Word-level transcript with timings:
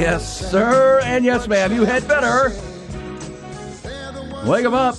yes, 0.00 0.50
sir, 0.50 1.00
and 1.04 1.24
yes, 1.24 1.46
ma'am. 1.46 1.72
You 1.72 1.84
had 1.84 2.08
better. 2.08 2.50
Wake 4.46 4.64
them 4.64 4.74
up. 4.74 4.96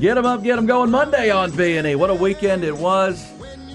Get 0.00 0.14
them 0.14 0.24
up, 0.24 0.42
get 0.42 0.56
them 0.56 0.66
going 0.66 0.90
Monday 0.90 1.30
on 1.30 1.50
B&E. 1.50 1.94
What 1.94 2.08
a 2.08 2.14
weekend 2.14 2.64
it 2.64 2.74
was. 2.74 3.30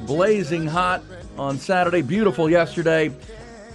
Blazing 0.07 0.65
hot 0.65 1.03
on 1.37 1.57
Saturday. 1.57 2.01
Beautiful 2.01 2.49
yesterday. 2.49 3.11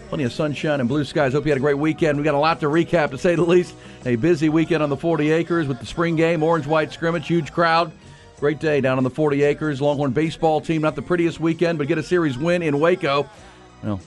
Plenty 0.08 0.24
of 0.24 0.32
sunshine 0.32 0.80
and 0.80 0.88
blue 0.88 1.04
skies. 1.04 1.32
Hope 1.32 1.44
you 1.44 1.50
had 1.50 1.58
a 1.58 1.60
great 1.60 1.78
weekend. 1.78 2.18
We 2.18 2.24
got 2.24 2.34
a 2.34 2.38
lot 2.38 2.58
to 2.60 2.66
recap, 2.66 3.10
to 3.10 3.18
say 3.18 3.36
the 3.36 3.42
least. 3.42 3.74
A 4.04 4.16
busy 4.16 4.48
weekend 4.48 4.82
on 4.82 4.88
the 4.88 4.96
40 4.96 5.30
acres 5.30 5.68
with 5.68 5.78
the 5.78 5.86
spring 5.86 6.16
game, 6.16 6.42
orange 6.42 6.66
white 6.66 6.92
scrimmage, 6.92 7.26
huge 7.26 7.52
crowd. 7.52 7.92
Great 8.40 8.58
day 8.58 8.80
down 8.80 8.98
on 8.98 9.04
the 9.04 9.10
40 9.10 9.42
acres. 9.44 9.80
Longhorn 9.80 10.10
baseball 10.10 10.60
team, 10.60 10.82
not 10.82 10.96
the 10.96 11.02
prettiest 11.02 11.38
weekend, 11.38 11.78
but 11.78 11.86
get 11.86 11.98
a 11.98 12.02
series 12.02 12.36
win 12.36 12.62
in 12.62 12.80
Waco. 12.80 13.28
Well, 13.82 14.00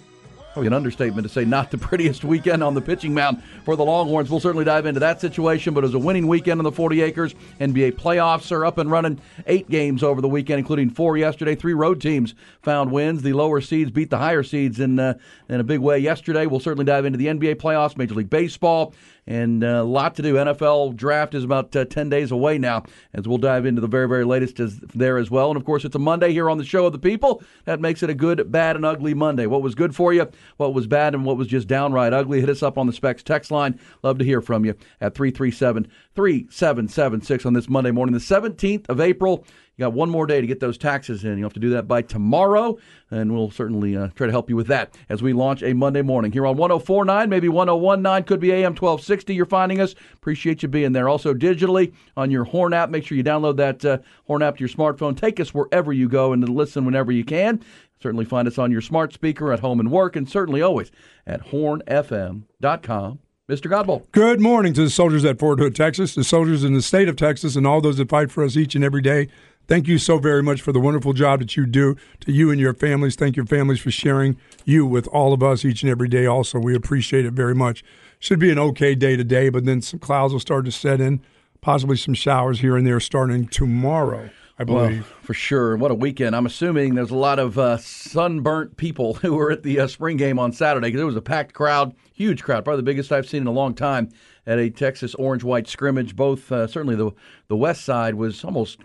probably 0.58 0.66
an 0.66 0.74
understatement 0.74 1.28
to 1.28 1.32
say 1.32 1.46
not 1.46 1.70
the 1.70 1.78
prettiest 1.78 2.24
weekend 2.24 2.64
on 2.64 2.74
the 2.74 2.82
pitching 2.82 3.14
mound 3.14 3.44
for 3.64 3.76
the 3.76 3.86
Longhorns. 3.86 4.32
We'll 4.32 4.40
certainly 4.40 4.66
dive 4.66 4.88
into 4.88 5.00
that 5.02 5.22
situation, 5.22 5.76
but 5.76 5.84
it 5.84 5.86
was 5.86 5.94
a 5.94 6.00
winning 6.00 6.26
weekend 6.26 6.60
on 6.60 6.64
the 6.64 6.72
40 6.72 7.04
acres. 7.04 7.36
NBA 7.62 7.92
playoffs 7.92 8.52
are 8.52 8.66
up 8.66 8.80
and 8.80 8.90
running. 8.90 9.22
Eight 9.46 9.70
games 9.70 10.02
over 10.02 10.20
the 10.20 10.28
weekend, 10.28 10.58
including 10.58 10.90
four 10.90 11.16
yesterday. 11.16 11.54
Three 11.54 11.76
road 11.76 12.02
teams 12.02 12.34
found 12.64 12.92
wins. 12.92 13.22
The 13.22 13.34
lower 13.34 13.62
seeds 13.62 13.92
beat 13.92 14.10
the 14.10 14.18
higher 14.18 14.42
seeds 14.42 14.80
in, 14.80 14.98
uh, 14.98 15.20
in 15.48 15.60
a 15.60 15.64
big 15.64 15.80
way 15.80 16.00
yesterday. 16.00 16.48
We'll 16.48 16.60
certainly 16.60 16.86
dive 16.86 17.06
into 17.06 17.20
the 17.20 17.28
NBA 17.28 17.58
playoffs, 17.58 17.96
Major 17.96 18.16
League 18.16 18.32
Baseball, 18.32 18.96
and 19.28 19.64
uh, 19.64 19.68
a 19.68 19.84
lot 19.84 20.16
to 20.16 20.22
do. 20.22 20.36
NFL 20.36 20.96
draft 20.96 21.36
is 21.36 21.44
about 21.44 21.76
uh, 21.76 21.86
10 21.86 22.10
days 22.10 22.32
away 22.32 22.58
now, 22.58 22.84
as 23.14 23.28
we'll 23.28 23.38
dive 23.38 23.66
into 23.66 23.82
the 23.82 23.88
very, 23.88 24.08
very 24.08 24.24
latest 24.24 24.60
as, 24.60 24.80
there 24.80 25.18
as 25.18 25.30
well. 25.30 25.50
And 25.50 25.58
of 25.58 25.66
course, 25.66 25.86
it's 25.86 25.96
a 25.96 26.00
Monday 26.00 26.32
here 26.32 26.50
on 26.50 26.58
the 26.58 26.66
Show 26.66 26.86
of 26.86 26.94
the 26.94 27.00
People. 27.00 27.44
That 27.66 27.82
makes 27.82 28.02
it 28.02 28.10
a 28.10 28.14
good, 28.14 28.52
bad, 28.52 28.78
and 28.78 28.86
ugly 28.86 29.14
Monday. 29.14 29.46
What 29.46 29.62
was 29.62 29.76
good 29.76 29.96
for 29.96 30.14
you, 30.14 30.30
what 30.56 30.74
was 30.74 30.88
bad, 30.88 31.14
and 31.14 31.26
what 31.26 31.38
was 31.38 31.48
just 31.48 31.68
downright 31.68 32.14
ugly? 32.14 32.40
Hit 32.40 32.50
us 32.50 32.64
up 32.64 32.78
on 32.78 32.88
the 32.88 32.94
Specs 32.94 33.22
text 33.22 33.52
line. 33.52 33.80
Love 34.02 34.18
to 34.20 34.26
hear 34.26 34.42
from 34.42 34.64
you 34.66 34.76
at 35.02 35.14
337 35.14 35.92
3776 36.16 37.46
on 37.46 37.54
this 37.54 37.70
Monday 37.70 37.92
morning, 37.92 38.14
the 38.14 38.20
17th 38.20 38.90
of 38.90 39.02
April. 39.02 39.46
You 39.78 39.84
got 39.84 39.94
one 39.94 40.10
more 40.10 40.26
day 40.26 40.42
to 40.42 40.48
get 40.48 40.60
those 40.60 40.76
taxes 40.76 41.24
in. 41.24 41.38
You'll 41.38 41.46
have 41.46 41.54
to 41.54 41.60
do 41.60 41.70
that 41.70 41.88
by 41.88 42.02
tomorrow, 42.02 42.80
and 43.12 43.32
we'll 43.32 43.52
certainly 43.52 43.96
uh, 43.96 44.08
try 44.16 44.26
to 44.26 44.32
help 44.32 44.50
you 44.50 44.56
with 44.56 44.66
that 44.68 44.98
as 45.08 45.22
we 45.22 45.34
launch 45.34 45.62
a 45.62 45.74
Monday 45.74 46.02
morning 46.02 46.32
here 46.32 46.48
on 46.48 46.58
1049, 46.58 47.30
maybe 47.30 47.48
1019, 47.48 48.26
could 48.26 48.40
be 48.40 48.52
AM 48.52 48.72
1260. 48.72 49.36
You're 49.36 49.46
finding 49.46 49.80
us. 49.80 49.94
Appreciate 50.16 50.64
you 50.64 50.68
being 50.68 50.94
there. 50.94 51.08
Also, 51.08 51.32
digitally 51.32 51.94
on 52.16 52.32
your 52.32 52.46
Horn 52.46 52.74
app, 52.74 52.90
make 52.90 53.06
sure 53.06 53.16
you 53.16 53.24
download 53.24 53.58
that 53.58 53.86
uh, 53.86 54.00
Horn 54.26 54.42
app 54.42 54.58
to 54.58 54.62
your 54.62 54.70
smartphone. 54.70 55.16
Take 55.16 55.40
us 55.40 55.54
wherever 55.54 55.94
you 55.94 56.10
go 56.10 56.34
and 56.34 56.50
listen 56.50 56.84
whenever 56.84 57.12
you 57.12 57.24
can. 57.24 57.62
Certainly 58.02 58.26
find 58.26 58.48
us 58.48 58.58
on 58.58 58.72
your 58.72 58.82
smart 58.82 59.14
speaker 59.14 59.54
at 59.54 59.60
home 59.60 59.80
and 59.80 59.92
work, 59.92 60.16
and 60.16 60.28
certainly 60.28 60.64
always 60.64 60.90
at 61.28 61.50
hornfm.com. 61.50 63.20
Mr. 63.48 63.72
Godbolt. 63.72 64.12
Good 64.12 64.42
morning 64.42 64.74
to 64.74 64.84
the 64.84 64.90
soldiers 64.90 65.24
at 65.24 65.40
Fort 65.40 65.60
Hood, 65.60 65.74
Texas, 65.74 66.14
the 66.14 66.26
soldiers 66.26 66.66
in 66.66 66.74
the 66.74 66.82
state 66.82 67.08
of 67.08 67.16
Texas, 67.16 67.56
and 67.56 67.66
all 67.66 67.80
those 67.80 67.96
that 67.96 68.10
fight 68.10 68.30
for 68.30 68.44
us 68.44 68.58
each 68.58 68.76
and 68.76 68.84
every 68.84 69.02
day. 69.02 69.30
Thank 69.68 69.90
you 69.90 69.98
so 69.98 70.18
very 70.18 70.42
much 70.42 70.62
for 70.62 70.72
the 70.72 70.80
wonderful 70.80 71.12
job 71.12 71.40
that 71.40 71.58
you 71.58 71.66
do 71.66 71.98
to 72.22 72.32
you 72.32 72.50
and 72.52 72.60
your 72.60 72.74
families. 72.74 73.18
Thank 73.18 73.36
your 73.36 73.46
families 73.46 73.82
for 73.82 73.92
sharing 73.92 74.38
you 74.64 74.86
with 74.86 75.08
all 75.10 75.34
of 75.34 75.44
us 75.44 75.66
each 75.66 75.84
and 75.84 75.92
every 75.92 76.08
day. 76.08 76.26
Also, 76.26 76.58
we 76.58 76.74
appreciate 76.74 77.26
it 77.26 77.34
very 77.34 77.54
much. 77.54 77.84
Should 78.20 78.40
be 78.40 78.50
an 78.50 78.58
okay 78.60 78.96
day 78.96 79.18
today, 79.18 79.50
but 79.50 79.66
then 79.66 79.82
some 79.82 80.00
clouds 80.00 80.32
will 80.32 80.40
start 80.40 80.64
to 80.66 80.72
set 80.72 81.02
in, 81.02 81.22
possibly 81.60 81.98
some 81.98 82.14
showers 82.14 82.62
here 82.62 82.78
and 82.78 82.88
there 82.88 83.02
starting 83.02 83.46
tomorrow. 83.46 84.30
I 84.60 84.64
believe. 84.64 85.02
Well, 85.02 85.20
for 85.22 85.34
sure. 85.36 85.78
What 85.78 85.92
a 85.92 85.96
weekend. 85.96 86.36
I'm 86.36 86.48
assuming 86.48 86.96
there's 86.96 87.12
a 87.12 87.16
lot 87.16 87.38
of 87.38 87.60
uh, 87.60 87.78
sunburnt 87.78 88.78
people 88.78 89.14
who 89.22 89.36
were 89.36 89.52
at 89.52 89.64
the 89.64 89.82
uh, 89.82 89.88
spring 89.88 90.18
game 90.18 90.40
on 90.40 90.52
Saturday 90.52 90.88
because 90.88 91.02
it 91.02 91.06
was 91.06 91.16
a 91.16 91.22
packed 91.22 91.54
crowd, 91.54 91.94
huge 92.14 92.42
crowd, 92.42 92.64
probably 92.64 92.80
the 92.80 92.84
biggest 92.86 93.12
I've 93.12 93.28
seen 93.28 93.42
in 93.42 93.48
a 93.48 93.52
long 93.52 93.76
time 93.76 94.10
at 94.48 94.58
a 94.58 94.70
Texas 94.70 95.14
orange 95.16 95.44
white 95.44 95.68
scrimmage. 95.68 96.16
Both, 96.16 96.52
uh, 96.52 96.66
certainly 96.68 96.96
the, 96.96 97.12
the 97.50 97.58
west 97.58 97.84
side 97.84 98.16
was 98.16 98.44
almost 98.44 98.80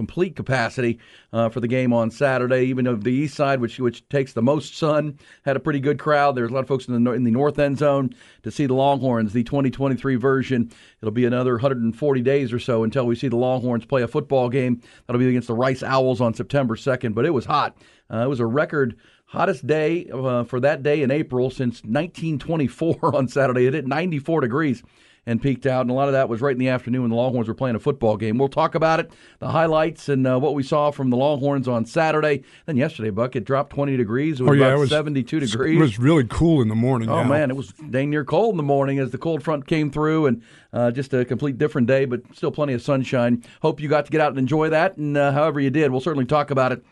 complete 0.00 0.34
capacity 0.34 0.98
uh, 1.34 1.50
for 1.50 1.60
the 1.60 1.68
game 1.68 1.92
on 1.92 2.10
Saturday. 2.10 2.62
Even 2.62 2.86
though 2.86 2.96
the 2.96 3.10
east 3.10 3.34
side, 3.34 3.60
which 3.60 3.78
which 3.78 4.08
takes 4.08 4.32
the 4.32 4.40
most 4.40 4.78
sun, 4.78 5.18
had 5.44 5.56
a 5.56 5.60
pretty 5.60 5.78
good 5.78 5.98
crowd. 5.98 6.34
There's 6.34 6.50
a 6.50 6.54
lot 6.54 6.60
of 6.60 6.68
folks 6.68 6.88
in 6.88 7.04
the 7.04 7.12
in 7.12 7.24
the 7.24 7.30
north 7.30 7.58
end 7.58 7.76
zone 7.76 8.14
to 8.42 8.50
see 8.50 8.64
the 8.64 8.72
Longhorns, 8.72 9.34
the 9.34 9.44
2023 9.44 10.16
version. 10.16 10.72
It'll 11.02 11.12
be 11.12 11.26
another 11.26 11.52
140 11.52 12.22
days 12.22 12.50
or 12.50 12.58
so 12.58 12.82
until 12.82 13.04
we 13.04 13.14
see 13.14 13.28
the 13.28 13.36
Longhorns 13.36 13.84
play 13.84 14.00
a 14.00 14.08
football 14.08 14.48
game. 14.48 14.80
That'll 15.06 15.20
be 15.20 15.28
against 15.28 15.48
the 15.48 15.54
Rice 15.54 15.82
Owls 15.82 16.22
on 16.22 16.32
September 16.32 16.76
2nd. 16.76 17.14
But 17.14 17.26
it 17.26 17.34
was 17.34 17.44
hot. 17.44 17.76
Uh, 18.10 18.24
it 18.24 18.28
was 18.28 18.40
a 18.40 18.46
record 18.46 18.96
hottest 19.26 19.66
day 19.66 20.08
uh, 20.10 20.44
for 20.44 20.60
that 20.60 20.82
day 20.82 21.02
in 21.02 21.10
April 21.10 21.50
since 21.50 21.82
1924 21.84 22.96
on 23.14 23.28
Saturday. 23.28 23.66
It 23.66 23.74
hit 23.74 23.86
94 23.86 24.40
degrees 24.40 24.82
and 25.26 25.40
peaked 25.40 25.66
out. 25.66 25.82
And 25.82 25.90
a 25.90 25.94
lot 25.94 26.08
of 26.08 26.12
that 26.12 26.28
was 26.28 26.40
right 26.40 26.52
in 26.52 26.58
the 26.58 26.68
afternoon 26.68 27.02
when 27.02 27.10
the 27.10 27.16
Longhorns 27.16 27.48
were 27.48 27.54
playing 27.54 27.76
a 27.76 27.80
football 27.80 28.16
game. 28.16 28.38
We'll 28.38 28.48
talk 28.48 28.74
about 28.74 29.00
it, 29.00 29.10
the 29.38 29.48
highlights, 29.48 30.08
and 30.08 30.26
uh, 30.26 30.38
what 30.38 30.54
we 30.54 30.62
saw 30.62 30.90
from 30.90 31.10
the 31.10 31.16
Longhorns 31.16 31.68
on 31.68 31.84
Saturday. 31.84 32.42
Then 32.66 32.76
yesterday, 32.76 33.10
Buck, 33.10 33.36
it 33.36 33.44
dropped 33.44 33.72
20 33.74 33.96
degrees. 33.96 34.40
It 34.40 34.44
was 34.44 34.50
oh, 34.50 34.54
yeah, 34.54 34.66
about 34.66 34.76
it 34.76 34.80
was, 34.80 34.90
72 34.90 35.40
degrees. 35.40 35.76
It 35.76 35.80
was 35.80 35.98
really 35.98 36.24
cool 36.28 36.62
in 36.62 36.68
the 36.68 36.74
morning. 36.74 37.08
Oh, 37.08 37.20
yeah. 37.20 37.28
man, 37.28 37.50
it 37.50 37.56
was 37.56 37.72
dang 37.90 38.10
near 38.10 38.24
cold 38.24 38.54
in 38.54 38.56
the 38.56 38.62
morning 38.62 38.98
as 38.98 39.10
the 39.10 39.18
cold 39.18 39.42
front 39.42 39.66
came 39.66 39.90
through, 39.90 40.26
and 40.26 40.42
uh, 40.72 40.90
just 40.90 41.12
a 41.14 41.24
complete 41.24 41.58
different 41.58 41.86
day, 41.86 42.04
but 42.04 42.22
still 42.34 42.50
plenty 42.50 42.72
of 42.72 42.82
sunshine. 42.82 43.44
Hope 43.62 43.80
you 43.80 43.88
got 43.88 44.06
to 44.06 44.10
get 44.10 44.20
out 44.20 44.30
and 44.30 44.38
enjoy 44.38 44.70
that, 44.70 44.96
and 44.96 45.16
uh, 45.16 45.32
however 45.32 45.60
you 45.60 45.70
did, 45.70 45.90
we'll 45.90 46.00
certainly 46.00 46.26
talk 46.26 46.50
about 46.50 46.72
it 46.72 46.82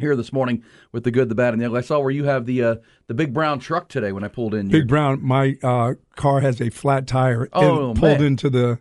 here 0.00 0.16
this 0.16 0.32
morning 0.32 0.64
with 0.92 1.04
the 1.04 1.10
good, 1.10 1.28
the 1.28 1.34
bad, 1.34 1.52
and 1.52 1.62
the 1.62 1.66
ugly. 1.66 1.78
I 1.78 1.82
saw 1.82 2.00
where 2.00 2.10
you 2.10 2.24
have 2.24 2.46
the 2.46 2.62
uh, 2.62 2.76
the 3.06 3.14
big 3.14 3.32
brown 3.32 3.58
truck 3.58 3.88
today 3.88 4.12
when 4.12 4.24
I 4.24 4.28
pulled 4.28 4.54
in. 4.54 4.68
Big 4.68 4.88
brown. 4.88 5.22
My 5.22 5.56
uh, 5.62 5.94
car 6.16 6.40
has 6.40 6.60
a 6.60 6.70
flat 6.70 7.06
tire. 7.06 7.48
Oh, 7.52 7.92
it 7.92 7.98
pulled 7.98 8.18
man. 8.18 8.24
into 8.24 8.50
the 8.50 8.78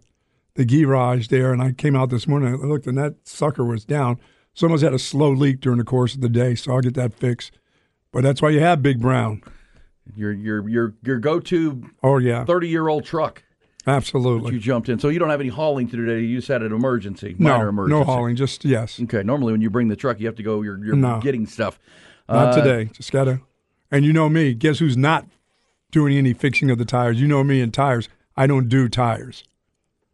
the 0.55 0.65
garage 0.65 1.27
there, 1.27 1.53
and 1.53 1.61
I 1.61 1.71
came 1.71 1.95
out 1.95 2.09
this 2.09 2.27
morning. 2.27 2.53
I 2.53 2.65
looked, 2.65 2.87
and 2.87 2.97
that 2.97 3.15
sucker 3.27 3.63
was 3.63 3.85
down. 3.85 4.19
Someone's 4.53 4.81
had 4.81 4.93
a 4.93 4.99
slow 4.99 5.31
leak 5.31 5.61
during 5.61 5.77
the 5.77 5.85
course 5.85 6.15
of 6.15 6.21
the 6.21 6.29
day, 6.29 6.55
so 6.55 6.73
I'll 6.73 6.81
get 6.81 6.95
that 6.95 7.13
fixed. 7.13 7.57
But 8.11 8.23
that's 8.23 8.41
why 8.41 8.49
you 8.49 8.59
have 8.59 8.81
Big 8.81 8.99
Brown. 8.99 9.41
Your 10.15 10.31
your 10.31 10.67
your 10.67 10.95
your 11.03 11.19
go 11.19 11.39
to 11.39 11.89
Oh 12.01 12.17
yeah, 12.17 12.45
thirty 12.45 12.67
year 12.67 12.87
old 12.87 13.05
truck. 13.05 13.43
Absolutely. 13.87 14.53
You 14.53 14.59
jumped 14.59 14.89
in, 14.89 14.99
so 14.99 15.09
you 15.09 15.19
don't 15.19 15.29
have 15.29 15.39
any 15.39 15.49
hauling 15.49 15.87
to 15.89 15.95
do 15.97 16.05
today. 16.05 16.21
You 16.25 16.37
just 16.37 16.47
had 16.47 16.61
an 16.61 16.71
emergency, 16.73 17.35
no, 17.39 17.51
minor 17.51 17.69
emergency. 17.69 17.99
no 17.99 18.03
hauling. 18.03 18.35
Just 18.35 18.65
yes. 18.65 18.99
Okay, 19.01 19.23
normally 19.23 19.51
when 19.53 19.61
you 19.61 19.69
bring 19.69 19.87
the 19.87 19.95
truck, 19.95 20.19
you 20.19 20.25
have 20.27 20.35
to 20.35 20.43
go. 20.43 20.61
You're, 20.61 20.83
you're 20.83 20.95
No. 20.95 21.19
getting 21.21 21.45
stuff. 21.45 21.79
Not 22.27 22.49
Uh, 22.57 22.61
today. 22.63 22.91
Just 22.93 23.11
gotta. 23.11 23.41
And 23.91 24.05
you 24.05 24.13
know 24.13 24.29
me. 24.29 24.53
Guess 24.53 24.79
who's 24.79 24.95
not 24.97 25.25
doing 25.91 26.15
any 26.15 26.33
fixing 26.33 26.69
of 26.69 26.77
the 26.77 26.85
tires. 26.85 27.19
You 27.19 27.27
know 27.27 27.43
me 27.43 27.61
and 27.61 27.73
tires. 27.73 28.07
I 28.37 28.45
don't 28.47 28.69
do 28.69 28.87
tires. 28.87 29.43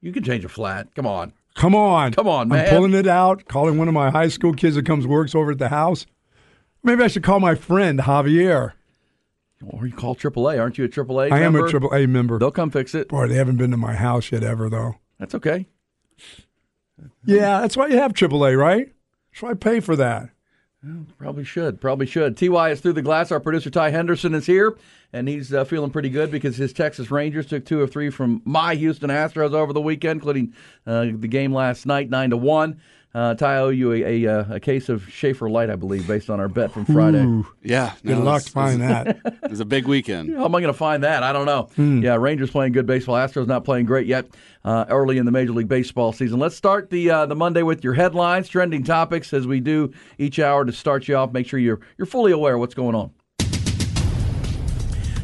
You 0.01 0.11
can 0.13 0.23
change 0.23 0.45
a 0.45 0.49
flat. 0.49 0.87
Come 0.95 1.05
on. 1.05 1.33
Come 1.55 1.75
on. 1.75 2.13
Come 2.13 2.27
on, 2.27 2.47
man. 2.49 2.65
I'm 2.65 2.69
pulling 2.69 2.93
it 2.93 3.07
out, 3.07 3.45
calling 3.47 3.77
one 3.77 3.87
of 3.87 3.93
my 3.93 4.09
high 4.11 4.27
school 4.29 4.53
kids 4.53 4.75
that 4.75 4.85
comes 4.85 5.05
works 5.07 5.33
over 5.35 5.51
at 5.51 5.57
the 5.57 5.69
house. 5.69 6.05
Maybe 6.83 7.03
I 7.03 7.07
should 7.07 7.23
call 7.23 7.39
my 7.39 7.55
friend 7.55 7.99
Javier. 7.99 8.73
Or 9.67 9.87
you 9.87 9.93
call 9.93 10.15
AAA. 10.15 10.59
Aren't 10.59 10.77
you 10.77 10.85
a 10.85 10.89
AAA 10.89 11.31
I 11.31 11.41
am 11.41 11.55
a 11.55 11.63
AAA 11.63 12.07
member. 12.07 12.37
They'll 12.39 12.51
come 12.51 12.69
fix 12.71 12.93
it. 12.93 13.09
Boy, 13.09 13.27
they 13.27 13.35
haven't 13.35 13.57
been 13.57 13.71
to 13.71 13.77
my 13.77 13.95
house 13.95 14.31
yet 14.31 14.43
ever, 14.43 14.69
though. 14.69 14.95
That's 15.19 15.35
okay. 15.35 15.67
Yeah, 17.25 17.61
that's 17.61 17.75
why 17.75 17.87
you 17.87 17.97
have 17.97 18.13
AAA, 18.13 18.57
right? 18.57 18.93
That's 19.31 19.41
why 19.41 19.51
I 19.51 19.53
pay 19.55 19.79
for 19.79 19.95
that. 19.95 20.29
Probably 21.17 21.43
should. 21.43 21.81
Probably 21.81 22.05
should. 22.05 22.37
TY 22.37 22.69
is 22.69 22.79
through 22.79 22.93
the 22.93 23.01
glass. 23.01 23.31
Our 23.31 23.39
producer 23.39 23.71
Ty 23.71 23.89
Henderson 23.89 24.35
is 24.35 24.45
here, 24.45 24.77
and 25.11 25.27
he's 25.27 25.51
uh, 25.51 25.63
feeling 25.65 25.89
pretty 25.89 26.09
good 26.09 26.29
because 26.29 26.57
his 26.57 26.73
Texas 26.73 27.09
Rangers 27.09 27.47
took 27.47 27.65
two 27.65 27.81
of 27.81 27.91
three 27.91 28.11
from 28.11 28.41
my 28.45 28.75
Houston 28.75 29.09
Astros 29.09 29.53
over 29.53 29.73
the 29.73 29.81
weekend, 29.81 30.17
including 30.17 30.53
uh, 30.85 31.05
the 31.05 31.27
game 31.27 31.53
last 31.53 31.87
night, 31.87 32.09
nine 32.09 32.29
to 32.29 32.37
one. 32.37 32.79
Uh, 33.15 33.33
Ty, 33.33 33.53
I 33.55 33.57
owe 33.59 33.69
you 33.69 33.93
a, 33.93 34.25
a, 34.25 34.27
uh, 34.41 34.55
a 34.55 34.59
case 34.59 34.89
of 34.89 35.07
Schaefer 35.09 35.49
Light, 35.49 35.69
I 35.69 35.77
believe, 35.77 36.05
based 36.05 36.29
on 36.29 36.41
our 36.41 36.49
bet 36.49 36.73
from 36.73 36.83
Friday. 36.83 37.23
Ooh, 37.23 37.47
Yeah. 37.63 37.93
good 38.03 38.17
no, 38.17 38.23
luck 38.25 38.41
it's- 38.41 38.49
finding 38.49 38.85
that. 38.85 39.07
it's- 39.07 39.33
It's 39.51 39.59
a 39.61 39.65
big 39.65 39.87
weekend. 39.87 40.35
How 40.35 40.43
am 40.43 40.53
I 40.53 40.59
going 40.59 40.73
to 40.73 40.77
find 40.77 41.01
that? 41.05 41.23
I 41.23 41.31
don't 41.31 41.45
know. 41.45 41.69
Hmm. 41.77 42.03
Yeah, 42.03 42.15
Rangers 42.17 42.51
playing 42.51 42.73
good 42.73 42.85
baseball. 42.85 43.15
Astros 43.15 43.47
not 43.47 43.63
playing 43.63 43.85
great 43.85 44.05
yet. 44.05 44.27
Uh, 44.65 44.83
early 44.89 45.17
in 45.17 45.25
the 45.25 45.31
Major 45.31 45.53
League 45.53 45.69
Baseball 45.69 46.11
season. 46.11 46.39
Let's 46.39 46.57
start 46.57 46.89
the 46.89 47.09
uh, 47.09 47.25
the 47.27 47.35
Monday 47.35 47.61
with 47.63 47.85
your 47.85 47.93
headlines, 47.93 48.49
trending 48.49 48.83
topics, 48.83 49.31
as 49.31 49.47
we 49.47 49.61
do 49.61 49.93
each 50.17 50.37
hour 50.39 50.65
to 50.65 50.73
start 50.73 51.07
you 51.07 51.15
off. 51.15 51.31
Make 51.31 51.47
sure 51.47 51.57
you're 51.59 51.79
you're 51.97 52.07
fully 52.07 52.33
aware 52.33 52.55
of 52.55 52.59
what's 52.59 52.73
going 52.75 52.95
on. 52.95 53.11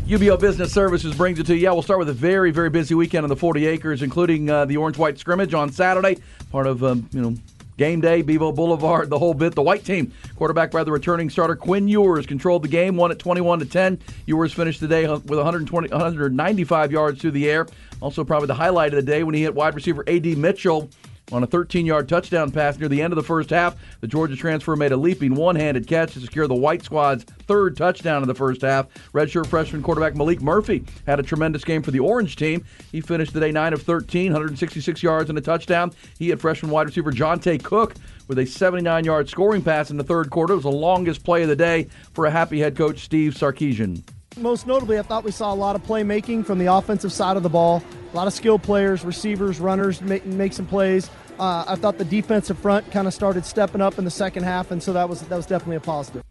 UBEO 0.08 0.40
Business 0.40 0.72
Services 0.74 1.16
brings 1.16 1.40
it 1.40 1.46
to 1.48 1.56
you. 1.56 1.62
Yeah, 1.62 1.72
we'll 1.72 1.82
start 1.82 2.00
with 2.00 2.10
a 2.10 2.14
very, 2.14 2.52
very 2.52 2.70
busy 2.70 2.94
weekend 2.96 3.24
on 3.24 3.30
the 3.30 3.36
40 3.36 3.66
acres, 3.66 4.02
including 4.02 4.50
uh, 4.50 4.66
the 4.66 4.76
Orange 4.78 4.98
White 4.98 5.18
scrimmage 5.18 5.54
on 5.54 5.72
Saturday, 5.72 6.18
part 6.52 6.68
of 6.68 6.84
um, 6.84 7.10
you 7.12 7.22
know 7.22 7.34
game 7.82 8.00
day, 8.00 8.22
Bevo 8.22 8.52
Boulevard, 8.52 9.10
the 9.10 9.18
whole 9.18 9.34
bit. 9.34 9.56
The 9.56 9.62
white 9.64 9.84
team, 9.84 10.14
quarterback 10.36 10.70
by 10.70 10.84
the 10.84 10.92
returning 10.92 11.32
starter 11.32 11.56
Quinn 11.56 11.88
Ewers, 11.88 12.28
controlled 12.28 12.64
the 12.64 12.68
game, 12.68 12.96
won 12.96 13.10
at 13.10 13.18
21 13.18 13.58
to 13.58 13.66
10. 13.66 13.98
Ewers 14.28 14.54
finished 14.54 14.82
the 14.82 14.88
day 14.88 15.08
with 15.08 15.26
120, 15.26 15.90
195 15.90 16.92
yards 16.92 17.20
through 17.20 17.32
the 17.32 17.50
air. 17.50 17.66
Also, 18.00 18.24
probably 18.24 18.46
the 18.46 18.54
highlight 18.54 18.94
of 18.94 19.04
the 19.04 19.12
day 19.12 19.24
when 19.24 19.34
he 19.34 19.42
hit 19.42 19.56
wide 19.56 19.74
receiver 19.74 20.04
A.D. 20.06 20.36
Mitchell 20.36 20.92
on 21.32 21.44
a 21.44 21.48
13 21.48 21.86
yard 21.86 22.10
touchdown 22.10 22.52
pass 22.52 22.78
near 22.78 22.90
the 22.90 23.02
end 23.02 23.14
of 23.14 23.16
the 23.16 23.24
first 23.24 23.50
half. 23.50 23.76
The 24.02 24.08
Georgia 24.08 24.36
transfer 24.36 24.76
made 24.76 24.92
a 24.92 24.98
leaping 24.98 25.36
one 25.36 25.56
handed 25.56 25.88
catch 25.88 26.14
to 26.14 26.20
secure 26.20 26.48
the 26.48 26.56
White 26.56 26.84
Squad's 26.84 27.24
third 27.24 27.78
touchdown 27.78 28.22
in 28.22 28.28
the 28.28 28.36
first 28.36 28.62
half. 28.62 28.88
Redshirt 29.14 29.48
freshman 29.48 29.82
quarterback 29.82 30.14
Maalik 30.14 30.42
Murphy 30.42 30.84
had 31.06 31.20
a 31.20 31.24
tremendous 31.24 31.64
game 31.64 31.82
for 31.82 31.92
the 31.92 32.00
Orange 32.00 32.36
team. 32.36 32.66
He 32.92 33.02
finished 33.02 33.34
the 33.34 33.40
day 33.40 33.52
9 33.52 33.74
of 33.74 33.82
13, 33.82 34.32
166 34.32 35.04
yards 35.04 35.30
and 35.30 35.38
a 35.38 35.42
touchdown. 35.42 35.92
He 36.18 36.30
had 36.30 36.40
freshman 36.40 36.72
wide 36.72 36.88
receiver 36.88 37.12
Johntay 37.12 37.64
Cook 37.64 37.96
with 38.28 38.40
a 38.40 38.46
79 38.46 39.06
yard 39.06 39.30
scoring 39.30 39.62
pass 39.62 39.92
in 39.92 39.98
the 39.98 40.04
third 40.04 40.30
quarter. 40.30 40.54
It 40.54 40.58
was 40.58 40.64
the 40.64 40.72
longest 40.72 41.24
play 41.24 41.44
of 41.44 41.50
the 41.50 41.56
day 41.56 41.88
for 42.14 42.26
a 42.26 42.32
happy 42.32 42.60
head 42.60 42.76
coach 42.76 43.00
Steve 43.00 43.34
Sarkisian. 43.34 44.04
Most 44.38 44.66
notably, 44.66 44.98
I 44.98 45.02
thought 45.02 45.26
we 45.26 45.32
saw 45.32 45.54
a 45.54 45.56
lot 45.56 45.76
of 45.76 45.84
playmaking 45.84 46.46
from 46.46 46.58
the 46.58 46.68
offensive 46.68 47.12
side 47.12 47.36
of 47.36 47.44
the 47.44 47.50
ball. 47.50 47.84
A 48.14 48.16
lot 48.16 48.28
of 48.28 48.34
skilled 48.34 48.64
players, 48.64 49.04
receivers, 49.04 49.60
runners 49.60 50.02
make, 50.02 50.26
make 50.26 50.54
some 50.54 50.66
plays. 50.66 51.10
Uh, 51.38 51.66
I 51.68 51.76
thought 51.76 51.98
the 51.98 52.06
defensive 52.06 52.58
front 52.58 52.90
kind 52.92 53.08
of 53.08 53.14
started 53.14 53.46
stepping 53.46 53.82
up 53.82 53.98
in 53.98 54.06
the 54.06 54.12
second 54.12 54.44
half, 54.44 54.72
and 54.72 54.82
so 54.82 54.94
that 54.94 55.10
was 55.10 55.22
that 55.24 55.36
was 55.36 55.46
definitely 55.46 55.78
a 55.78 55.82
positive. 55.82 56.24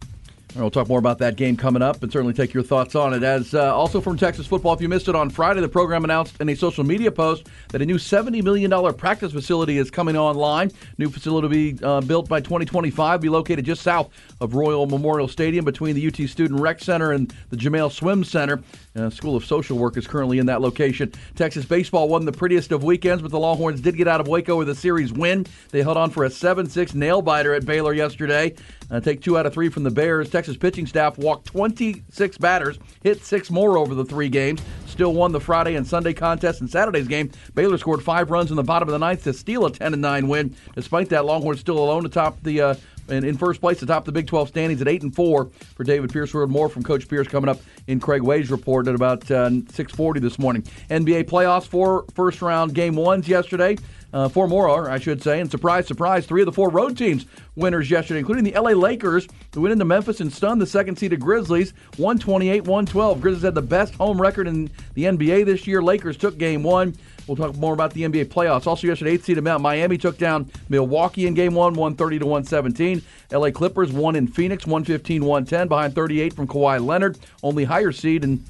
We'll 0.55 0.69
talk 0.69 0.89
more 0.89 0.99
about 0.99 1.19
that 1.19 1.37
game 1.37 1.55
coming 1.55 1.81
up 1.81 2.03
and 2.03 2.11
certainly 2.11 2.33
take 2.33 2.53
your 2.53 2.63
thoughts 2.63 2.93
on 2.93 3.13
it. 3.13 3.23
As 3.23 3.53
uh, 3.53 3.73
also 3.73 4.01
from 4.01 4.17
Texas 4.17 4.45
football, 4.45 4.73
if 4.73 4.81
you 4.81 4.89
missed 4.89 5.07
it 5.07 5.15
on 5.15 5.29
Friday, 5.29 5.61
the 5.61 5.69
program 5.69 6.03
announced 6.03 6.39
in 6.41 6.49
a 6.49 6.55
social 6.55 6.83
media 6.83 7.09
post 7.09 7.47
that 7.69 7.81
a 7.81 7.85
new 7.85 7.95
$70 7.95 8.43
million 8.43 8.93
practice 8.95 9.31
facility 9.31 9.77
is 9.77 9.89
coming 9.89 10.17
online. 10.17 10.69
New 10.97 11.09
facility 11.09 11.47
will 11.47 11.53
be 11.53 11.83
uh, 11.83 12.01
built 12.01 12.27
by 12.27 12.41
2025, 12.41 13.21
be 13.21 13.29
located 13.29 13.63
just 13.63 13.81
south 13.81 14.09
of 14.41 14.53
Royal 14.53 14.87
Memorial 14.87 15.29
Stadium 15.29 15.63
between 15.63 15.95
the 15.95 16.05
UT 16.05 16.29
Student 16.29 16.59
Rec 16.59 16.81
Center 16.81 17.13
and 17.13 17.33
the 17.49 17.55
Jamail 17.55 17.89
Swim 17.89 18.25
Center. 18.25 18.61
Uh, 18.95 19.09
School 19.09 19.37
of 19.37 19.45
Social 19.45 19.77
Work 19.77 19.95
is 19.95 20.05
currently 20.05 20.37
in 20.37 20.47
that 20.47 20.59
location. 20.59 21.13
Texas 21.35 21.63
baseball 21.63 22.09
won 22.09 22.25
the 22.25 22.31
prettiest 22.31 22.73
of 22.73 22.83
weekends, 22.83 23.21
but 23.21 23.31
the 23.31 23.39
Longhorns 23.39 23.79
did 23.79 23.95
get 23.95 24.07
out 24.07 24.19
of 24.19 24.27
Waco 24.27 24.57
with 24.57 24.67
a 24.67 24.75
series 24.75 25.13
win. 25.13 25.45
They 25.69 25.81
held 25.81 25.95
on 25.95 26.09
for 26.09 26.25
a 26.25 26.29
7 26.29 26.67
6 26.67 26.93
nail 26.93 27.21
biter 27.21 27.53
at 27.53 27.65
Baylor 27.65 27.93
yesterday. 27.93 28.53
Uh, 28.89 28.99
take 28.99 29.21
two 29.21 29.37
out 29.37 29.45
of 29.45 29.53
three 29.53 29.69
from 29.69 29.83
the 29.83 29.91
Bears. 29.91 30.29
Texas 30.29 30.57
pitching 30.57 30.85
staff 30.85 31.17
walked 31.17 31.47
26 31.47 32.37
batters, 32.39 32.77
hit 33.01 33.23
six 33.23 33.49
more 33.49 33.77
over 33.77 33.95
the 33.95 34.03
three 34.03 34.27
games. 34.27 34.61
Still 34.87 35.13
won 35.13 35.31
the 35.31 35.39
Friday 35.39 35.75
and 35.75 35.87
Sunday 35.87 36.11
contest. 36.11 36.59
In 36.59 36.67
Saturday's 36.67 37.07
game, 37.07 37.31
Baylor 37.55 37.77
scored 37.77 38.03
five 38.03 38.29
runs 38.29 38.49
in 38.49 38.57
the 38.57 38.63
bottom 38.63 38.89
of 38.89 38.93
the 38.93 38.99
ninth 38.99 39.23
to 39.23 39.33
steal 39.33 39.65
a 39.65 39.71
10 39.71 40.01
9 40.01 40.27
win. 40.27 40.53
Despite 40.75 41.07
that, 41.09 41.23
Longhorns 41.23 41.61
still 41.61 41.77
alone 41.77 42.05
atop 42.05 42.43
the. 42.43 42.61
Uh, 42.61 42.75
in, 43.11 43.23
in 43.23 43.37
first 43.37 43.61
place 43.61 43.81
atop 43.81 44.05
the 44.05 44.11
Big 44.11 44.27
12 44.27 44.49
standings 44.49 44.81
at 44.81 44.87
8 44.87 45.03
and 45.03 45.15
4 45.15 45.49
for 45.75 45.83
David 45.83 46.11
Pierce. 46.11 46.33
We 46.33 46.39
heard 46.39 46.49
more 46.49 46.69
from 46.69 46.83
Coach 46.83 47.07
Pierce 47.07 47.27
coming 47.27 47.49
up 47.49 47.59
in 47.87 47.99
Craig 47.99 48.21
Way's 48.21 48.49
report 48.49 48.87
at 48.87 48.95
about 48.95 49.29
uh, 49.29 49.49
6:40 49.49 50.21
this 50.21 50.39
morning. 50.39 50.63
NBA 50.89 51.25
playoffs, 51.25 51.67
four 51.67 52.05
first 52.15 52.41
round 52.41 52.73
game 52.73 52.95
ones 52.95 53.27
yesterday. 53.27 53.77
Uh, 54.13 54.27
four 54.27 54.45
more, 54.45 54.89
I 54.89 54.99
should 54.99 55.23
say, 55.23 55.39
and 55.39 55.49
surprise, 55.49 55.87
surprise, 55.87 56.25
three 56.25 56.41
of 56.41 56.45
the 56.45 56.51
four 56.51 56.69
road 56.69 56.97
teams 56.97 57.25
winners 57.55 57.89
yesterday, 57.89 58.19
including 58.19 58.43
the 58.43 58.59
LA 58.59 58.71
Lakers, 58.71 59.25
who 59.53 59.61
went 59.61 59.71
into 59.71 59.85
Memphis 59.85 60.19
and 60.19 60.31
stunned 60.31 60.61
the 60.61 60.65
second 60.65 60.97
seeded 60.97 61.21
Grizzlies, 61.21 61.73
128 61.95 62.61
112. 62.61 63.21
Grizzlies 63.21 63.43
had 63.43 63.55
the 63.55 63.61
best 63.61 63.95
home 63.95 64.21
record 64.21 64.47
in 64.47 64.69
the 64.95 65.05
NBA 65.05 65.45
this 65.45 65.65
year. 65.65 65.81
Lakers 65.81 66.17
took 66.17 66.37
game 66.37 66.61
one. 66.61 66.93
We'll 67.27 67.37
talk 67.37 67.55
more 67.55 67.73
about 67.73 67.93
the 67.93 68.03
NBA 68.03 68.25
playoffs. 68.25 68.67
Also, 68.67 68.87
yesterday, 68.87 69.11
eighth 69.11 69.25
seed 69.25 69.41
Miami 69.41 69.97
took 69.97 70.17
down 70.17 70.49
Milwaukee 70.69 71.27
in 71.27 71.33
game 71.33 71.53
one, 71.53 71.73
130 71.73 72.19
to 72.19 72.25
117. 72.25 73.01
LA 73.31 73.51
Clippers 73.51 73.91
won 73.91 74.15
in 74.15 74.27
Phoenix, 74.27 74.65
115 74.65 75.23
110, 75.23 75.67
behind 75.67 75.95
38 75.95 76.33
from 76.33 76.47
Kawhi 76.47 76.83
Leonard. 76.83 77.17
Only 77.43 77.63
higher 77.63 77.91
seed 77.91 78.23
and, 78.23 78.43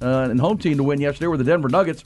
uh, 0.00 0.28
and 0.30 0.40
home 0.40 0.58
team 0.58 0.76
to 0.76 0.82
win 0.82 1.00
yesterday 1.00 1.26
were 1.26 1.36
the 1.36 1.44
Denver 1.44 1.68
Nuggets. 1.68 2.04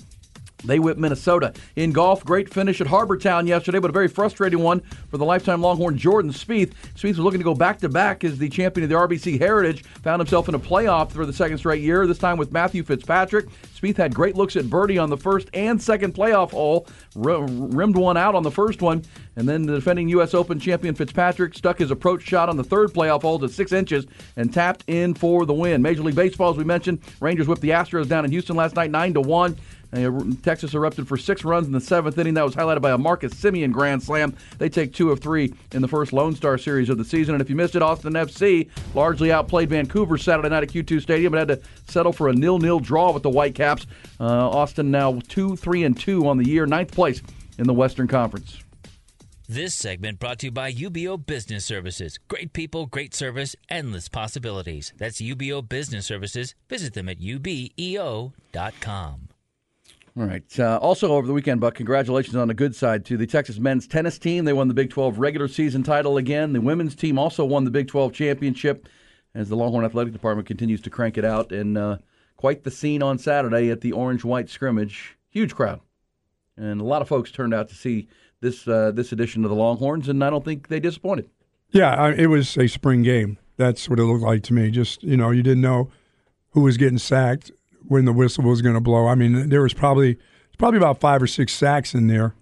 They 0.65 0.79
whipped 0.79 1.01
Minnesota. 1.01 1.53
In 1.77 1.93
golf, 1.93 2.25
great 2.25 2.53
finish 2.53 2.81
at 2.81 2.87
Harbour 2.87 3.17
Town 3.17 3.47
yesterday, 3.47 3.79
but 3.79 3.91
a 3.91 3.93
very 3.93 4.09
frustrating 4.09 4.61
one 4.61 4.81
for 5.09 5.19
the 5.19 5.25
lifetime 5.25 5.61
Longhorn 5.61 5.99
Jordan 5.99 6.33
Spieth. 6.33 6.73
Spieth 6.95 7.17
was 7.17 7.19
looking 7.19 7.41
to 7.41 7.45
go 7.45 7.55
back 7.55 7.79
to 7.81 7.89
back 7.89 8.25
as 8.25 8.39
the 8.39 8.49
champion 8.49 8.85
of 8.85 8.91
the 8.91 8.97
RBC 8.97 9.39
Heritage. 9.39 9.85
Found 10.03 10.21
himself 10.21 10.49
in 10.49 10.55
a 10.55 10.59
playoff 10.59 11.13
for 11.13 11.27
the 11.27 11.33
second 11.33 11.59
straight 11.59 11.83
year, 11.83 12.07
this 12.07 12.19
time 12.19 12.39
with 12.39 12.53
Matthew 12.53 12.83
Fitzpatrick. 12.83 13.47
Spieth 13.75 13.97
had 13.97 14.15
great 14.15 14.37
looks 14.37 14.55
at 14.57 14.71
birdie 14.71 14.99
on 14.99 15.11
the 15.11 15.17
first 15.17 15.49
and 15.55 15.81
second 15.81 16.15
playoff 16.15 16.53
hole, 16.53 16.87
rimmed 17.17 17.97
one 17.97 18.17
out 18.17 18.35
on 18.35 18.43
the 18.43 18.51
first 18.51 18.81
one, 18.81 19.03
and 19.37 19.49
then 19.49 19.67
the 19.67 19.75
defending 19.75 20.09
U.S. 20.11 20.35
Open 20.35 20.61
champion 20.61 20.95
Fitzpatrick 20.95 21.55
stuck 21.55 21.79
his 21.79 21.91
approach 21.91 22.23
shot 22.23 22.49
on 22.49 22.57
the 22.57 22.65
third 22.65 22.93
playoff 22.93 23.23
hole 23.23 23.39
to 23.41 23.49
six 23.49 23.73
inches 23.73 24.07
and 24.37 24.53
tapped 24.53 24.85
in 24.87 25.15
for 25.15 25.45
the 25.47 25.55
win. 25.55 25.83
Major 25.83 26.03
League 26.03 26.15
Baseball, 26.15 26.51
as 26.51 26.57
we 26.57 26.65
mentioned, 26.65 27.01
Rangers 27.21 27.49
whipped 27.49 27.63
the 27.63 27.71
Astros 27.71 28.07
down 28.07 28.25
in 28.25 28.31
Houston 28.31 28.55
last 28.57 28.77
night, 28.77 28.91
nine 28.91 29.15
to 29.15 29.21
one. 29.21 29.57
Texas 29.93 30.75
erupted 30.75 31.07
for 31.07 31.17
six 31.17 31.45
runs 31.45 31.67
in 31.67 31.73
the 31.73 31.81
seventh 31.81 32.17
inning. 32.17 32.35
That 32.35 32.45
was 32.45 32.55
highlighted 32.55 32.81
by 32.81 32.93
a 32.93 32.99
Marcus 32.99 33.35
Semien 33.35 33.73
grand 33.73 34.03
slam. 34.03 34.35
They 34.59 34.69
take 34.69 34.95
two 34.95 35.11
of 35.11 35.21
three 35.21 35.53
in 35.73 35.83
the 35.83 35.89
first 35.89 36.13
Lone 36.13 36.35
Star 36.35 36.57
series 36.57 36.89
of 36.89 36.97
the 36.97 37.05
season. 37.05 37.35
And 37.35 37.43
if 37.43 37.51
you 37.51 37.57
missed 37.57 37.77
it, 37.77 37.83
Austin 37.83 38.15
FC 38.15 38.71
largely 38.95 39.31
outplayed 39.31 39.69
Vancouver 39.69 40.17
Saturday 40.17 40.49
night 40.49 40.63
at 40.63 40.71
Q2 40.71 41.03
Stadium, 41.03 41.33
but 41.33 41.49
had 41.49 41.61
to 41.61 41.93
settle 41.93 42.13
for 42.13 42.29
a 42.29 42.33
nil-nil 42.33 42.81
draw 42.81 43.13
with 43.13 43.23
the 43.23 43.31
Whitecaps. 43.31 43.87
Uh, 44.19 44.49
Austin 44.49 44.91
now 44.91 45.21
two, 45.29 45.57
three, 45.57 45.85
and 45.85 45.99
two 45.99 46.27
on 46.27 46.39
the 46.39 46.49
year, 46.49 46.65
ninth 46.65 46.93
place 46.93 47.21
in 47.59 47.67
the 47.67 47.75
Western 47.75 48.09
Conference. 48.09 48.63
This 49.49 49.75
segment 49.75 50.19
brought 50.19 50.39
to 50.39 50.47
you 50.47 50.51
by 50.51 50.73
UBEO 50.73 51.27
Business 51.27 51.67
Services. 51.67 52.19
Great 52.29 52.55
people, 52.55 52.87
great 52.87 53.15
service, 53.15 53.55
endless 53.69 54.09
possibilities. 54.09 54.95
That's 54.97 55.21
UBEO 55.21 55.69
Business 55.69 56.07
Services. 56.07 56.55
Visit 56.71 56.95
them 56.95 57.11
at 57.11 57.21
ubeo.com. 57.21 58.33
All 60.17 60.25
right. 60.25 60.59
Uh, 60.59 60.79
also 60.83 61.13
over 61.13 61.27
the 61.27 61.33
weekend, 61.33 61.61
Buck, 61.61 61.75
congratulations 61.75 62.37
on 62.37 62.49
the 62.49 62.55
good 62.55 62.77
side 62.77 63.05
to 63.07 63.17
the 63.17 63.27
Texas 63.27 63.59
men's 63.59 63.87
tennis 63.87 64.19
team. 64.19 64.45
They 64.45 64.53
won 64.53 64.69
the 64.69 64.75
Big 64.75 64.91
12 64.91 65.19
regular 65.19 65.49
season 65.49 65.83
title 65.83 66.19
again. 66.19 66.53
The 66.53 66.61
women's 66.61 66.95
team 66.95 67.19
also 67.19 67.45
won 67.45 67.65
the 67.65 67.71
Big 67.71 67.89
12 67.89 68.13
championship 68.13 68.89
as 69.35 69.49
the 69.49 69.57
Longhorn 69.57 69.87
Athletic 69.87 70.13
Department 70.13 70.47
continues 70.47 70.83
to 70.83 70.91
crank 70.91 71.17
it 71.17 71.25
out. 71.25 71.51
And 71.51 71.79
uh, 71.79 71.97
quite 72.37 72.65
the 72.65 72.71
scene 72.71 73.03
on 73.03 73.19
Saturday 73.19 73.71
at 73.71 73.81
the 73.81 73.93
Orange 73.93 74.25
White 74.25 74.51
scrimmage. 74.51 75.17
Huge 75.31 75.55
crowd. 75.55 75.81
And 76.57 76.81
a 76.81 76.85
lot 76.85 77.01
of 77.01 77.09
folks 77.09 77.31
turned 77.31 77.55
out 77.55 77.69
to 77.71 77.75
see 77.75 78.09
this 78.41 78.69
uh, 78.69 78.91
this 78.91 79.13
edition 79.13 79.45
of 79.45 79.51
the 79.51 79.57
Longhorns, 79.57 80.09
and 80.09 80.23
I 80.23 80.29
don't 80.29 80.45
think 80.45 80.69
they 80.69 80.81
disappointed. 80.81 81.31
Yeah, 81.71 81.95
I, 81.95 82.13
it 82.13 82.27
was 82.27 82.59
a 82.59 82.67
spring 82.67 83.03
game. 83.03 83.39
That's 83.57 83.89
what 83.89 83.99
it 83.99 84.05
looked 84.05 84.25
like 84.25 84.43
to 84.45 84.53
me. 84.53 84.71
Just, 84.71 85.03
you 85.03 85.17
know, 85.17 85.31
you 85.31 85.43
didn't 85.43 85.63
know 85.63 85.91
who 86.51 86.61
was 86.61 86.77
getting 86.77 86.99
sacked 86.99 87.51
when 87.87 88.05
the 88.05 88.13
whistle 88.13 88.45
was 88.45 88.63
going 88.63 88.75
to 88.75 88.81
blow. 88.81 89.07
I 89.07 89.15
mean, 89.15 89.49
there 89.49 89.63
was 89.63 89.75
probably 89.75 90.19
probably 90.59 90.79
about 90.79 91.01
five 91.01 91.23
or 91.23 91.27
six 91.27 91.53
sacks 91.53 91.95
in 91.95 92.07
there. 92.07 92.35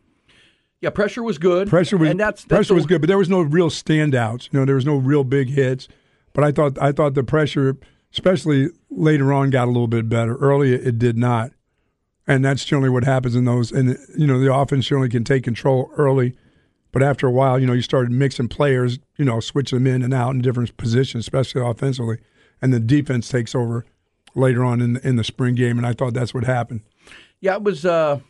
Yeah, 0.80 0.90
pressure 0.90 1.22
was 1.22 1.38
good. 1.38 1.68
Pressure 1.68 1.98
was 1.98 2.10
and 2.10 2.18
that's, 2.18 2.42
that's 2.42 2.48
pressure 2.48 2.68
the, 2.68 2.74
was 2.74 2.86
good, 2.86 3.00
but 3.02 3.08
there 3.08 3.18
was 3.18 3.28
no 3.28 3.42
real 3.42 3.68
standouts. 3.68 4.48
You 4.50 4.58
know, 4.58 4.64
there 4.64 4.76
was 4.76 4.86
no 4.86 4.96
real 4.96 5.24
big 5.24 5.50
hits. 5.50 5.88
But 6.32 6.44
I 6.44 6.52
thought 6.52 6.80
I 6.80 6.92
thought 6.92 7.14
the 7.14 7.24
pressure 7.24 7.76
especially 8.12 8.68
later 8.90 9.32
on, 9.32 9.50
got 9.50 9.66
a 9.66 9.70
little 9.70 9.86
bit 9.86 10.08
better. 10.08 10.36
Early, 10.36 10.74
it 10.74 10.98
did 10.98 11.16
not, 11.16 11.52
and 12.26 12.44
that's 12.44 12.64
generally 12.64 12.90
what 12.90 13.04
happens 13.04 13.34
in 13.34 13.44
those. 13.44 13.72
And 13.72 13.96
you 14.16 14.26
know, 14.26 14.40
the 14.40 14.52
offense 14.52 14.86
generally 14.86 15.08
can 15.08 15.24
take 15.24 15.44
control 15.44 15.90
early, 15.96 16.36
but 16.92 17.02
after 17.02 17.26
a 17.26 17.30
while, 17.30 17.58
you 17.58 17.66
know, 17.66 17.72
you 17.72 17.82
started 17.82 18.10
mixing 18.10 18.48
players, 18.48 18.98
you 19.16 19.24
know, 19.24 19.40
switching 19.40 19.78
them 19.78 19.86
in 19.86 20.02
and 20.02 20.14
out 20.14 20.34
in 20.34 20.42
different 20.42 20.76
positions, 20.76 21.24
especially 21.24 21.62
offensively, 21.62 22.18
and 22.60 22.72
the 22.72 22.80
defense 22.80 23.28
takes 23.28 23.54
over 23.54 23.84
later 24.34 24.64
on 24.64 24.80
in 24.80 24.94
the, 24.94 25.06
in 25.06 25.16
the 25.16 25.24
spring 25.24 25.54
game. 25.54 25.78
And 25.78 25.86
I 25.86 25.92
thought 25.92 26.14
that's 26.14 26.34
what 26.34 26.44
happened. 26.44 26.82
Yeah, 27.40 27.54
it 27.54 27.62
was. 27.62 27.84
Uh, 27.84 28.20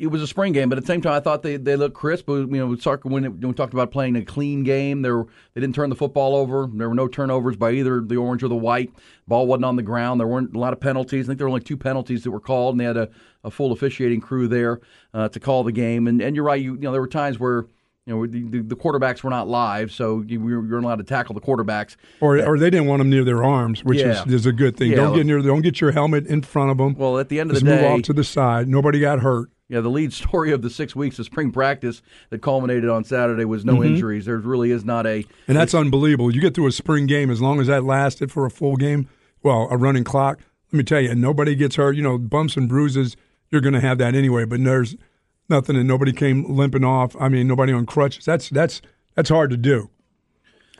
it 0.00 0.06
was 0.06 0.22
a 0.22 0.26
spring 0.26 0.54
game, 0.54 0.70
but 0.70 0.78
at 0.78 0.84
the 0.84 0.86
same 0.86 1.02
time, 1.02 1.12
I 1.12 1.20
thought 1.20 1.42
they, 1.42 1.58
they 1.58 1.76
looked 1.76 1.94
crisp. 1.94 2.26
You 2.26 2.46
know, 2.46 2.74
Sark, 2.76 3.04
when, 3.04 3.26
it, 3.26 3.32
when 3.34 3.48
we 3.48 3.52
talked 3.52 3.74
about 3.74 3.90
playing 3.90 4.16
a 4.16 4.24
clean 4.24 4.64
game, 4.64 5.02
there 5.02 5.24
they 5.52 5.60
didn't 5.60 5.74
turn 5.74 5.90
the 5.90 5.94
football 5.94 6.34
over. 6.34 6.66
There 6.72 6.88
were 6.88 6.94
no 6.94 7.06
turnovers 7.06 7.56
by 7.56 7.72
either 7.72 8.00
the 8.00 8.16
orange 8.16 8.42
or 8.42 8.48
the 8.48 8.56
white. 8.56 8.90
Ball 9.28 9.46
wasn't 9.46 9.66
on 9.66 9.76
the 9.76 9.82
ground. 9.82 10.18
There 10.18 10.26
weren't 10.26 10.56
a 10.56 10.58
lot 10.58 10.72
of 10.72 10.80
penalties. 10.80 11.26
I 11.26 11.28
think 11.28 11.38
there 11.38 11.46
were 11.46 11.50
only 11.50 11.60
two 11.60 11.76
penalties 11.76 12.24
that 12.24 12.30
were 12.30 12.40
called, 12.40 12.74
and 12.74 12.80
they 12.80 12.86
had 12.86 12.96
a, 12.96 13.10
a 13.44 13.50
full 13.50 13.72
officiating 13.72 14.22
crew 14.22 14.48
there 14.48 14.80
uh, 15.12 15.28
to 15.28 15.38
call 15.38 15.64
the 15.64 15.72
game. 15.72 16.08
And 16.08 16.22
and 16.22 16.34
you're 16.34 16.46
right. 16.46 16.62
You, 16.62 16.76
you 16.76 16.80
know, 16.80 16.92
there 16.92 17.00
were 17.02 17.06
times 17.06 17.38
where 17.38 17.66
you 18.10 18.16
know, 18.16 18.26
the, 18.26 18.60
the, 18.60 18.74
quarterbacks 18.74 19.22
were 19.22 19.30
not 19.30 19.46
live, 19.46 19.92
so 19.92 20.24
you, 20.26 20.44
you're 20.48 20.80
not 20.80 20.88
allowed 20.88 20.96
to 20.96 21.04
tackle 21.04 21.32
the 21.32 21.40
quarterbacks. 21.40 21.94
Or, 22.20 22.44
or 22.44 22.58
they 22.58 22.68
didn't 22.68 22.88
want 22.88 22.98
them 22.98 23.08
near 23.08 23.22
their 23.22 23.44
arms, 23.44 23.84
which 23.84 24.00
yeah. 24.00 24.24
is, 24.24 24.32
is 24.32 24.46
a 24.46 24.52
good 24.52 24.76
thing. 24.76 24.90
Yeah. 24.90 24.96
Don't 24.96 25.14
get 25.14 25.26
near. 25.26 25.40
Don't 25.40 25.62
get 25.62 25.80
your 25.80 25.92
helmet 25.92 26.26
in 26.26 26.42
front 26.42 26.72
of 26.72 26.78
them. 26.78 26.94
Well, 26.94 27.18
at 27.20 27.28
the 27.28 27.38
end 27.38 27.50
of 27.50 27.54
Just 27.54 27.66
the 27.66 27.70
day, 27.70 27.82
move 27.82 28.00
off 28.00 28.02
to 28.02 28.12
the 28.12 28.24
side. 28.24 28.68
Nobody 28.68 28.98
got 28.98 29.20
hurt. 29.20 29.50
Yeah, 29.68 29.80
the 29.80 29.90
lead 29.90 30.12
story 30.12 30.50
of 30.50 30.62
the 30.62 30.70
six 30.70 30.96
weeks 30.96 31.20
of 31.20 31.26
spring 31.26 31.52
practice 31.52 32.02
that 32.30 32.42
culminated 32.42 32.90
on 32.90 33.04
Saturday 33.04 33.44
was 33.44 33.64
no 33.64 33.74
mm-hmm. 33.74 33.94
injuries. 33.94 34.24
There 34.24 34.38
really 34.38 34.72
is 34.72 34.84
not 34.84 35.06
a. 35.06 35.24
And 35.46 35.56
that's 35.56 35.74
unbelievable. 35.74 36.34
You 36.34 36.40
get 36.40 36.54
through 36.54 36.66
a 36.66 36.72
spring 36.72 37.06
game 37.06 37.30
as 37.30 37.40
long 37.40 37.60
as 37.60 37.68
that 37.68 37.84
lasted 37.84 38.32
for 38.32 38.44
a 38.44 38.50
full 38.50 38.74
game. 38.74 39.08
Well, 39.44 39.68
a 39.70 39.76
running 39.76 40.02
clock. 40.02 40.40
Let 40.72 40.78
me 40.78 40.82
tell 40.82 41.00
you, 41.00 41.14
nobody 41.14 41.54
gets 41.54 41.76
hurt. 41.76 41.94
You 41.94 42.02
know, 42.02 42.18
bumps 42.18 42.56
and 42.56 42.68
bruises. 42.68 43.16
You're 43.50 43.60
going 43.60 43.74
to 43.74 43.80
have 43.80 43.98
that 43.98 44.16
anyway. 44.16 44.44
But 44.44 44.64
there's 44.64 44.96
nothing, 45.50 45.76
and 45.76 45.86
nobody 45.86 46.12
came 46.12 46.44
limping 46.44 46.84
off. 46.84 47.14
I 47.20 47.28
mean, 47.28 47.46
nobody 47.46 47.72
on 47.72 47.86
crutches. 47.86 48.24
That's 48.24 48.48
that's 48.48 48.80
that's 49.14 49.28
hard 49.28 49.50
to 49.50 49.56
do. 49.56 49.90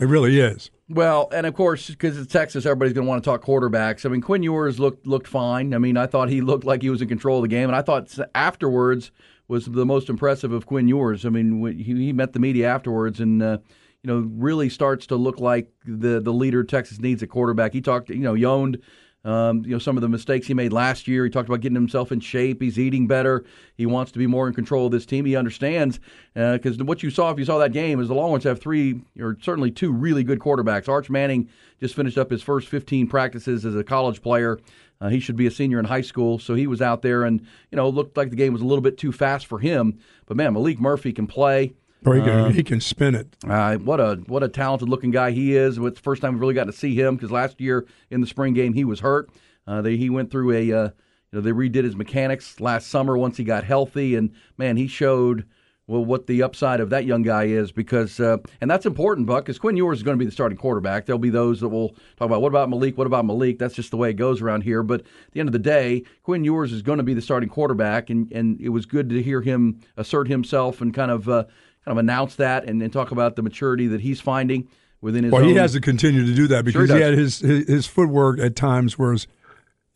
It 0.01 0.07
really 0.07 0.41
is. 0.41 0.71
Well, 0.89 1.29
and 1.33 1.47
of 1.47 1.55
course, 1.55 1.89
because 1.89 2.19
it's 2.19 2.33
Texas, 2.33 2.67
everybody's 2.67 2.95
going 2.95 3.05
to 3.05 3.09
want 3.09 3.23
to 3.23 3.31
talk 3.31 3.45
quarterbacks. 3.45 4.05
I 4.05 4.09
mean, 4.09 4.21
Quinn 4.21 4.43
Ewers 4.43 4.81
looked 4.81 5.07
looked 5.07 5.29
fine. 5.29 5.75
I 5.75 5.79
mean, 5.79 5.97
I 5.97 6.07
thought 6.07 6.31
he 6.31 6.41
looked 6.41 6.65
like 6.65 6.83
he 6.83 6.91
was 6.91 7.03
in 7.03 7.09
control 7.09 7.39
of 7.39 7.43
the 7.43 7.49
game, 7.49 7.69
and 7.69 7.77
I 7.77 7.83
thought 7.83 8.13
afterwards 8.35 9.13
was 9.47 9.67
the 9.67 9.87
most 9.87 10.09
impressive 10.09 10.53
of 10.53 10.67
Quinn 10.67 10.89
Ewers. 10.89 11.27
I 11.27 11.29
mean, 11.29 11.65
he, 11.77 11.95
he 12.07 12.13
met 12.13 12.33
the 12.33 12.41
media 12.41 12.69
afterwards, 12.69 13.21
and 13.21 13.43
uh, 13.43 13.59
you 14.03 14.09
know, 14.09 14.29
really 14.35 14.69
starts 14.69 15.07
to 15.09 15.17
look 15.17 15.39
like 15.39 15.69
the 15.85 16.21
the 16.21 16.33
leader 16.33 16.65
Texas 16.65 16.99
needs 16.99 17.23
at 17.23 17.29
quarterback. 17.29 17.73
He 17.73 17.81
talked, 17.81 18.11
you 18.11 18.17
know, 18.17 18.35
Yoned 18.35 18.79
um, 19.25 19.63
you 19.65 19.73
know 19.73 19.79
some 19.79 19.97
of 19.97 20.01
the 20.01 20.09
mistakes 20.09 20.47
he 20.47 20.55
made 20.55 20.73
last 20.73 21.07
year. 21.07 21.25
He 21.25 21.31
talked 21.31 21.49
about 21.49 21.61
getting 21.61 21.75
himself 21.77 22.11
in 22.11 22.21
shape. 22.21 22.63
He's 22.63 22.79
eating 22.79 23.07
better. 23.07 23.45
He 23.75 23.87
wants 23.87 24.13
to 24.13 24.19
be 24.19 24.27
more 24.27 24.49
in 24.49 24.55
control 24.55 24.87
of 24.87 24.93
this 24.93 25.05
team. 25.05 25.25
He 25.25 25.37
understands 25.37 26.01
because 26.35 26.81
uh, 26.81 26.85
what 26.85 27.03
you 27.03 27.11
saw 27.11 27.31
if 27.31 27.39
you 27.39 27.45
saw 27.45 27.59
that 27.59 27.73
game 27.73 28.01
is 28.01 28.09
the 28.09 28.15
Longhorns 28.15 28.45
have 28.45 28.61
three 28.61 29.03
or 29.19 29.37
certainly 29.43 29.71
two 29.71 29.93
really 29.93 30.25
good 30.25 30.39
quarterbacks. 30.39 30.89
Arch 30.89 31.11
Manning 31.11 31.49
just 31.81 31.95
finished 31.95 32.19
up 32.19 32.31
his 32.31 32.43
first 32.43 32.69
15 32.69 33.07
practices 33.09 33.65
as 33.67 33.77
a 33.77 33.85
college 33.85 34.23
player. 34.23 34.59
Uh, 35.01 35.09
he 35.09 35.19
should 35.21 35.37
be 35.37 35.47
a 35.47 35.51
senior 35.51 35.79
in 35.79 35.87
high 35.87 36.03
school, 36.03 36.39
so 36.39 36.55
he 36.55 36.67
was 36.67 36.83
out 36.83 37.03
there 37.03 37.25
and 37.25 37.41
you 37.71 37.77
know 37.77 37.89
looked 37.89 38.17
like 38.17 38.31
the 38.31 38.37
game 38.37 38.53
was 38.53 38.63
a 38.63 38.67
little 38.67 38.83
bit 38.83 38.99
too 38.99 39.13
fast 39.13 39.47
for 39.47 39.59
him. 39.59 39.99
But 40.27 40.37
man, 40.37 40.55
Maalik 40.55 40.79
Murphy 40.79 41.13
can 41.13 41.27
play. 41.27 41.75
Or 42.07 42.15
he 42.15 42.23
can, 42.23 42.31
uh, 42.31 42.49
he 42.51 42.63
can 42.63 42.81
spin 42.81 43.15
it. 43.15 43.37
Uh, 43.47 43.77
what 43.77 44.01
a 44.01 44.17
what 44.27 44.43
a 44.43 44.49
talented 44.49 44.89
looking 44.89 45.11
guy 45.11 45.33
he 45.33 45.55
is. 45.55 45.77
It's 45.79 45.97
the 45.97 46.03
first 46.03 46.23
time 46.23 46.33
we've 46.33 46.41
really 46.41 46.55
got 46.55 46.65
to 46.65 46.73
see 46.73 46.95
him 46.95 47.17
because 47.17 47.31
last 47.31 47.61
year 47.61 47.87
in 48.11 48.21
the 48.21 48.27
spring 48.27 48.55
game 48.55 48.73
he 48.73 48.85
was 48.85 49.01
hurt. 49.01 49.31
Uh, 49.67 49.83
they, 49.83 49.97
he 49.97 50.11
went 50.11 50.31
through 50.31 50.53
a 50.53 50.73
uh, 50.73 50.85
you 50.85 50.93
know 51.33 51.41
they 51.41 51.53
redid 51.53 51.85
his 51.85 51.97
mechanics 51.97 52.59
last 52.61 52.89
summer 52.89 53.17
once 53.17 53.37
he 53.37 53.45
got 53.45 53.65
healthy, 53.65 54.15
and 54.15 54.33
man, 54.57 54.77
he 54.77 54.87
showed 54.87 55.47
well 55.87 56.05
what 56.05 56.27
the 56.27 56.43
upside 56.43 56.81
of 56.81 56.91
that 56.91 57.05
young 57.05 57.23
guy 57.23 57.45
is 57.45 57.71
because 57.71 58.19
uh, 58.19 58.39
and 58.61 58.71
that's 58.71 58.87
important, 58.87 59.27
Buck, 59.27 59.45
because 59.45 59.59
Quinn 59.59 59.77
Ewers 59.77 59.99
is 59.99 60.03
going 60.03 60.17
to 60.17 60.19
be 60.19 60.25
the 60.25 60.33
starting 60.33 60.57
quarterback. 60.59 61.05
There'll 61.05 61.19
be 61.19 61.31
those 61.31 61.61
that 61.61 61.69
will 61.69 61.91
talk 62.17 62.27
about 62.27 62.41
what 62.41 62.49
about 62.49 62.69
Maalik, 62.69 62.97
what 62.97 63.07
about 63.07 63.25
Maalik. 63.27 63.59
That's 63.59 63.75
just 63.75 63.91
the 63.91 63.97
way 63.97 64.11
it 64.11 64.15
goes 64.15 64.41
around 64.41 64.63
here. 64.63 64.83
But 64.83 65.03
at 65.03 65.33
the 65.33 65.41
end 65.41 65.49
of 65.49 65.53
the 65.53 65.59
day, 65.59 66.05
Quinn 66.23 66.45
Ewers 66.45 66.73
is 66.73 66.83
going 66.83 66.99
to 66.99 67.05
be 67.05 67.15
the 67.15 67.23
starting 67.23 67.49
quarterback, 67.49 68.09
and 68.09 68.31
and 68.33 68.61
it 68.61 68.71
was 68.71 68.87
good 68.87 69.11
to 69.11 69.23
hear 69.23 69.43
him 69.43 69.81
assert 69.97 70.29
himself 70.29 70.81
and 70.81 70.95
kind 70.95 71.11
of 71.11 71.29
uh, 71.29 71.45
kind 71.85 71.93
of 71.93 71.99
announce 71.99 72.37
that 72.37 72.65
and, 72.65 72.83
and 72.83 72.93
talk 72.93 73.11
about 73.11 73.37
the 73.37 73.43
maturity 73.43 73.87
that 73.89 74.01
he's 74.01 74.21
finding 74.21 74.69
within 75.01 75.25
his. 75.25 75.33
Well, 75.33 75.43
own. 75.43 75.49
he 75.49 75.55
has 75.55 75.73
to 75.73 75.81
continue 75.81 76.27
to 76.27 76.35
do 76.35 76.47
that 76.49 76.65
because 76.65 76.89
sure 76.89 76.97
he, 76.97 77.03
he 77.03 77.09
had 77.09 77.19
his, 77.19 77.39
his, 77.41 77.67
his 77.67 77.87
footwork 77.87 78.39
at 78.39 78.57
times 78.57 78.99
was, 78.99 79.27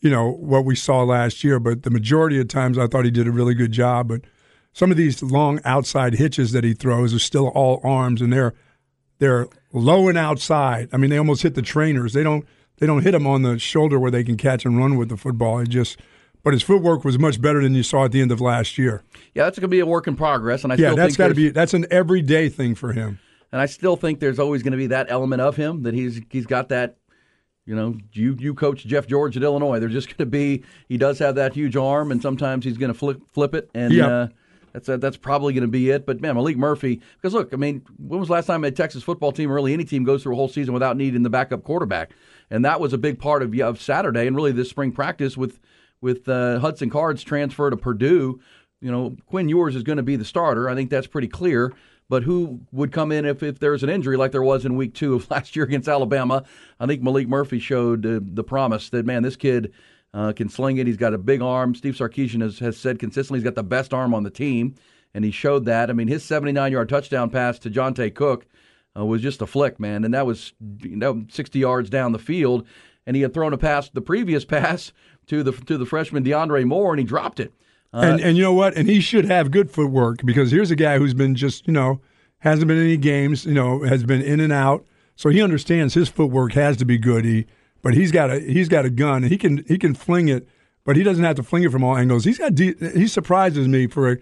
you 0.00 0.11
know, 0.11 0.33
what 0.33 0.64
we 0.64 0.75
saw 0.75 1.03
last 1.03 1.45
year. 1.45 1.61
But 1.61 1.83
the 1.83 1.91
majority 1.91 2.41
of 2.41 2.49
times, 2.49 2.79
I 2.79 2.87
thought 2.87 3.05
he 3.05 3.11
did 3.11 3.26
a 3.26 3.33
really 3.33 3.55
good 3.55 3.73
job. 3.73 4.09
But 4.09 4.23
some 4.73 4.91
of 4.91 4.97
these 4.97 5.23
long 5.23 5.61
outside 5.64 6.14
hitches 6.14 6.53
that 6.53 6.64
he 6.64 6.75
throws 6.75 7.14
are 7.14 7.19
still 7.19 7.49
all 7.49 7.81
arms, 7.85 8.21
and 8.21 8.33
they're 8.33 8.55
they're 9.19 9.49
low 9.73 10.09
and 10.09 10.19
outside. 10.19 10.88
I 10.93 10.97
mean, 10.97 11.11
they 11.11 11.19
almost 11.19 11.43
hit 11.43 11.55
the 11.55 11.62
trainers. 11.62 12.12
They 12.12 12.23
don't 12.23 12.45
they 12.79 12.87
don't 12.87 13.03
hit 13.03 13.12
them 13.12 13.26
on 13.26 13.43
the 13.43 13.59
shoulder 13.59 13.99
where 13.99 14.11
they 14.11 14.25
can 14.25 14.37
catch 14.37 14.64
and 14.64 14.76
run 14.76 14.97
with 14.97 15.09
the 15.09 15.17
football. 15.17 15.59
It 15.61 15.69
just 15.69 15.99
but 16.45 16.53
his 16.53 16.63
footwork 16.63 17.05
was 17.05 17.19
much 17.19 17.41
better 17.41 17.61
than 17.61 17.75
you 17.75 17.83
saw 17.83 18.05
at 18.05 18.13
the 18.13 18.21
end 18.21 18.31
of 18.31 18.41
last 18.41 18.79
year. 18.79 19.03
Yeah, 19.35 19.45
that's 19.45 19.59
going 19.59 19.69
to 19.69 19.75
be 19.75 19.81
a 19.81 19.87
work 19.87 20.07
in 20.07 20.15
progress, 20.15 20.63
and 20.63 20.73
I 20.73 20.77
yeah, 20.77 20.89
still 20.91 20.97
that's 20.97 21.17
got 21.17 21.29
to 21.29 21.35
be 21.35 21.49
that's 21.49 21.75
an 21.75 21.87
everyday 21.91 22.49
thing 22.49 22.75
for 22.75 22.93
him. 22.93 23.19
And 23.51 23.61
I 23.61 23.67
still 23.67 23.97
think 23.97 24.21
there's 24.21 24.39
always 24.39 24.63
going 24.63 24.73
to 24.73 24.79
be 24.79 24.89
that 24.89 25.07
element 25.09 25.41
of 25.41 25.57
him 25.57 25.83
that 25.83 25.95
he's 25.95 26.21
he's 26.31 26.47
got 26.47 26.69
that. 26.69 26.99
You 27.67 27.75
know, 27.75 27.97
you 28.13 28.37
you 28.39 28.53
coach 28.53 28.85
Jeff 28.85 29.07
George 29.07 29.39
at 29.39 29.43
Illinois. 29.43 29.81
There's 29.81 29.93
just 29.93 30.09
going 30.09 30.19
to 30.19 30.27
be 30.27 30.63
he 30.87 30.99
does 30.99 31.19
have 31.19 31.37
that 31.37 31.55
huge 31.55 31.77
arm, 31.77 32.13
and 32.13 32.21
sometimes 32.21 32.65
he's 32.65 32.77
going 32.77 32.93
to 32.93 32.99
flip 32.99 33.23
flip 33.33 33.55
it, 33.55 33.71
and 33.75 33.93
yep. 33.93 34.11
uh, 34.11 34.27
that's 34.75 34.89
uh, 34.89 34.97
that's 34.99 35.17
probably 35.17 35.55
going 35.55 35.63
to 35.63 35.69
be 35.69 35.89
it. 35.89 36.05
But 36.05 36.21
man, 36.21 36.35
Maalik 36.35 36.57
Murphy, 36.57 37.01
because 37.17 37.33
look, 37.33 37.55
I 37.55 37.57
mean, 37.57 37.83
when 37.97 38.21
was 38.21 38.29
the 38.29 38.35
last 38.35 38.47
time 38.47 38.65
a 38.65 38.71
Texas 38.71 39.03
football 39.03 39.33
team, 39.33 39.51
or 39.51 39.55
really 39.55 39.73
any 39.73 39.85
team, 39.85 40.05
goes 40.05 40.23
through 40.23 40.35
a 40.35 40.37
whole 40.37 40.49
season 40.49 40.75
without 40.75 40.99
needing 40.99 41.23
the 41.23 41.31
backup 41.31 41.65
quarterback? 41.65 42.11
And 42.51 42.67
that 42.67 42.81
was 42.81 42.93
a 42.93 42.99
big 42.99 43.19
part 43.19 43.43
of 43.43 43.59
of 43.61 43.81
Saturday, 43.81 44.27
and 44.27 44.37
really 44.37 44.53
this 44.53 44.69
spring 44.69 44.93
practice 44.93 45.37
with 45.37 45.59
with 46.05 46.29
uh, 46.29 46.61
Hudson 46.61 46.91
Card's 46.91 47.25
transfer 47.25 47.71
to 47.71 47.77
Purdue, 47.77 48.39
you 48.81 48.93
know, 48.93 49.17
Quinn 49.27 49.49
Ewers 49.49 49.75
is 49.75 49.83
going 49.83 49.97
to 49.97 50.03
be 50.03 50.17
the 50.17 50.25
starter. 50.25 50.69
I 50.69 50.75
think 50.75 50.91
that's 50.91 51.07
pretty 51.07 51.29
clear. 51.29 51.73
But 52.11 52.23
who 52.23 52.61
would 52.71 52.93
come 52.93 53.11
in 53.11 53.25
if, 53.25 53.43
if 53.43 53.59
there's 53.59 53.83
an 53.83 53.89
injury 53.89 54.19
like 54.19 54.31
there 54.31 54.43
was 54.43 54.67
in 54.67 54.77
week 54.77 54.93
two 54.93 55.15
of 55.15 55.31
last 55.31 55.57
year 55.57 55.65
against 55.65 55.89
Alabama? 55.89 56.45
I 56.79 56.87
think 56.87 57.03
Maalik 57.03 57.27
Murphy 57.27 57.59
showed 57.59 58.05
uh, 58.05 58.21
the 58.23 58.45
promise 58.45 58.91
that, 58.91 59.07
man, 59.07 59.23
this 59.23 59.37
kid 59.37 59.73
uh, 60.13 60.35
can 60.35 60.51
sling 60.51 60.77
it. 60.77 60.87
He's 60.87 60.99
got 60.99 61.15
a 61.15 61.19
big 61.19 61.41
arm. 61.41 61.75
Steve 61.75 61.95
Sarkisian 61.95 62.43
has, 62.43 62.59
has 62.59 62.77
said 62.77 62.99
consistently 62.99 63.39
he's 63.39 63.45
got 63.45 63.55
the 63.55 63.65
best 63.65 63.95
arm 63.95 64.13
on 64.13 64.23
the 64.23 64.31
team, 64.31 64.75
and 65.15 65.25
he 65.25 65.31
showed 65.31 65.65
that. 65.65 65.89
I 65.89 65.95
mean, 65.95 66.09
his 66.09 66.23
79 66.23 66.71
yard 66.71 66.91
touchdown 66.91 67.31
pass 67.31 67.59
to 67.61 67.71
Johntay 67.71 68.15
Cook 68.15 68.47
uh, 68.95 69.07
was 69.07 69.23
just 69.23 69.41
a 69.41 69.47
flick, 69.47 69.81
man. 69.81 70.05
And 70.05 70.13
that 70.13 70.27
was, 70.27 70.53
that 70.61 71.15
was 71.15 71.25
60 71.31 71.59
yards 71.59 71.89
down 71.89 72.13
the 72.13 72.19
field. 72.19 72.67
And 73.07 73.17
he 73.17 73.23
had 73.23 73.33
thrown 73.33 73.55
a 73.55 73.59
pass, 73.59 73.89
the 73.89 74.03
previous 74.03 74.45
pass 74.45 74.93
to 75.26 75.43
the 75.43 75.52
to 75.52 75.78
the 75.78 75.87
freshman 75.87 76.25
DeAndre 76.25 76.64
Moore, 76.64 76.93
and 76.93 77.00
he 77.00 77.04
dropped 77.04 77.40
it. 77.40 77.52
Uh, 77.93 78.00
and 78.00 78.21
and 78.21 78.37
you 78.37 78.43
know 78.43 78.52
what? 78.52 78.76
And 78.76 78.88
he 78.88 79.00
should 79.00 79.25
have 79.25 79.50
good 79.50 79.71
footwork 79.71 80.25
because 80.25 80.50
here's 80.50 80.71
a 80.71 80.76
guy 80.76 80.99
who's 80.99 81.14
been 81.14 81.35
just 81.35 81.66
you 81.66 81.73
know 81.73 82.00
hasn't 82.38 82.69
been 82.69 82.76
in 82.76 82.85
any 82.85 82.97
games, 82.97 83.47
you 83.47 83.54
know, 83.54 83.83
has 83.85 84.04
been 84.04 84.21
in 84.21 84.38
and 84.40 84.52
out, 84.52 84.85
so 85.16 85.31
he 85.31 85.40
understands 85.40 85.95
his 85.95 86.09
footwork 86.09 86.52
has 86.52 86.76
to 86.78 86.85
be 86.85 86.99
good. 86.99 87.25
He 87.25 87.47
but 87.83 87.95
he's 87.95 88.11
got 88.11 88.31
a 88.31 88.40
he's 88.40 88.69
got 88.69 88.85
a 88.85 88.90
gun 88.90 89.23
he 89.25 89.38
can 89.38 89.64
he 89.69 89.78
can 89.78 89.95
fling 89.95 90.28
it, 90.28 90.49
but 90.85 90.97
he 90.97 91.02
doesn't 91.02 91.25
have 91.25 91.37
to 91.37 91.43
fling 91.43 91.62
it 91.62 91.73
from 91.73 91.85
all 91.85 91.97
angles. 91.97 92.25
He's 92.25 92.38
got 92.38 92.54
de- 92.54 92.75
he 92.99 93.07
surprises 93.07 93.69
me 93.69 93.87
for 93.87 94.12
a. 94.12 94.16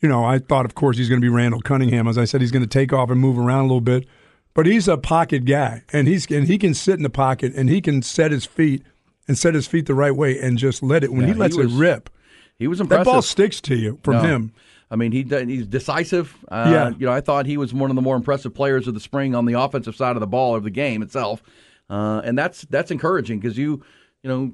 You 0.00 0.08
know, 0.08 0.22
I 0.22 0.38
thought, 0.38 0.66
of 0.66 0.74
course, 0.74 0.98
he's 0.98 1.08
going 1.08 1.18
to 1.18 1.24
be 1.24 1.30
Randall 1.30 1.62
Cunningham. 1.62 2.06
As 2.06 2.18
I 2.18 2.26
said, 2.26 2.42
he's 2.42 2.50
going 2.50 2.64
to 2.64 2.68
take 2.68 2.92
off 2.92 3.08
and 3.08 3.18
move 3.18 3.38
around 3.38 3.60
a 3.60 3.68
little 3.68 3.80
bit, 3.80 4.06
but 4.52 4.66
he's 4.66 4.86
a 4.86 4.98
pocket 4.98 5.46
guy, 5.46 5.82
and 5.94 6.06
he's 6.06 6.30
and 6.30 6.46
he 6.46 6.58
can 6.58 6.74
sit 6.74 6.94
in 6.94 7.02
the 7.02 7.08
pocket 7.08 7.54
and 7.54 7.70
he 7.70 7.80
can 7.80 8.02
set 8.02 8.30
his 8.30 8.44
feet 8.44 8.82
and 9.26 9.38
set 9.38 9.54
his 9.54 9.66
feet 9.66 9.86
the 9.86 9.94
right 9.94 10.14
way 10.14 10.38
and 10.38 10.58
just 10.58 10.82
let 10.82 11.04
it. 11.04 11.12
When 11.12 11.22
yeah, 11.22 11.34
he 11.34 11.34
lets 11.34 11.56
he 11.56 11.62
was, 11.62 11.74
it 11.74 11.78
rip, 11.78 12.10
he 12.56 12.66
was 12.66 12.80
impressive. 12.80 13.06
That 13.06 13.10
ball 13.10 13.22
sticks 13.22 13.60
to 13.62 13.76
you 13.76 13.98
from 14.02 14.14
no. 14.14 14.22
him. 14.22 14.52
I 14.90 14.96
mean, 14.96 15.12
he 15.12 15.22
he's 15.22 15.66
decisive. 15.66 16.36
Uh, 16.48 16.70
yeah. 16.70 16.90
You 16.90 17.06
know, 17.06 17.12
I 17.12 17.20
thought 17.20 17.46
he 17.46 17.56
was 17.56 17.74
one 17.74 17.90
of 17.90 17.96
the 17.96 18.02
more 18.02 18.16
impressive 18.16 18.54
players 18.54 18.86
of 18.86 18.94
the 18.94 19.00
spring 19.00 19.34
on 19.34 19.44
the 19.46 19.58
offensive 19.58 19.96
side 19.96 20.14
of 20.16 20.20
the 20.20 20.26
ball 20.26 20.54
of 20.54 20.62
the 20.62 20.70
game 20.70 21.02
itself, 21.02 21.42
uh, 21.90 22.22
and 22.24 22.38
that's 22.38 22.62
that's 22.70 22.90
encouraging 22.90 23.40
because 23.40 23.58
you, 23.58 23.82
you 24.22 24.30
know. 24.30 24.52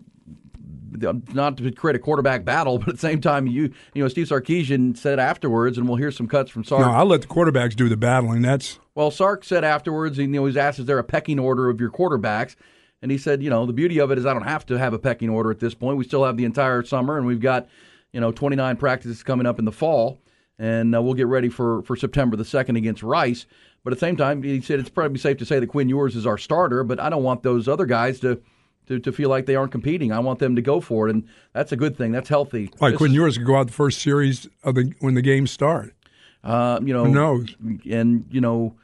Not 1.32 1.56
to 1.58 1.70
create 1.70 1.94
a 1.94 2.00
quarterback 2.00 2.44
battle, 2.44 2.78
but 2.80 2.88
at 2.88 2.94
the 2.96 3.00
same 3.00 3.20
time, 3.20 3.46
you 3.46 3.72
you 3.94 4.02
know 4.02 4.08
Steve 4.08 4.26
Sarkisian 4.26 4.96
said 4.96 5.20
afterwards, 5.20 5.78
and 5.78 5.88
we'll 5.88 5.96
hear 5.96 6.10
some 6.10 6.26
cuts 6.26 6.50
from 6.50 6.64
Sark. 6.64 6.84
No, 6.84 6.90
I'll 6.90 7.06
let 7.06 7.22
the 7.22 7.28
quarterbacks 7.28 7.76
do 7.76 7.88
the 7.88 7.96
battling. 7.96 8.42
That's 8.42 8.80
well, 8.96 9.12
Sark 9.12 9.44
said 9.44 9.62
afterwards. 9.62 10.18
You 10.18 10.26
know, 10.26 10.40
he 10.40 10.44
was 10.46 10.56
asked, 10.56 10.80
"Is 10.80 10.86
there 10.86 10.98
a 10.98 11.04
pecking 11.04 11.38
order 11.38 11.70
of 11.70 11.80
your 11.80 11.90
quarterbacks?" 11.90 12.56
And 13.02 13.10
he 13.10 13.18
said, 13.18 13.42
you 13.42 13.50
know, 13.50 13.64
the 13.66 13.72
beauty 13.72 13.98
of 13.98 14.10
it 14.10 14.18
is 14.18 14.26
I 14.26 14.32
don't 14.32 14.42
have 14.42 14.66
to 14.66 14.78
have 14.78 14.92
a 14.92 14.98
pecking 14.98 15.30
order 15.30 15.50
at 15.50 15.58
this 15.58 15.74
point. 15.74 15.96
We 15.96 16.04
still 16.04 16.24
have 16.24 16.36
the 16.36 16.44
entire 16.44 16.82
summer, 16.82 17.16
and 17.16 17.26
we've 17.26 17.40
got, 17.40 17.68
you 18.12 18.20
know, 18.20 18.30
29 18.30 18.76
practices 18.76 19.22
coming 19.22 19.46
up 19.46 19.58
in 19.58 19.64
the 19.64 19.72
fall, 19.72 20.20
and 20.58 20.94
uh, 20.94 21.00
we'll 21.00 21.14
get 21.14 21.26
ready 21.26 21.48
for, 21.48 21.82
for 21.82 21.96
September 21.96 22.36
the 22.36 22.44
2nd 22.44 22.76
against 22.76 23.02
Rice. 23.02 23.46
But 23.82 23.94
at 23.94 23.96
the 23.98 24.06
same 24.06 24.16
time, 24.16 24.42
he 24.42 24.60
said 24.60 24.78
it's 24.80 24.90
probably 24.90 25.18
safe 25.18 25.38
to 25.38 25.46
say 25.46 25.58
that 25.58 25.66
Quinn 25.68 25.88
Ewers 25.88 26.14
is 26.14 26.26
our 26.26 26.36
starter, 26.36 26.84
but 26.84 27.00
I 27.00 27.08
don't 27.08 27.22
want 27.22 27.42
those 27.42 27.66
other 27.66 27.86
guys 27.86 28.20
to, 28.20 28.42
to, 28.86 28.98
to 28.98 29.12
feel 29.12 29.30
like 29.30 29.46
they 29.46 29.56
aren't 29.56 29.72
competing. 29.72 30.12
I 30.12 30.18
want 30.18 30.38
them 30.38 30.54
to 30.56 30.62
go 30.62 30.80
for 30.82 31.08
it, 31.08 31.14
and 31.14 31.26
that's 31.54 31.72
a 31.72 31.76
good 31.76 31.96
thing. 31.96 32.12
That's 32.12 32.28
healthy. 32.28 32.70
Like 32.80 32.98
This 32.98 33.10
yours 33.12 33.38
could 33.38 33.46
go 33.46 33.56
out 33.56 33.68
the 33.68 33.72
first 33.72 34.02
series 34.02 34.46
of 34.62 34.74
the 34.74 34.92
when 35.00 35.14
the 35.14 35.22
games 35.22 35.50
start. 35.50 35.94
Uh, 36.44 36.80
you 36.82 36.92
know, 36.92 37.06
Who 37.06 37.14
knows? 37.14 37.56
And 37.90 38.26
you 38.30 38.42
know, 38.42 38.74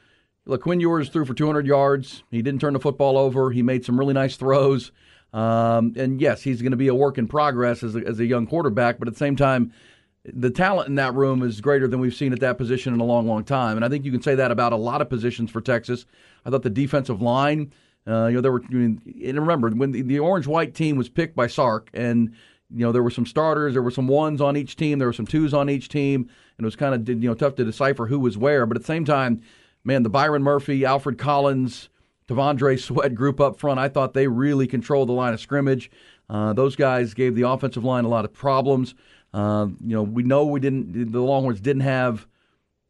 look, 0.46 0.62
Quinn 0.62 0.80
Ewers 0.80 1.08
threw 1.08 1.24
for 1.24 1.34
200 1.34 1.66
yards. 1.66 2.22
He 2.30 2.40
didn't 2.40 2.60
turn 2.60 2.72
the 2.72 2.80
football 2.80 3.18
over. 3.18 3.50
He 3.50 3.62
made 3.62 3.84
some 3.84 3.98
really 3.98 4.14
nice 4.14 4.36
throws. 4.36 4.92
Um, 5.32 5.92
and 5.96 6.20
yes, 6.20 6.42
he's 6.42 6.62
going 6.62 6.70
to 6.70 6.76
be 6.76 6.88
a 6.88 6.94
work 6.94 7.18
in 7.18 7.28
progress 7.28 7.82
as 7.82 7.94
a, 7.94 7.98
as 8.06 8.20
a 8.20 8.24
young 8.24 8.46
quarterback. 8.46 8.98
But 8.98 9.08
at 9.08 9.14
the 9.14 9.18
same 9.18 9.36
time, 9.36 9.72
the 10.24 10.50
talent 10.50 10.88
in 10.88 10.94
that 10.94 11.14
room 11.14 11.42
is 11.42 11.60
greater 11.60 11.86
than 11.86 12.00
we've 12.00 12.14
seen 12.14 12.32
at 12.32 12.40
that 12.40 12.58
position 12.58 12.94
in 12.94 13.00
a 13.00 13.04
long, 13.04 13.26
long 13.26 13.44
time. 13.44 13.76
And 13.76 13.84
I 13.84 13.88
think 13.88 14.04
you 14.04 14.12
can 14.12 14.22
say 14.22 14.34
that 14.36 14.50
about 14.50 14.72
a 14.72 14.76
lot 14.76 15.02
of 15.02 15.08
positions 15.08 15.50
for 15.50 15.60
Texas. 15.60 16.06
I 16.44 16.50
thought 16.50 16.62
the 16.62 16.70
defensive 16.70 17.20
line. 17.20 17.72
Uh, 18.08 18.26
you 18.26 18.36
know, 18.36 18.40
there 18.40 18.52
were. 18.52 18.62
I 18.70 18.72
mean, 18.72 19.02
and 19.24 19.40
remember 19.40 19.68
when 19.70 19.90
the, 19.90 20.02
the 20.02 20.20
orange-white 20.20 20.74
team 20.74 20.96
was 20.96 21.08
picked 21.08 21.34
by 21.34 21.48
Sark, 21.48 21.90
and 21.92 22.32
you 22.70 22.86
know 22.86 22.92
there 22.92 23.02
were 23.02 23.10
some 23.10 23.26
starters, 23.26 23.72
there 23.72 23.82
were 23.82 23.90
some 23.90 24.06
ones 24.06 24.40
on 24.40 24.56
each 24.56 24.76
team, 24.76 25.00
there 25.00 25.08
were 25.08 25.12
some 25.12 25.26
twos 25.26 25.52
on 25.52 25.68
each 25.68 25.88
team, 25.88 26.20
and 26.56 26.64
it 26.64 26.64
was 26.64 26.76
kind 26.76 26.94
of 26.94 27.08
you 27.08 27.28
know 27.28 27.34
tough 27.34 27.56
to 27.56 27.64
decipher 27.64 28.06
who 28.06 28.20
was 28.20 28.38
where. 28.38 28.64
But 28.64 28.76
at 28.76 28.82
the 28.82 28.86
same 28.86 29.04
time, 29.04 29.42
man, 29.86 30.02
the 30.02 30.10
Byron 30.10 30.42
Murphy, 30.42 30.84
Alfred 30.84 31.16
Collins, 31.16 31.88
T'Vondre 32.28 32.78
Sweat 32.78 33.14
group 33.14 33.40
up 33.40 33.58
front, 33.58 33.78
I 33.78 33.88
thought 33.88 34.12
they 34.12 34.26
really 34.26 34.66
controlled 34.66 35.08
the 35.08 35.12
line 35.12 35.32
of 35.32 35.40
scrimmage. 35.40 35.90
Uh, 36.28 36.52
those 36.52 36.74
guys 36.74 37.14
gave 37.14 37.36
the 37.36 37.48
offensive 37.48 37.84
line 37.84 38.04
a 38.04 38.08
lot 38.08 38.24
of 38.24 38.32
problems. 38.32 38.94
Uh, 39.32 39.68
you 39.80 39.94
know, 39.94 40.02
we 40.02 40.22
know 40.22 40.44
we 40.44 40.60
didn't. 40.60 41.12
The 41.12 41.20
Longhorns 41.20 41.60
didn't 41.60 41.82
have 41.82 42.26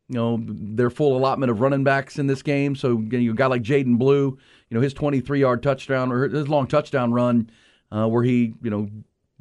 you 0.08 0.14
know 0.14 0.38
their 0.40 0.90
full 0.90 1.16
allotment 1.16 1.50
of 1.50 1.60
running 1.60 1.84
backs 1.84 2.18
in 2.18 2.26
this 2.26 2.42
game. 2.42 2.76
So 2.76 2.98
you, 2.98 3.20
know, 3.20 3.32
a 3.32 3.34
guy 3.34 3.46
like 3.46 3.62
Jaydon 3.62 3.98
Blue, 3.98 4.38
you 4.70 4.74
know 4.74 4.80
his 4.80 4.94
23 4.94 5.40
yard 5.40 5.62
touchdown 5.62 6.12
or 6.12 6.28
his 6.28 6.48
long 6.48 6.66
touchdown 6.66 7.12
run, 7.12 7.50
uh, 7.90 8.06
where 8.08 8.22
he 8.22 8.54
you 8.62 8.70
know 8.70 8.88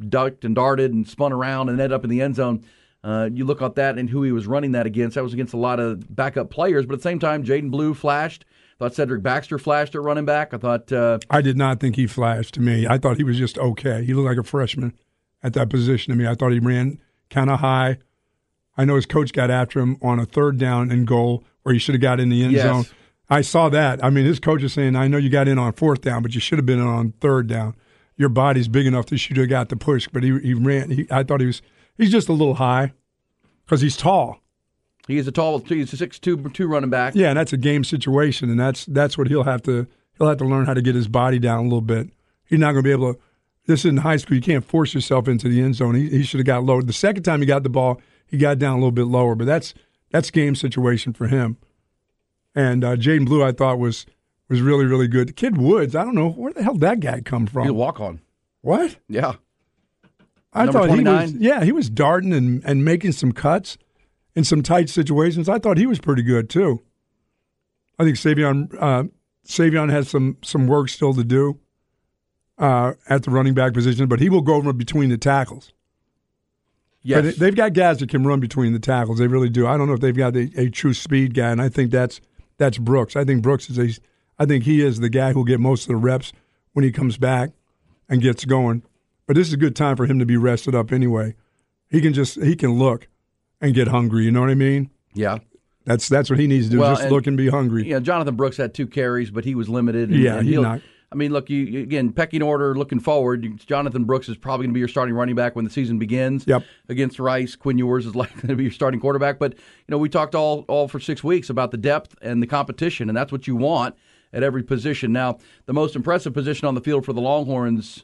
ducked 0.09 0.43
and 0.43 0.55
darted 0.55 0.93
and 0.93 1.07
spun 1.07 1.31
around 1.31 1.69
and 1.69 1.79
ended 1.79 1.93
up 1.93 2.03
in 2.03 2.09
the 2.09 2.21
end 2.21 2.35
zone. 2.35 2.63
Uh, 3.05 3.29
you 3.31 3.45
look 3.45 3.61
at 3.61 3.75
that 3.75 3.99
and 3.99 4.09
who 4.09 4.23
he 4.23 4.31
was 4.31 4.47
running 4.47 4.71
that 4.71 4.87
against. 4.87 5.13
That 5.13 5.23
was 5.23 5.33
against 5.33 5.53
a 5.53 5.57
lot 5.57 5.79
of 5.79 6.13
backup 6.15 6.49
players, 6.49 6.87
but 6.87 6.93
at 6.93 6.99
the 6.99 7.03
same 7.03 7.19
time, 7.19 7.43
Jaydon 7.43 7.69
Blue 7.69 7.93
flashed. 7.93 8.45
I 8.79 8.85
thought 8.85 8.95
Cedric 8.95 9.21
Baxter 9.21 9.59
flashed 9.59 9.93
at 9.93 10.01
running 10.01 10.25
back. 10.25 10.53
I 10.53 10.57
thought 10.57 10.91
uh, 10.91 11.19
I 11.29 11.41
did 11.41 11.55
not 11.55 11.79
think 11.79 11.95
he 11.97 12.07
flashed 12.07 12.55
to 12.55 12.61
me. 12.61 12.87
I 12.87 12.97
thought 12.97 13.17
he 13.17 13.23
was 13.23 13.37
just 13.37 13.57
okay. 13.59 14.03
He 14.03 14.13
looked 14.15 14.27
like 14.27 14.37
a 14.37 14.43
freshman 14.43 14.93
at 15.43 15.53
that 15.53 15.69
position 15.69 16.11
to 16.13 16.17
me. 16.17 16.27
I 16.27 16.33
thought 16.33 16.51
he 16.51 16.59
ran 16.59 16.99
kind 17.29 17.49
of 17.51 17.59
high. 17.59 17.99
I 18.77 18.83
know 18.85 18.95
his 18.95 19.05
coach 19.05 19.31
got 19.33 19.49
after 19.51 19.79
him 19.79 19.97
on 20.01 20.19
a 20.19 20.25
third 20.25 20.57
down 20.57 20.91
and 20.91 21.05
goal 21.07 21.43
where 21.63 21.73
he 21.73 21.79
should 21.79 21.95
have 21.95 22.01
got 22.01 22.19
in 22.19 22.29
the 22.29 22.43
end 22.43 22.53
Yes. 22.53 22.63
zone. 22.63 22.85
I 23.29 23.41
saw 23.41 23.69
that. 23.69 24.03
I 24.03 24.09
mean, 24.09 24.25
his 24.25 24.39
coach 24.39 24.61
is 24.63 24.73
saying, 24.73 24.95
I 24.95 25.07
know 25.07 25.17
you 25.17 25.29
got 25.29 25.47
in 25.47 25.57
on 25.57 25.71
fourth 25.73 26.01
down, 26.01 26.21
but 26.21 26.33
you 26.35 26.41
should 26.41 26.57
have 26.59 26.65
been 26.65 26.81
on 26.81 27.13
third 27.21 27.47
down. 27.47 27.75
Your 28.17 28.29
body's 28.29 28.67
big 28.67 28.85
enough 28.85 29.05
that 29.05 29.11
you 29.13 29.17
should 29.17 29.37
have 29.37 29.49
got 29.49 29.69
the 29.69 29.75
push. 29.75 30.07
But 30.11 30.23
he, 30.23 30.37
he 30.39 30.53
ran. 30.53 30.89
He, 30.91 31.07
I 31.09 31.23
thought 31.23 31.39
he 31.39 31.47
was, 31.47 31.61
he's 31.97 32.11
just 32.11 32.29
a 32.29 32.33
little 32.33 32.55
high 32.55 32.93
because 33.65 33.81
he's 33.81 33.97
tall. 33.97 34.39
he 35.07 35.17
is 35.17 35.27
a 35.27 35.31
tall, 35.31 35.59
he's 35.59 35.93
a 35.93 35.97
six 35.97 36.19
two 36.19 36.37
two 36.49 36.67
running 36.67 36.89
back. 36.89 37.15
Yeah, 37.15 37.29
and 37.29 37.37
that's 37.37 37.53
a 37.53 37.57
game 37.57 37.83
situation, 37.83 38.49
and 38.49 38.59
that's 38.59 38.85
that's 38.85 39.17
what 39.17 39.27
he'll 39.27 39.43
have 39.43 39.63
to 39.63 39.87
he'll 40.17 40.27
have 40.27 40.37
to 40.37 40.45
learn 40.45 40.65
how 40.65 40.73
to 40.73 40.81
get 40.81 40.95
his 40.95 41.07
body 41.07 41.39
down 41.39 41.59
a 41.59 41.63
little 41.63 41.81
bit. 41.81 42.09
He's 42.45 42.59
not 42.59 42.73
going 42.73 42.83
to 42.83 42.87
be 42.87 42.91
able 42.91 43.13
to. 43.13 43.19
This 43.67 43.79
is 43.79 43.85
in 43.85 43.97
high 43.97 44.17
school. 44.17 44.35
You 44.35 44.41
can't 44.41 44.63
force 44.63 44.93
yourself 44.93 45.27
into 45.27 45.49
the 45.49 45.59
end 45.59 45.75
zone. 45.75 45.95
He, 45.95 46.07
he 46.09 46.23
should 46.23 46.39
have 46.39 46.45
got 46.45 46.63
low. 46.63 46.81
The 46.81 46.93
second 46.93 47.23
time 47.23 47.39
he 47.39 47.47
got 47.47 47.63
the 47.63 47.69
ball, 47.69 47.99
he 48.27 48.37
got 48.37 48.59
down 48.59 48.73
a 48.73 48.75
little 48.75 48.91
bit 48.91 49.07
lower, 49.07 49.33
but 49.33 49.45
that's 49.45 49.73
that's 50.11 50.29
game 50.29 50.55
situation 50.55 51.13
for 51.13 51.27
him. 51.27 51.57
And 52.53 52.83
uh, 52.83 52.95
Jaydon 52.95 53.25
Blue, 53.25 53.43
I 53.43 53.51
thought 53.51 53.79
was 53.79 54.05
was 54.49 54.61
really 54.61 54.85
really 54.85 55.07
good. 55.07 55.35
Kid 55.35 55.57
Woods, 55.57 55.95
I 55.95 56.03
don't 56.03 56.15
know 56.15 56.29
where 56.29 56.53
the 56.53 56.63
hell 56.63 56.75
that 56.75 56.99
guy 56.99 57.21
come 57.21 57.47
from. 57.47 57.63
He's 57.63 57.71
a 57.71 57.73
walk 57.73 57.99
on. 57.99 58.21
What? 58.61 58.97
Yeah. 59.07 59.35
I 60.55 60.71
thought 60.71 60.89
he 60.89 61.03
was 61.03 61.33
yeah 61.33 61.63
he 61.63 61.71
was 61.71 61.89
darting 61.89 62.33
and, 62.33 62.63
and 62.65 62.83
making 62.85 63.11
some 63.11 63.31
cuts 63.31 63.77
in 64.35 64.43
some 64.43 64.61
tight 64.63 64.89
situations. 64.89 65.49
I 65.49 65.59
thought 65.59 65.77
he 65.77 65.85
was 65.85 65.99
pretty 65.99 66.23
good 66.23 66.49
too. 66.49 66.81
I 67.99 68.03
think 68.03 68.17
Savion 68.17 68.73
uh, 68.79 69.03
Savion 69.47 69.89
has 69.91 70.09
some 70.09 70.37
some 70.43 70.67
work 70.67 70.89
still 70.89 71.13
to 71.13 71.23
do 71.23 71.59
uh, 72.57 72.93
at 73.09 73.23
the 73.23 73.31
running 73.31 73.53
back 73.53 73.73
position, 73.73 74.07
but 74.07 74.19
he 74.19 74.29
will 74.29 74.41
go 74.41 74.55
over 74.55 74.73
between 74.73 75.09
the 75.09 75.17
tackles. 75.17 75.73
Yes. 77.03 77.23
But 77.23 77.35
they've 77.37 77.55
got 77.55 77.73
guys 77.73 77.99
that 77.99 78.09
can 78.09 78.25
run 78.25 78.39
between 78.39 78.73
the 78.73 78.79
tackles. 78.79 79.19
They 79.19 79.27
really 79.27 79.49
do. 79.49 79.67
I 79.67 79.77
don't 79.77 79.87
know 79.87 79.93
if 79.93 79.99
they've 79.99 80.15
got 80.15 80.35
a, 80.35 80.49
a 80.57 80.69
true 80.69 80.93
speed 80.93 81.35
guy, 81.35 81.51
and 81.51 81.61
I 81.61 81.69
think 81.69 81.91
that's 81.91 82.19
that's 82.57 82.77
Brooks. 82.77 83.15
I 83.15 83.23
think 83.23 83.43
Brooks 83.43 83.69
is 83.69 83.77
a. 83.77 84.01
I 84.39 84.45
think 84.45 84.63
he 84.63 84.81
is 84.81 84.99
the 84.99 85.09
guy 85.09 85.31
who'll 85.31 85.43
get 85.43 85.59
most 85.59 85.83
of 85.83 85.89
the 85.89 85.95
reps 85.97 86.33
when 86.73 86.83
he 86.83 86.91
comes 86.91 87.17
back 87.17 87.51
and 88.09 88.21
gets 88.21 88.43
going. 88.43 88.83
But 89.27 89.35
this 89.35 89.47
is 89.47 89.53
a 89.53 89.57
good 89.57 89.75
time 89.75 89.95
for 89.95 90.05
him 90.05 90.19
to 90.19 90.25
be 90.25 90.37
rested 90.37 90.75
up 90.75 90.91
anyway. 90.91 91.35
He 91.89 92.01
can 92.01 92.13
just 92.13 92.41
he 92.41 92.55
can 92.55 92.73
look 92.73 93.07
and 93.61 93.73
get 93.73 93.87
hungry. 93.87 94.25
You 94.25 94.31
know 94.31 94.41
what 94.41 94.49
I 94.49 94.55
mean? 94.55 94.89
Yeah. 95.13 95.39
That's 95.85 96.07
that's 96.09 96.29
what 96.29 96.39
he 96.39 96.47
needs 96.47 96.65
to 96.67 96.71
do. 96.71 96.79
Well, 96.79 96.91
just 96.91 97.03
and- 97.03 97.11
look 97.11 97.27
and 97.27 97.37
be 97.37 97.49
hungry. 97.49 97.87
Yeah, 97.89 97.99
Jonathan 97.99 98.35
Brooks 98.35 98.57
had 98.57 98.73
two 98.73 98.87
carries, 98.87 99.31
but 99.31 99.45
he 99.45 99.55
was 99.55 99.69
limited. 99.69 100.09
and- 100.09 100.19
Yeah, 100.19 100.37
and 100.37 100.47
he's 100.47 100.59
not- 100.59 100.81
I 101.11 101.15
mean, 101.17 101.31
look, 101.31 101.49
you, 101.49 101.59
you 101.59 101.81
again 101.81 102.11
pecking 102.11 102.41
order 102.41 102.75
looking 102.75 102.99
forward. 102.99 103.47
Jonathan 103.65 104.03
Brooks 104.03 104.27
is 104.27 104.35
probably 104.35 104.65
going 104.65 104.71
to 104.71 104.73
be 104.73 104.79
your 104.79 104.89
starting 104.89 105.13
running 105.15 105.35
back 105.35 105.55
when 105.55 105.63
the 105.63 105.71
season 105.71 105.97
begins. 105.99 106.45
Yep. 106.47 106.63
Against 106.89 107.19
Rice, 107.19 107.55
Quinn 107.55 107.77
Ewers 107.77 108.05
is 108.07 108.15
likely 108.15 108.49
to 108.49 108.55
be 108.55 108.63
your 108.63 108.71
starting 108.71 108.99
quarterback. 108.99 109.37
But 109.39 109.53
you 109.53 109.59
know, 109.89 109.97
we 109.99 110.09
talked 110.09 110.35
all 110.35 110.65
all 110.67 110.87
for 110.87 110.99
six 110.99 111.23
weeks 111.23 111.49
about 111.49 111.71
the 111.71 111.77
depth 111.77 112.15
and 112.21 112.41
the 112.43 112.47
competition, 112.47 113.07
and 113.09 113.15
that's 113.15 113.31
what 113.31 113.47
you 113.47 113.55
want 113.55 113.95
at 114.33 114.43
every 114.43 114.63
position. 114.63 115.13
Now, 115.13 115.37
the 115.67 115.73
most 115.73 115.95
impressive 115.95 116.33
position 116.33 116.67
on 116.67 116.75
the 116.75 116.81
field 116.81 117.05
for 117.05 117.13
the 117.13 117.21
Longhorns 117.21 118.03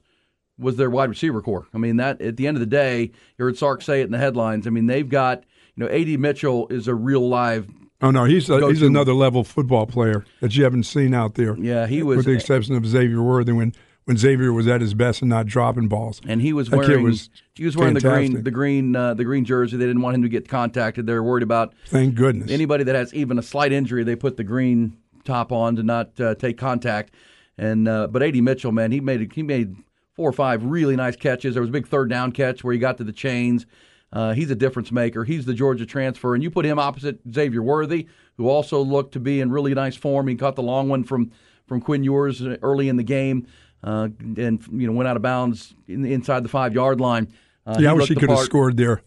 was 0.62 0.78
their 0.78 0.90
wide 0.90 1.10
receiver 1.10 1.42
core. 1.42 1.68
I 1.74 1.78
mean, 1.78 1.98
that 1.98 2.22
at 2.22 2.38
the 2.38 2.48
end 2.48 2.56
of 2.56 2.62
the 2.62 2.66
day, 2.68 3.02
you 3.38 3.46
heard 3.46 3.58
Sark 3.58 3.82
say 3.82 4.02
it 4.02 4.06
in 4.06 4.12
the 4.12 4.18
headlines. 4.18 4.68
I 4.68 4.70
mean, 4.70 4.86
they've 4.88 5.08
got 5.10 5.44
you 5.76 5.84
know, 5.86 5.90
A.D. 5.92 6.18
Mitchell 6.18 6.68
is 6.70 6.88
a 6.88 6.96
real 6.96 7.28
live 7.28 7.68
Oh 8.04 8.10
no, 8.10 8.24
he's 8.26 8.50
a, 8.50 8.68
he's 8.68 8.82
another 8.82 9.14
level 9.14 9.44
football 9.44 9.86
player 9.86 10.26
that 10.40 10.56
you 10.56 10.64
haven't 10.64 10.84
seen 10.84 11.14
out 11.14 11.36
there. 11.36 11.56
Yeah, 11.58 11.86
he 11.86 12.02
was- 12.02 12.18
with 12.18 12.26
the 12.26 12.32
exception 12.32 12.76
of 12.76 12.86
Xavier 12.86 13.22
Worthy 13.22 13.52
when 13.52 13.74
when 14.06 14.18
Xavier 14.18 14.52
was 14.52 14.68
at 14.68 14.82
his 14.82 14.96
best 14.96 15.22
and 15.22 15.30
not 15.30 15.46
dropping 15.46 15.88
balls. 15.88 16.20
and 16.28 16.42
he 16.42 16.54
was 16.54 16.70
That 16.70 16.78
wearing 16.78 17.04
was 17.04 17.30
he 17.54 17.64
was 17.66 17.78
wearing 17.78 17.94
the 17.94 18.02
green 18.02 18.44
the 18.44 18.50
green 18.50 18.96
uh, 18.96 19.14
the 19.14 19.24
green 19.24 19.46
jersey. 19.46 19.78
They 19.78 19.86
didn't 19.86 20.02
want 20.02 20.16
him 20.16 20.24
to 20.24 20.30
get 20.30 20.48
contacted. 20.50 21.06
They 21.06 21.14
were 21.14 21.22
worried 21.24 21.44
about 21.44 21.76
Thank 21.86 22.16
goodness. 22.16 22.50
anybody 22.50 22.84
that 22.86 22.96
has 22.96 23.14
even 23.14 23.38
a 23.38 23.44
slight 23.44 23.72
injury. 23.72 24.04
They 24.04 24.16
put 24.16 24.38
the 24.38 24.44
green 24.44 24.98
top 25.24 25.52
on 25.52 25.76
to 25.76 25.84
not 25.84 26.20
uh, 26.20 26.34
take 26.34 26.58
contact. 26.58 27.14
And 27.60 27.88
uh, 27.88 28.08
but 28.08 28.24
A.D. 28.24 28.42
Mitchell, 28.42 28.72
man, 28.72 28.92
he 28.92 29.00
made 29.00 29.32
he 29.34 29.44
made 29.44 29.76
four 30.14 30.30
or 30.30 30.34
five 30.34 30.64
really 30.64 30.96
nice 30.96 31.16
catches. 31.16 31.54
There 31.56 31.62
was 31.62 31.70
a 31.70 31.74
big 31.74 31.88
third 31.88 32.10
down 32.10 32.32
catch 32.32 32.64
where 32.64 32.74
he 32.74 32.80
got 32.80 32.98
to 32.98 33.04
the 33.04 33.12
chains. 33.12 33.66
Uh, 34.14 34.34
he's 34.34 34.52
a 34.52 34.56
difference 34.56 34.92
maker. 34.92 35.24
He's 35.24 35.46
the 35.46 35.54
Georgia 35.54 35.86
transfer, 35.86 36.34
and 36.36 36.44
you 36.44 36.52
put 36.52 36.66
him 36.66 36.78
opposite 36.78 37.20
Xavier 37.34 37.62
Worthy, 37.62 38.08
who 38.36 38.50
also 38.50 38.82
looked 38.82 39.14
to 39.14 39.20
be 39.20 39.40
in 39.40 39.52
really 39.52 39.74
nice 39.74 39.96
form. 39.96 40.28
He 40.28 40.36
caught 40.36 40.56
the 40.56 40.64
long 40.64 40.90
one 40.90 41.04
from 41.04 41.32
from 41.66 41.80
Quinn 41.80 42.04
Ewers 42.04 42.42
early 42.62 42.90
in 42.90 42.98
the 42.98 43.04
game, 43.04 43.48
uh, 43.84 44.10
and 44.20 44.62
you 44.72 44.86
know 44.86 44.92
went 44.92 45.08
out 45.08 45.16
of 45.16 45.22
bounds 45.22 45.74
in, 45.88 46.04
inside 46.06 46.44
the 46.44 46.50
five 46.50 46.74
yard 46.74 47.00
line. 47.00 47.32
Uh, 47.66 47.78
yeah, 47.80 47.92
I 47.92 47.94
wish 47.94 48.10
he 48.10 48.16
could 48.16 48.30
have 48.30 48.40
scored 48.40 48.76
there. 48.76 49.02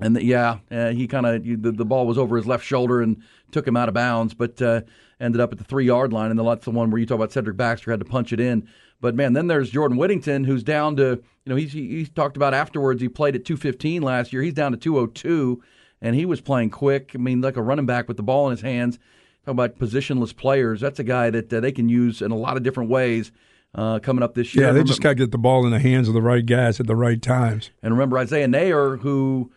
And 0.00 0.16
the, 0.16 0.24
yeah, 0.24 0.58
uh, 0.70 0.90
he 0.90 1.06
kind 1.06 1.26
of 1.26 1.44
the, 1.44 1.72
the 1.72 1.84
ball 1.84 2.06
was 2.06 2.18
over 2.18 2.36
his 2.36 2.46
left 2.46 2.64
shoulder 2.64 3.02
and 3.02 3.22
took 3.50 3.66
him 3.66 3.76
out 3.76 3.88
of 3.88 3.94
bounds, 3.94 4.32
but 4.34 4.60
uh, 4.62 4.82
ended 5.20 5.40
up 5.40 5.52
at 5.52 5.58
the 5.58 5.64
three 5.64 5.86
yard 5.86 6.12
line. 6.12 6.30
And 6.30 6.38
that's 6.38 6.64
the 6.64 6.70
one 6.70 6.90
where 6.90 7.00
you 7.00 7.06
talk 7.06 7.16
about 7.16 7.32
Cedric 7.32 7.56
Baxter 7.56 7.90
had 7.90 8.00
to 8.00 8.06
punch 8.06 8.32
it 8.32 8.40
in. 8.40 8.68
But 9.00 9.14
man, 9.14 9.32
then 9.32 9.46
there's 9.46 9.70
Jordan 9.70 9.96
Whittington, 9.96 10.44
who's 10.44 10.62
down 10.64 10.96
to 10.96 11.02
you 11.04 11.50
know 11.50 11.56
he's 11.56 11.72
he, 11.72 11.88
he's 11.88 12.10
talked 12.10 12.36
about 12.36 12.54
afterwards. 12.54 13.00
He 13.00 13.08
played 13.08 13.34
at 13.36 13.44
215 13.44 14.02
last 14.02 14.32
year. 14.32 14.42
He's 14.42 14.54
down 14.54 14.72
to 14.72 14.78
202, 14.78 15.62
and 16.02 16.16
he 16.16 16.26
was 16.26 16.40
playing 16.40 16.70
quick. 16.70 17.12
I 17.14 17.18
mean, 17.18 17.40
like 17.40 17.56
a 17.56 17.62
running 17.62 17.86
back 17.86 18.08
with 18.08 18.16
the 18.16 18.22
ball 18.22 18.46
in 18.46 18.52
his 18.52 18.60
hands. 18.62 18.98
Talk 19.44 19.52
about 19.52 19.78
positionless 19.78 20.36
players. 20.36 20.80
That's 20.80 20.98
a 20.98 21.04
guy 21.04 21.30
that 21.30 21.52
uh, 21.52 21.60
they 21.60 21.72
can 21.72 21.88
use 21.88 22.20
in 22.22 22.32
a 22.32 22.36
lot 22.36 22.56
of 22.56 22.62
different 22.64 22.90
ways 22.90 23.30
uh, 23.74 23.98
coming 24.00 24.22
up 24.22 24.34
this 24.34 24.54
year. 24.54 24.64
Yeah, 24.64 24.68
they 24.72 24.78
Remember- 24.80 24.88
just 24.88 25.00
got 25.00 25.10
to 25.10 25.14
get 25.14 25.30
the 25.30 25.38
ball 25.38 25.64
in 25.64 25.70
the 25.70 25.78
hands 25.78 26.08
of 26.08 26.14
the 26.14 26.20
right 26.22 26.44
guys 26.44 26.80
at 26.80 26.86
the 26.86 26.96
right 26.96 27.22
times. 27.22 27.70
and 27.82 27.92
remember 27.94 28.18
Isaiah 28.18 28.48
Neyor, 28.48 28.98
who 29.00 29.52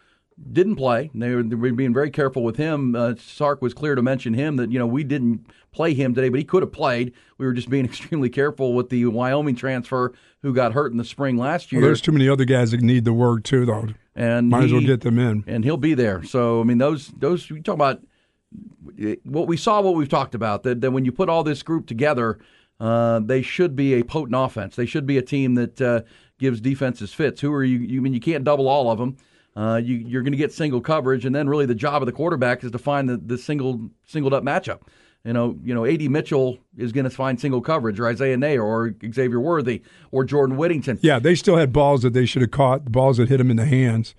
didn't 0.51 0.75
play. 0.75 1.11
They 1.13 1.35
were, 1.35 1.43
they 1.43 1.55
were 1.55 1.71
being 1.71 1.93
very 1.93 2.09
careful 2.09 2.43
with 2.43 2.57
him. 2.57 2.95
Uh, 2.95 3.13
Sark 3.17 3.61
was 3.61 3.73
clear 3.73 3.95
to 3.95 4.01
mention 4.01 4.33
him 4.33 4.55
that 4.57 4.71
you 4.71 4.79
know 4.79 4.87
we 4.87 5.03
didn't 5.03 5.45
play 5.71 5.93
him 5.93 6.13
today, 6.13 6.29
but 6.29 6.37
he 6.39 6.43
could 6.43 6.63
have 6.63 6.71
played. 6.71 7.13
We 7.37 7.45
were 7.45 7.53
just 7.53 7.69
being 7.69 7.85
extremely 7.91 8.29
careful 8.29 8.73
with 8.73 8.89
the 8.89 9.05
Wyoming 9.05 9.55
transfer 9.55 10.13
who 10.41 10.53
got 10.53 10.73
hurt 10.73 10.91
in 10.91 10.97
the 10.97 11.05
spring 11.05 11.37
last 11.37 11.71
year. 11.71 11.81
Well, 11.81 11.87
there's 11.87 12.01
too 12.01 12.11
many 12.11 12.27
other 12.27 12.45
guys 12.45 12.71
that 12.71 12.81
need 12.81 13.05
the 13.05 13.13
work 13.13 13.43
too, 13.43 13.65
though. 13.65 13.87
and 14.15 14.49
Might 14.49 14.63
as 14.65 14.73
well 14.73 14.81
get 14.81 15.01
them 15.01 15.19
in. 15.19 15.43
and 15.47 15.63
he'll 15.63 15.77
be 15.77 15.93
there. 15.93 16.23
So 16.23 16.61
I 16.61 16.63
mean, 16.63 16.77
those 16.79 17.07
those 17.17 17.49
you 17.49 17.61
talk 17.61 17.75
about 17.75 18.01
what 19.23 19.47
we 19.47 19.57
saw, 19.57 19.81
what 19.81 19.95
we've 19.95 20.09
talked 20.09 20.35
about 20.35 20.63
that 20.63 20.81
that 20.81 20.91
when 20.91 21.05
you 21.05 21.11
put 21.11 21.29
all 21.29 21.43
this 21.43 21.63
group 21.63 21.87
together, 21.87 22.39
uh, 22.79 23.19
they 23.19 23.41
should 23.41 23.75
be 23.75 23.93
a 23.93 24.03
potent 24.03 24.35
offense. 24.35 24.75
They 24.75 24.85
should 24.85 25.05
be 25.05 25.17
a 25.17 25.21
team 25.21 25.55
that 25.55 25.81
uh, 25.81 26.01
gives 26.39 26.59
defenses 26.61 27.13
fits. 27.13 27.41
Who 27.41 27.53
are 27.53 27.63
you? 27.63 27.77
You 27.79 27.99
I 27.99 28.03
mean 28.03 28.13
you 28.13 28.19
can't 28.19 28.43
double 28.43 28.67
all 28.67 28.89
of 28.91 28.97
them. 28.99 29.17
Uh, 29.55 29.81
you, 29.83 29.97
you're 29.97 30.21
going 30.21 30.31
to 30.31 30.37
get 30.37 30.53
single 30.53 30.79
coverage, 30.79 31.25
and 31.25 31.35
then 31.35 31.49
really 31.49 31.65
the 31.65 31.75
job 31.75 32.01
of 32.01 32.05
the 32.05 32.11
quarterback 32.11 32.63
is 32.63 32.71
to 32.71 32.77
find 32.77 33.09
the, 33.09 33.17
the 33.17 33.37
single 33.37 33.89
singled 34.05 34.33
up 34.33 34.43
matchup. 34.43 34.81
You 35.23 35.33
know, 35.33 35.59
you 35.63 35.73
know, 35.75 35.85
A.D. 35.85 36.07
Mitchell 36.07 36.57
is 36.77 36.91
going 36.91 37.03
to 37.03 37.09
find 37.09 37.39
single 37.39 37.61
coverage, 37.61 37.99
or 37.99 38.07
Isaiah 38.07 38.37
Neyor, 38.37 38.63
or 38.63 38.95
Xavier 39.13 39.39
Worthy, 39.39 39.83
or 40.11 40.23
Jordan 40.23 40.57
Whittington. 40.57 40.99
Yeah, 41.01 41.19
they 41.19 41.35
still 41.35 41.57
had 41.57 41.71
balls 41.71 42.01
that 42.01 42.13
they 42.13 42.25
should 42.25 42.41
have 42.41 42.51
caught, 42.51 42.85
balls 42.85 43.17
that 43.17 43.29
hit 43.29 43.37
them 43.37 43.51
in 43.51 43.57
the 43.57 43.65
hands. 43.65 44.15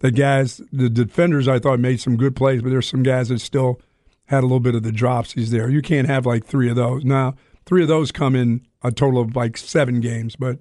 The 0.00 0.10
guys, 0.10 0.60
the 0.72 0.88
defenders, 0.88 1.46
I 1.46 1.58
thought 1.58 1.78
made 1.78 2.00
some 2.00 2.16
good 2.16 2.34
plays, 2.34 2.62
but 2.62 2.70
there's 2.70 2.88
some 2.88 3.02
guys 3.02 3.28
that 3.28 3.40
still 3.40 3.80
had 4.26 4.40
a 4.40 4.46
little 4.46 4.60
bit 4.60 4.74
of 4.74 4.82
the 4.82 4.90
dropsies 4.90 5.48
there. 5.48 5.68
You 5.68 5.82
can't 5.82 6.08
have 6.08 6.24
like 6.24 6.44
three 6.44 6.70
of 6.70 6.76
those. 6.76 7.04
Now, 7.04 7.34
three 7.66 7.82
of 7.82 7.88
those 7.88 8.10
come 8.10 8.34
in 8.34 8.66
a 8.82 8.90
total 8.90 9.20
of 9.20 9.36
like 9.36 9.56
seven 9.56 10.00
games, 10.00 10.36
but 10.36 10.58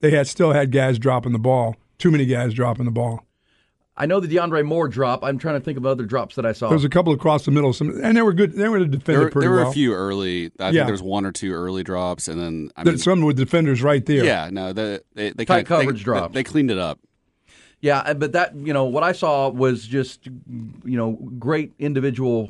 they 0.00 0.10
had 0.10 0.26
still 0.26 0.52
had 0.52 0.72
guys 0.72 0.98
dropping 0.98 1.32
the 1.32 1.38
ball. 1.38 1.76
Too 1.96 2.10
many 2.10 2.26
guys 2.26 2.54
dropping 2.54 2.84
the 2.84 2.90
ball. 2.90 3.24
I 3.96 4.06
know 4.06 4.20
the 4.20 4.28
DeAndre 4.28 4.64
Moore 4.64 4.88
drop. 4.88 5.22
I'm 5.22 5.36
trying 5.38 5.56
to 5.56 5.60
think 5.64 5.76
of 5.76 5.84
other 5.84 6.04
drops 6.06 6.36
that 6.36 6.46
I 6.46 6.52
saw. 6.52 6.68
There 6.68 6.76
was 6.76 6.84
a 6.84 6.88
couple 6.88 7.12
across 7.12 7.44
the 7.44 7.50
middle, 7.50 7.72
some, 7.74 7.90
and 8.02 8.16
they 8.16 8.22
were 8.22 8.32
good. 8.32 8.54
They 8.54 8.68
were 8.68 8.78
defended 8.78 9.04
There, 9.04 9.30
pretty 9.30 9.44
there 9.44 9.50
were 9.50 9.62
well. 9.62 9.70
a 9.70 9.72
few 9.74 9.92
early. 9.92 10.46
I 10.58 10.70
Yeah. 10.70 10.72
think 10.72 10.86
there 10.86 10.92
was 10.92 11.02
one 11.02 11.26
or 11.26 11.32
two 11.32 11.52
early 11.52 11.82
drops, 11.82 12.26
and 12.26 12.40
then 12.40 12.70
I 12.76 12.84
There- 12.84 12.94
mean, 12.94 12.98
some 12.98 13.20
with 13.20 13.36
defenders 13.36 13.82
right 13.82 14.04
there. 14.06 14.24
yeah, 14.24 14.48
no, 14.50 14.72
the, 14.72 15.02
they 15.14 15.30
they 15.32 15.44
Tight 15.44 15.66
kinda, 15.66 15.80
they- 15.80 15.84
coverage 15.86 16.04
drops. 16.04 16.34
They, 16.34 16.42
cleaned 16.42 16.70
it 16.70 16.78
up. 16.78 17.00
Yeah, 17.80 18.14
but 18.14 18.32
that 18.32 18.54
you 18.56 18.72
know 18.72 18.84
what 18.84 19.02
I 19.02 19.12
saw 19.12 19.50
was 19.50 19.86
just 19.86 20.26
you 20.26 20.96
know 20.96 21.12
great 21.38 21.72
individual 21.78 22.48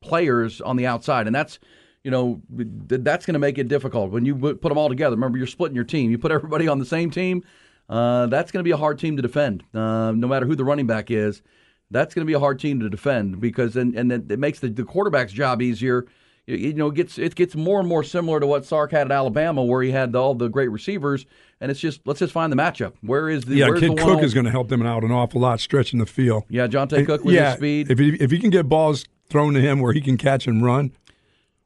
players 0.00 0.60
on 0.60 0.76
the 0.76 0.86
outside, 0.86 1.26
and 1.26 1.34
that's 1.36 1.58
you 2.02 2.10
know 2.10 2.40
that's 2.48 3.26
going 3.26 3.34
to 3.34 3.38
make 3.38 3.58
it 3.58 3.68
difficult 3.68 4.10
when 4.10 4.24
you 4.24 4.34
put 4.34 4.62
them 4.62 4.78
all 4.78 4.88
together. 4.88 5.14
Remember, 5.14 5.38
you're 5.38 5.46
splitting 5.46 5.76
your 5.76 5.84
team. 5.84 6.10
You 6.10 6.18
put 6.18 6.32
everybody 6.32 6.66
on 6.66 6.78
the 6.78 6.84
same 6.86 7.10
team. 7.10 7.44
Uh, 7.90 8.26
that's 8.26 8.52
going 8.52 8.60
to 8.60 8.64
be 8.64 8.70
a 8.70 8.76
hard 8.76 9.00
team 9.00 9.16
to 9.16 9.22
defend, 9.22 9.64
uh, 9.74 10.12
no 10.12 10.28
matter 10.28 10.46
who 10.46 10.54
the 10.54 10.64
running 10.64 10.86
back 10.86 11.10
is. 11.10 11.42
That's 11.90 12.14
going 12.14 12.24
to 12.24 12.26
be 12.26 12.34
a 12.34 12.38
hard 12.38 12.60
team 12.60 12.78
to 12.80 12.88
defend 12.88 13.40
because 13.40 13.74
and 13.76 13.96
and 13.96 14.12
it, 14.12 14.30
it 14.30 14.38
makes 14.38 14.60
the, 14.60 14.68
the 14.68 14.84
quarterback's 14.84 15.32
job 15.32 15.60
easier. 15.60 16.06
You, 16.46 16.56
you 16.56 16.72
know, 16.74 16.86
it 16.86 16.94
gets 16.94 17.18
it 17.18 17.34
gets 17.34 17.56
more 17.56 17.80
and 17.80 17.88
more 17.88 18.04
similar 18.04 18.38
to 18.38 18.46
what 18.46 18.64
Sark 18.64 18.92
had 18.92 19.08
at 19.08 19.12
Alabama, 19.12 19.64
where 19.64 19.82
he 19.82 19.90
had 19.90 20.14
all 20.14 20.36
the 20.36 20.46
great 20.46 20.68
receivers, 20.68 21.26
and 21.60 21.68
it's 21.68 21.80
just 21.80 22.00
let's 22.06 22.20
just 22.20 22.32
find 22.32 22.52
the 22.52 22.56
matchup. 22.56 22.92
Where 23.00 23.28
is 23.28 23.42
the 23.42 23.56
Yeah, 23.56 23.70
Kid 23.76 23.96
the 23.96 24.02
Cook 24.02 24.22
is 24.22 24.34
going 24.34 24.46
to 24.46 24.52
help 24.52 24.68
them 24.68 24.86
out 24.86 25.02
an 25.02 25.10
awful 25.10 25.40
lot, 25.40 25.58
stretching 25.58 25.98
the 25.98 26.06
field. 26.06 26.44
Yeah, 26.48 26.68
Johntay 26.68 27.04
Cook 27.04 27.24
with 27.24 27.34
yeah, 27.34 27.50
his 27.50 27.56
speed. 27.56 27.90
If 27.90 27.98
he, 27.98 28.10
if 28.20 28.30
he 28.30 28.38
can 28.38 28.50
get 28.50 28.68
balls 28.68 29.04
thrown 29.28 29.54
to 29.54 29.60
him 29.60 29.80
where 29.80 29.92
he 29.92 30.00
can 30.00 30.16
catch 30.16 30.46
and 30.46 30.64
run, 30.64 30.92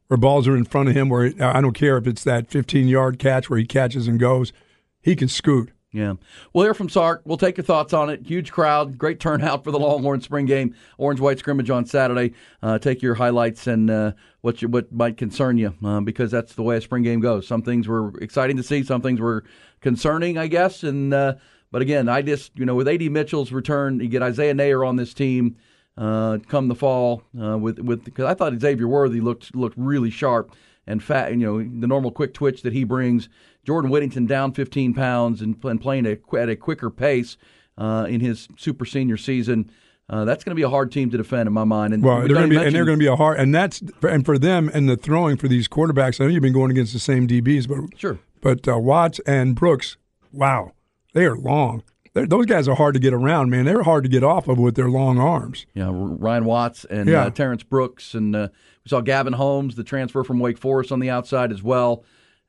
or 0.09 0.17
balls 0.17 0.47
are 0.47 0.57
in 0.57 0.65
front 0.65 0.89
of 0.89 0.95
him 0.95 1.07
where 1.09 1.33
I 1.39 1.61
don't 1.61 1.73
care 1.73 1.97
if 1.97 2.07
it's 2.07 2.23
that 2.23 2.47
15 2.49 2.87
yard 2.87 3.19
catch 3.19 3.47
where 3.47 3.59
he 3.59 3.65
catches 3.65 4.07
and 4.07 4.19
goes, 4.19 4.53
he 5.01 5.15
can 5.15 5.27
scoot. 5.27 5.71
Yeah. 5.95 6.15
We'll 6.51 6.65
hear 6.65 6.73
from 6.73 6.89
Sark. 6.89 7.21
We'll 7.23 7.37
take 7.37 7.55
your 7.55 7.63
thoughts 7.63 7.93
on 7.93 8.09
it. 8.09 8.27
Huge 8.27 8.51
crowd, 8.51 8.97
great 8.97 9.17
turnout 9.21 9.63
for 9.63 9.71
the 9.71 9.79
Longhorn 9.79 10.19
spring 10.19 10.45
game, 10.45 10.75
orange 10.97 11.21
white 11.21 11.39
scrimmage 11.39 11.69
on 11.69 11.85
Saturday. 11.85 12.33
Uh, 12.61 12.77
take 12.77 13.01
your 13.01 13.15
highlights 13.15 13.65
and 13.65 13.89
uh, 13.89 14.11
what 14.41 14.61
you, 14.61 14.67
what 14.67 14.91
might 14.91 15.15
concern 15.15 15.57
you, 15.57 15.73
uh, 15.85 16.01
because 16.01 16.31
that's 16.31 16.53
the 16.55 16.63
way 16.63 16.75
a 16.75 16.81
spring 16.81 17.03
game 17.03 17.21
goes. 17.21 17.47
Some 17.47 17.61
things 17.61 17.87
were 17.87 18.11
exciting 18.17 18.57
to 18.57 18.63
see, 18.63 18.83
some 18.83 19.01
things 19.01 19.21
were 19.21 19.45
concerning, 19.79 20.37
I 20.37 20.47
guess. 20.47 20.83
And 20.83 21.13
uh, 21.13 21.35
but 21.71 21.81
again, 21.81 22.09
I 22.09 22.21
just 22.21 22.51
you 22.59 22.65
know 22.65 22.75
with 22.75 22.89
A.D. 22.89 23.07
Mitchell's 23.07 23.53
return, 23.53 24.01
you 24.01 24.09
get 24.09 24.21
Isaiah 24.21 24.53
Neyor 24.53 24.85
on 24.85 24.97
this 24.97 25.13
team. 25.13 25.55
Uh, 25.97 26.39
come 26.49 26.67
the 26.67 26.75
fall, 26.75 27.23
uh, 27.41 27.57
with 27.57 27.79
with 27.79 28.03
because 28.03 28.25
I 28.25 28.33
thought 28.33 28.59
Xavier 28.59 28.89
Worthy 28.89 29.21
looked 29.21 29.55
looked 29.55 29.77
really 29.77 30.09
sharp 30.09 30.53
and 30.87 31.01
fat. 31.01 31.31
You 31.31 31.37
know 31.37 31.57
the 31.59 31.87
normal 31.87 32.11
quick 32.11 32.33
twitch 32.33 32.63
that 32.63 32.73
he 32.73 32.83
brings. 32.83 33.29
Jordan 33.65 33.89
Whittington 33.91 34.25
down 34.25 34.53
15 34.53 34.93
pounds 34.93 35.41
and, 35.41 35.61
and 35.63 35.81
playing 35.81 36.05
a, 36.05 36.17
at 36.37 36.49
a 36.49 36.55
quicker 36.55 36.89
pace 36.89 37.35
uh, 37.77 38.05
in 38.09 38.21
his 38.21 38.47
super 38.57 38.85
senior 38.85 39.17
season. 39.17 39.69
Uh, 40.07 40.23
that's 40.23 40.43
going 40.43 40.51
to 40.51 40.55
be 40.55 40.61
a 40.61 40.69
hard 40.69 40.91
team 40.91 41.09
to 41.09 41.17
defend 41.17 41.47
in 41.47 41.53
my 41.53 41.63
mind. 41.63 41.91
And 41.93 42.03
Well, 42.03 42.19
they're 42.19 42.27
going 42.27 42.49
to 42.51 42.59
be, 42.59 42.63
and 42.63 42.75
they're 42.75 42.85
going 42.85 42.99
to 42.99 43.03
be 43.03 43.07
a 43.07 43.15
hard, 43.15 43.39
and 43.39 43.53
that's 43.55 43.81
and 44.03 44.23
for 44.23 44.37
them 44.37 44.69
and 44.73 44.87
the 44.87 44.95
throwing 44.95 45.35
for 45.35 45.47
these 45.47 45.67
quarterbacks. 45.67 46.21
I 46.21 46.25
know 46.25 46.29
you've 46.31 46.43
been 46.43 46.53
going 46.53 46.69
against 46.69 46.93
the 46.93 46.99
same 46.99 47.27
DBs, 47.27 47.67
but 47.67 47.97
Sure. 47.99 48.19
but 48.39 48.67
uh, 48.67 48.77
Watts 48.77 49.19
and 49.25 49.55
Brooks, 49.55 49.97
wow, 50.31 50.73
they 51.13 51.25
are 51.25 51.35
long. 51.35 51.81
They're, 52.13 52.27
those 52.27 52.45
guys 52.45 52.67
are 52.67 52.75
hard 52.75 52.93
to 52.93 52.99
get 52.99 53.13
around, 53.13 53.49
man. 53.49 53.65
They're 53.65 53.81
hard 53.81 54.03
to 54.03 54.09
get 54.09 54.23
off 54.23 54.47
of 54.47 54.59
with 54.59 54.75
their 54.75 54.89
long 54.89 55.17
arms. 55.17 55.65
Yeah, 55.73 55.89
Ryan 55.91 56.45
Watts 56.45 56.85
and 56.85 57.09
Yeah. 57.09 57.25
uh, 57.25 57.29
Terrence 57.31 57.63
Brooks, 57.63 58.13
and 58.13 58.35
uh, 58.35 58.49
we 58.85 58.89
saw 58.89 59.01
Gavin 59.01 59.33
Holmes, 59.33 59.73
the 59.75 59.83
transfer 59.83 60.23
from 60.23 60.37
Wake 60.39 60.59
Forest, 60.59 60.91
on 60.91 60.99
the 60.99 61.09
outside 61.09 61.51
as 61.51 61.63
well. 61.63 62.03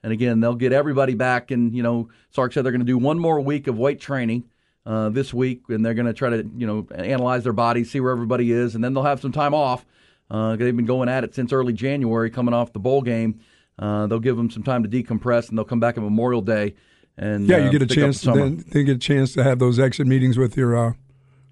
And 0.07 0.13
again, 0.13 0.39
they'll 0.39 0.55
get 0.55 0.73
everybody 0.73 1.15
back. 1.15 1.51
And 1.51 1.75
you 1.75 1.83
know, 1.83 2.09
Sark 2.31 2.53
said 2.53 2.65
they're 2.65 2.71
going 2.71 2.79
to 2.79 2.87
do 2.87 2.97
one 2.97 3.19
more 3.19 3.41
week 3.41 3.67
of 3.67 3.77
weight 3.77 4.01
training 4.01 4.45
uh, 4.87 5.09
this 5.09 5.35
week, 5.35 5.63
and 5.69 5.85
they're 5.85 5.95
going 5.95 6.07
to 6.07 6.13
try 6.13 6.31
to 6.31 6.49
you 6.57 6.65
know 6.65 6.87
analyze 6.95 7.43
their 7.43 7.53
bodies, 7.53 7.91
see 7.91 7.99
where 7.99 8.13
everybody 8.13 8.53
is, 8.53 8.77
and 8.77 8.85
then 8.85 8.95
they'll 8.95 9.03
have 9.03 9.21
some 9.21 9.33
time 9.33 9.53
off. 9.53 9.85
Uh, 10.31 10.55
they've 10.55 10.77
been 10.77 10.87
going 10.87 11.09
at 11.09 11.25
it 11.25 11.35
since 11.35 11.53
early 11.53 11.73
January, 11.73 12.31
coming 12.31 12.55
off 12.55 12.73
the 12.73 12.79
bowl 12.79 13.03
game. 13.03 13.41
Uh, 13.81 14.07
they'll 14.07 14.21
give 14.21 14.37
them 14.37 14.49
some 14.49 14.63
time 14.63 14.85
to 14.85 14.89
decompress, 14.89 15.49
and 15.49 15.59
they'll 15.59 15.65
come 15.65 15.81
back 15.81 15.99
on 15.99 16.05
Memorial 16.05 16.41
Day. 16.41 16.77
And 17.17 17.49
Yeah, 17.49 17.57
uh, 17.57 17.65
you 17.65 17.71
get 17.73 17.83
a 17.83 17.87
chance. 17.93 18.21
the. 18.21 18.33
Then 18.33 18.65
they 18.71 18.85
get 18.85 18.95
a 18.97 19.01
chance 19.01 19.33
to 19.35 19.43
have 19.43 19.59
those 19.59 19.81
exit 19.81 20.07
meetings 20.07 20.39
with 20.39 20.57
your 20.57 20.77
uh, 20.77 20.93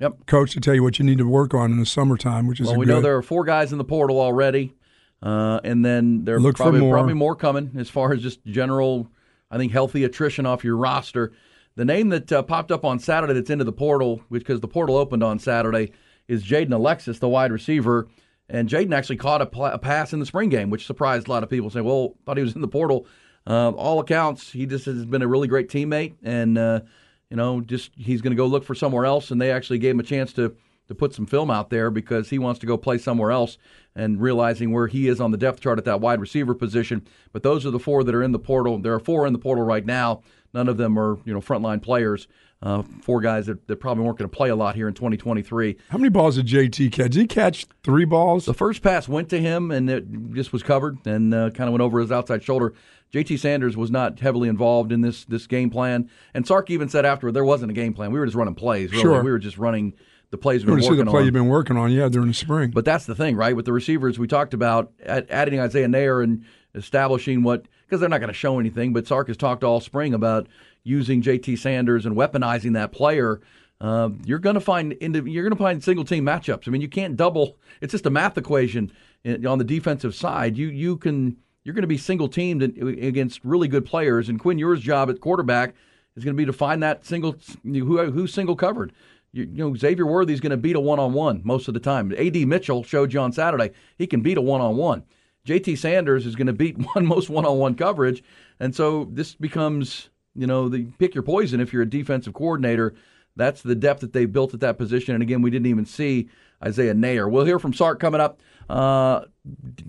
Yep. 0.01 0.27
coach 0.27 0.53
to 0.53 0.61
tell 0.61 0.75
you 0.75 0.85
what 0.85 1.01
you 1.01 1.05
need 1.05 1.19
to 1.19 1.27
work 1.29 1.55
on 1.55 1.73
in 1.73 1.81
the 1.81 1.87
summertime, 1.87 2.47
which 2.47 2.61
is 2.61 2.69
Well, 2.69 2.77
we 2.77 2.87
good. 2.87 2.93
know 2.93 3.01
there 3.01 3.17
are 3.17 3.23
four 3.23 3.45
guys 3.45 3.73
in 3.73 3.79
the 3.79 3.85
portal 3.85 4.21
already, 4.21 4.75
uh, 5.23 5.61
and 5.65 5.85
then 5.85 6.25
there 6.25 6.37
are 6.37 6.41
for 6.41 6.53
probably, 6.53 6.81
more. 6.81 6.95
probably 6.95 7.15
more 7.15 7.37
coming 7.37 7.73
as 7.79 7.89
far 7.89 8.13
as 8.13 8.23
just 8.23 8.45
general, 8.45 9.11
I 9.51 9.57
think, 9.59 9.73
healthy 9.73 10.05
attrition 10.05 10.47
off 10.47 10.65
your 10.65 10.77
roster. 10.77 11.33
The 11.77 11.85
name 11.85 12.11
that 12.11 12.31
uh, 12.31 12.43
popped 12.43 12.71
up 12.71 12.85
on 12.85 12.99
Saturday 12.99 13.33
that's 13.33 13.51
into 13.51 13.65
the 13.65 13.73
portal, 13.73 14.23
because 14.31 14.61
the 14.61 14.69
portal 14.69 14.97
opened 14.97 15.25
on 15.25 15.39
Saturday, 15.39 15.93
is 16.29 16.45
Jaden 16.45 16.73
Alexis, 16.73 17.19
the 17.19 17.29
wide 17.29 17.53
receiver. 17.53 18.09
And 18.49 18.69
Jaden 18.69 18.95
actually 18.95 19.17
caught 19.17 19.41
a, 19.41 19.47
pl- 19.47 19.65
a 19.67 19.79
pass 19.79 20.13
in 20.13 20.21
the 20.21 20.27
spring 20.27 20.51
game, 20.51 20.71
which 20.71 20.87
surprised 20.87 21.27
a 21.27 21.31
lot 21.31 21.43
of 21.43 21.51
people. 21.51 21.71
Say, 21.71 21.81
well, 21.81 22.15
thought 22.27 22.37
he 22.37 22.43
was 22.43 22.55
in 22.55 22.61
the 22.61 22.69
portal. 22.69 23.07
Uh, 23.47 23.71
all 23.71 24.01
accounts, 24.01 24.53
he 24.53 24.67
just 24.67 24.85
has 24.87 25.05
been 25.05 25.23
a 25.23 25.29
really 25.29 25.49
great 25.49 25.69
teammate, 25.69 26.15
and 26.23 26.57
uh, 26.57 26.81
you 27.29 27.37
know, 27.37 27.61
just 27.61 27.91
he's 27.97 28.23
going 28.23 28.31
to 28.31 28.37
go 28.37 28.47
look 28.47 28.65
for 28.65 28.75
somewhere 28.75 29.05
else. 29.05 29.31
And 29.31 29.41
they 29.41 29.51
actually 29.51 29.79
gave 29.79 29.95
him 29.95 30.01
a 30.01 30.05
chance 30.05 30.33
to 30.35 30.57
to 30.89 30.95
put 30.95 31.15
some 31.15 31.27
film 31.27 31.51
out 31.51 31.71
there 31.71 31.91
because 31.91 32.31
he 32.31 32.39
wants 32.39 32.61
to 32.61 32.67
go 32.67 32.77
play 32.77 32.99
somewhere 32.99 33.31
else 33.31 33.59
and 33.95 34.21
realizing 34.21 34.73
where 34.73 34.87
he 34.87 35.09
is 35.09 35.21
on 35.21 35.31
the 35.31 35.39
depth 35.39 35.61
chart 35.61 35.79
at 35.79 35.85
that 35.85 36.01
wide 36.01 36.21
receiver 36.21 36.55
position. 36.55 37.07
But 37.33 37.43
those 37.43 37.65
are 37.65 37.71
the 37.71 37.79
four 37.79 38.05
that 38.05 38.15
are 38.15 38.23
in 38.23 38.33
the 38.33 38.39
portal. 38.39 38.79
There 38.79 38.95
are 38.95 39.01
four 39.01 39.27
in 39.27 39.33
the 39.33 39.39
portal 39.39 39.65
right 39.65 39.85
now. 39.85 40.23
None 40.53 40.69
of 40.69 40.77
them 40.77 40.99
are 40.99 41.19
you 41.25 41.33
know 41.33 41.41
frontline 41.41 41.83
players. 41.83 42.29
Uh, 42.63 42.83
four 43.03 43.21
guys 43.21 43.45
that, 43.45 43.67
that 43.67 43.77
probably 43.77 44.05
weren't 44.05 44.17
going 44.17 44.31
to 44.31 44.35
play 44.35 44.49
a 44.49 44.57
lot 44.57 44.75
here 44.75 44.89
in 44.89 44.95
2023. 44.95 45.77
How 45.91 45.99
many 45.99 46.09
balls 46.09 46.37
did 46.37 46.47
JT 46.47 46.93
catch? 46.93 47.11
Did 47.11 47.21
he 47.21 47.27
catch 47.27 47.67
three 47.83 48.07
balls? 48.07 48.47
The 48.47 48.55
first 48.55 48.81
pass 48.81 49.07
went 49.07 49.29
to 49.31 49.41
him, 49.41 49.71
and 49.71 49.91
it 49.91 50.07
just 50.33 50.51
was 50.51 50.63
covered 50.63 50.97
and 51.07 51.35
uh, 51.35 51.51
kind 51.51 51.69
of 51.69 51.73
went 51.73 51.83
over 51.83 52.01
his 52.01 52.11
outside 52.11 52.43
shoulder. 52.43 52.73
JT 53.13 53.39
Sanders 53.39 53.77
was 53.77 53.91
not 53.91 54.19
heavily 54.19 54.49
involved 54.49 54.93
in 54.93 55.03
this 55.03 55.25
this 55.27 55.47
game 55.47 55.69
plan, 55.69 56.09
and 56.33 56.47
Sark 56.47 56.71
even 56.71 56.89
said 56.89 57.05
afterward 57.05 57.33
there 57.33 57.45
wasn't 57.45 57.71
a 57.71 57.75
game 57.75 57.93
plan. 57.93 58.13
We 58.13 58.19
were 58.19 58.27
just 58.27 58.37
running 58.37 58.55
plays. 58.55 58.93
Really. 58.93 59.03
Sure. 59.03 59.23
we 59.23 59.31
were 59.31 59.39
just 59.39 59.59
running 59.59 59.93
the 60.35 60.39
plays 60.39 60.65
we 60.65 60.73
want 60.73 60.79
were 60.79 60.81
to 60.81 60.83
see 60.83 60.91
working 60.91 61.05
the 61.05 61.11
play 61.13 61.21
on. 61.21 61.27
you've 61.27 61.33
been 61.33 61.47
working 61.47 61.77
on, 61.77 61.93
yeah, 61.93 62.09
during 62.09 62.27
the 62.27 62.35
spring. 62.35 62.73
But 62.73 62.85
that's 62.85 63.07
the 63.07 63.15
thing, 63.15 63.37
right? 63.37 63.55
With 63.55 63.67
the 63.67 63.73
receivers 63.73 64.19
we 64.19 64.27
talked 64.27 64.53
about, 64.53 64.91
adding 65.07 65.61
Isaiah 65.61 65.87
Neyor 65.87 66.25
and 66.25 66.45
establishing 66.75 67.45
what 67.45 67.67
because 67.87 68.01
they're 68.01 68.09
not 68.09 68.19
going 68.19 68.33
to 68.33 68.35
show 68.35 68.59
anything. 68.59 68.93
But 68.93 69.07
Sark 69.07 69.29
has 69.29 69.37
talked 69.37 69.63
all 69.63 69.79
spring 69.79 70.13
about 70.13 70.49
using 70.83 71.23
JT 71.23 71.57
Sanders 71.59 72.05
and 72.05 72.17
weaponizing 72.17 72.73
that 72.73 72.91
player. 72.91 73.41
Uh, 73.81 74.11
you're 74.25 74.41
going 74.41 74.55
to 74.55 74.61
find 74.61 74.97
you're 75.01 75.45
going 75.45 75.51
to 75.51 75.57
find 75.57 75.85
single 75.85 76.05
team 76.05 76.27
matchups. 76.27 76.67
I 76.67 76.73
mean, 76.73 76.83
you 76.83 76.89
can't 76.89 77.17
double. 77.17 77.57
It's 77.81 77.93
just 77.93 78.07
a 78.07 78.11
math 78.11 78.37
equation 78.37 78.91
on 79.25 79.59
the 79.59 79.65
defensive 79.65 80.17
side. 80.17 80.59
You 80.59 80.67
you 80.67 80.97
can 80.97 81.37
you're 81.63 81.75
going 81.75 81.83
to 81.83 81.89
be 81.89 81.97
single 81.97 82.27
teamed 82.27 82.61
against 82.63 83.45
really 83.45 83.69
good 83.69 83.87
players. 83.87 84.29
And 84.29 84.41
Quinn, 84.41 84.59
your 84.59 84.75
job 84.75 85.11
at 85.11 85.21
quarterback 85.21 85.77
is 86.17 86.25
going 86.25 86.35
to 86.35 86.39
be 86.39 86.45
to 86.45 86.53
find 86.53 86.83
that 86.83 87.05
single 87.05 87.37
who 87.63 88.11
who's 88.11 88.35
single 88.35 88.57
covered. 88.57 88.93
You, 89.35 89.47
know, 89.47 89.75
Xavier 89.75 90.07
Worthy's 90.07 90.41
going 90.41 90.51
to 90.51 90.57
beat 90.57 90.77
a 90.77 90.81
one 90.81 91.01
on 91.01 91.13
one 91.13 91.41
most 91.45 91.67
of 91.67 91.75
the 91.75 91.81
time. 91.81 92.13
A.D. 92.17 92.45
Mitchell 92.45 92.85
showed 92.85 93.13
you 93.13 93.19
on 93.19 93.33
Saturday 93.33 93.73
he 93.99 94.07
can 94.07 94.21
beat 94.21 94.39
a 94.39 94.41
one 94.41 94.61
on 94.61 94.77
one. 94.77 95.03
JT 95.47 95.77
Sanders 95.77 96.25
is 96.25 96.37
going 96.37 96.47
to 96.47 96.53
beat 96.53 96.77
one 96.95 97.05
most 97.05 97.29
one 97.29 97.45
on 97.45 97.59
one 97.59 97.75
coverage, 97.75 98.23
and 98.61 98.75
so 98.75 99.09
this 99.11 99.35
becomes 99.35 100.11
you 100.37 100.47
know 100.47 100.69
the 100.69 100.85
pick 100.99 101.15
your 101.15 101.23
poison 101.23 101.61
if 101.61 101.73
you're 101.73 101.83
a 101.83 101.91
defensive 101.91 102.33
coordinator. 102.33 102.95
That's 103.37 103.63
the 103.63 103.75
depth 103.75 104.03
that 104.03 104.13
they 104.13 104.27
built 104.27 104.55
at 104.55 104.61
that 104.61 104.79
position. 104.79 105.15
And 105.15 105.23
again, 105.23 105.43
we 105.43 105.51
didn't 105.51 105.67
even 105.67 105.87
see 105.87 106.29
Isaiah 106.63 106.95
Neyor. 106.95 107.29
We'll 107.29 107.45
hear 107.45 107.59
from 107.59 107.73
Sark 107.73 107.99
coming 107.99 108.21
up, 108.21 108.41
uh, 108.71 109.23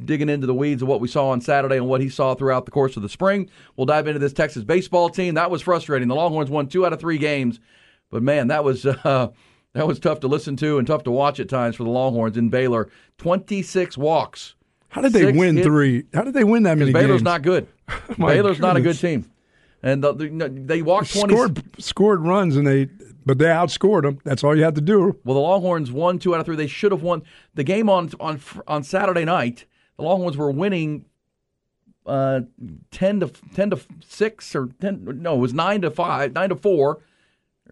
digging 0.04 0.30
into 0.30 0.48
the 0.48 0.54
weeds 0.54 0.82
of 0.82 0.88
what 0.88 1.00
we 1.00 1.08
saw 1.08 1.30
on 1.30 1.42
Saturday 1.42 1.78
and 1.78 1.88
what 1.88 2.02
he 2.02 2.10
saw 2.10 2.34
throughout 2.34 2.66
the 2.66 2.72
course 2.72 2.98
of 2.98 3.04
the 3.04 3.10
spring. 3.10 3.50
We'll 3.76 3.86
dive 3.86 4.08
into 4.08 4.20
this 4.20 4.34
Texas 4.34 4.64
baseball 4.64 5.10
team. 5.10 5.36
That 5.36 5.52
was 5.52 5.62
frustrating. 5.62 6.08
The 6.08 6.16
Longhorns 6.16 6.50
won 6.50 6.68
two 6.68 6.86
out 6.86 6.94
of 6.94 7.00
three 7.00 7.20
games, 7.20 7.60
but 8.10 8.24
man, 8.24 8.48
that 8.48 8.64
was 8.64 8.86
uh, 8.86 9.30
that 9.74 9.88
was 9.88 10.00
tough 10.00 10.20
to 10.22 10.28
listen 10.28 10.56
to 10.58 10.78
and 10.78 10.88
tough 10.88 11.04
to 11.04 11.12
watch 11.12 11.40
at 11.40 11.50
times 11.50 11.76
for 11.76 11.84
the 11.84 11.90
Longhorns 11.90 12.38
in 12.38 12.50
Baylor. 12.50 12.90
Twenty 13.18 13.62
six 13.62 13.98
walks. 13.98 14.56
How 14.90 15.02
did 15.02 15.14
they 15.14 15.32
win 15.32 15.58
hit- 15.58 15.66
three? 15.66 16.06
How 16.14 16.24
did 16.24 16.34
they 16.34 16.44
win 16.44 16.64
that 16.64 16.78
many 16.78 16.94
Baylor's 16.94 17.18
games? 17.18 17.24
not 17.24 17.42
good. 17.42 17.68
Baylor's 18.18 18.60
not 18.60 18.78
a 18.78 18.82
good 18.82 18.98
team, 18.98 19.30
and 19.84 20.04
the, 20.04 20.14
the, 20.14 20.64
they 20.66 20.82
walked 20.82 21.12
twenty. 21.12 21.34
scored 21.34 21.82
scored 21.82 22.22
runs 22.22 22.56
and 22.56 22.66
they 22.66 22.86
but 23.26 23.40
they 23.40 23.46
outscored 23.46 24.04
them. 24.04 24.20
That's 24.24 24.44
all 24.44 24.56
you 24.56 24.64
had 24.64 24.76
to 24.76 24.82
do. 24.82 25.20
Well, 25.24 25.36
the 25.36 25.42
Longhorns 25.42 25.92
won 25.92 26.20
two 26.20 26.34
out 26.34 26.40
of 26.40 26.46
three. 26.46 26.56
They 26.56 26.68
should 26.68 26.92
have 26.92 27.02
won 27.02 27.24
the 27.56 27.64
game 27.64 27.90
on 27.90 28.12
on 28.20 28.40
on 28.68 28.84
Saturday 28.84 29.26
night. 29.26 29.66
the 29.98 30.04
Longhorns 30.04 30.38
were 30.38 30.52
winning 30.52 31.06
uh, 32.06 32.42
10 32.92 33.22
to 33.22 33.32
10 33.54 33.72
to 33.72 33.80
6 34.08 34.56
or 34.56 34.70
10 34.80 35.22
no, 35.22 35.36
it 35.36 35.40
was 35.40 35.54
9 35.54 35.82
to 35.82 35.92
5, 35.92 36.34
9 36.34 36.50
to 36.50 36.56
4, 36.56 37.00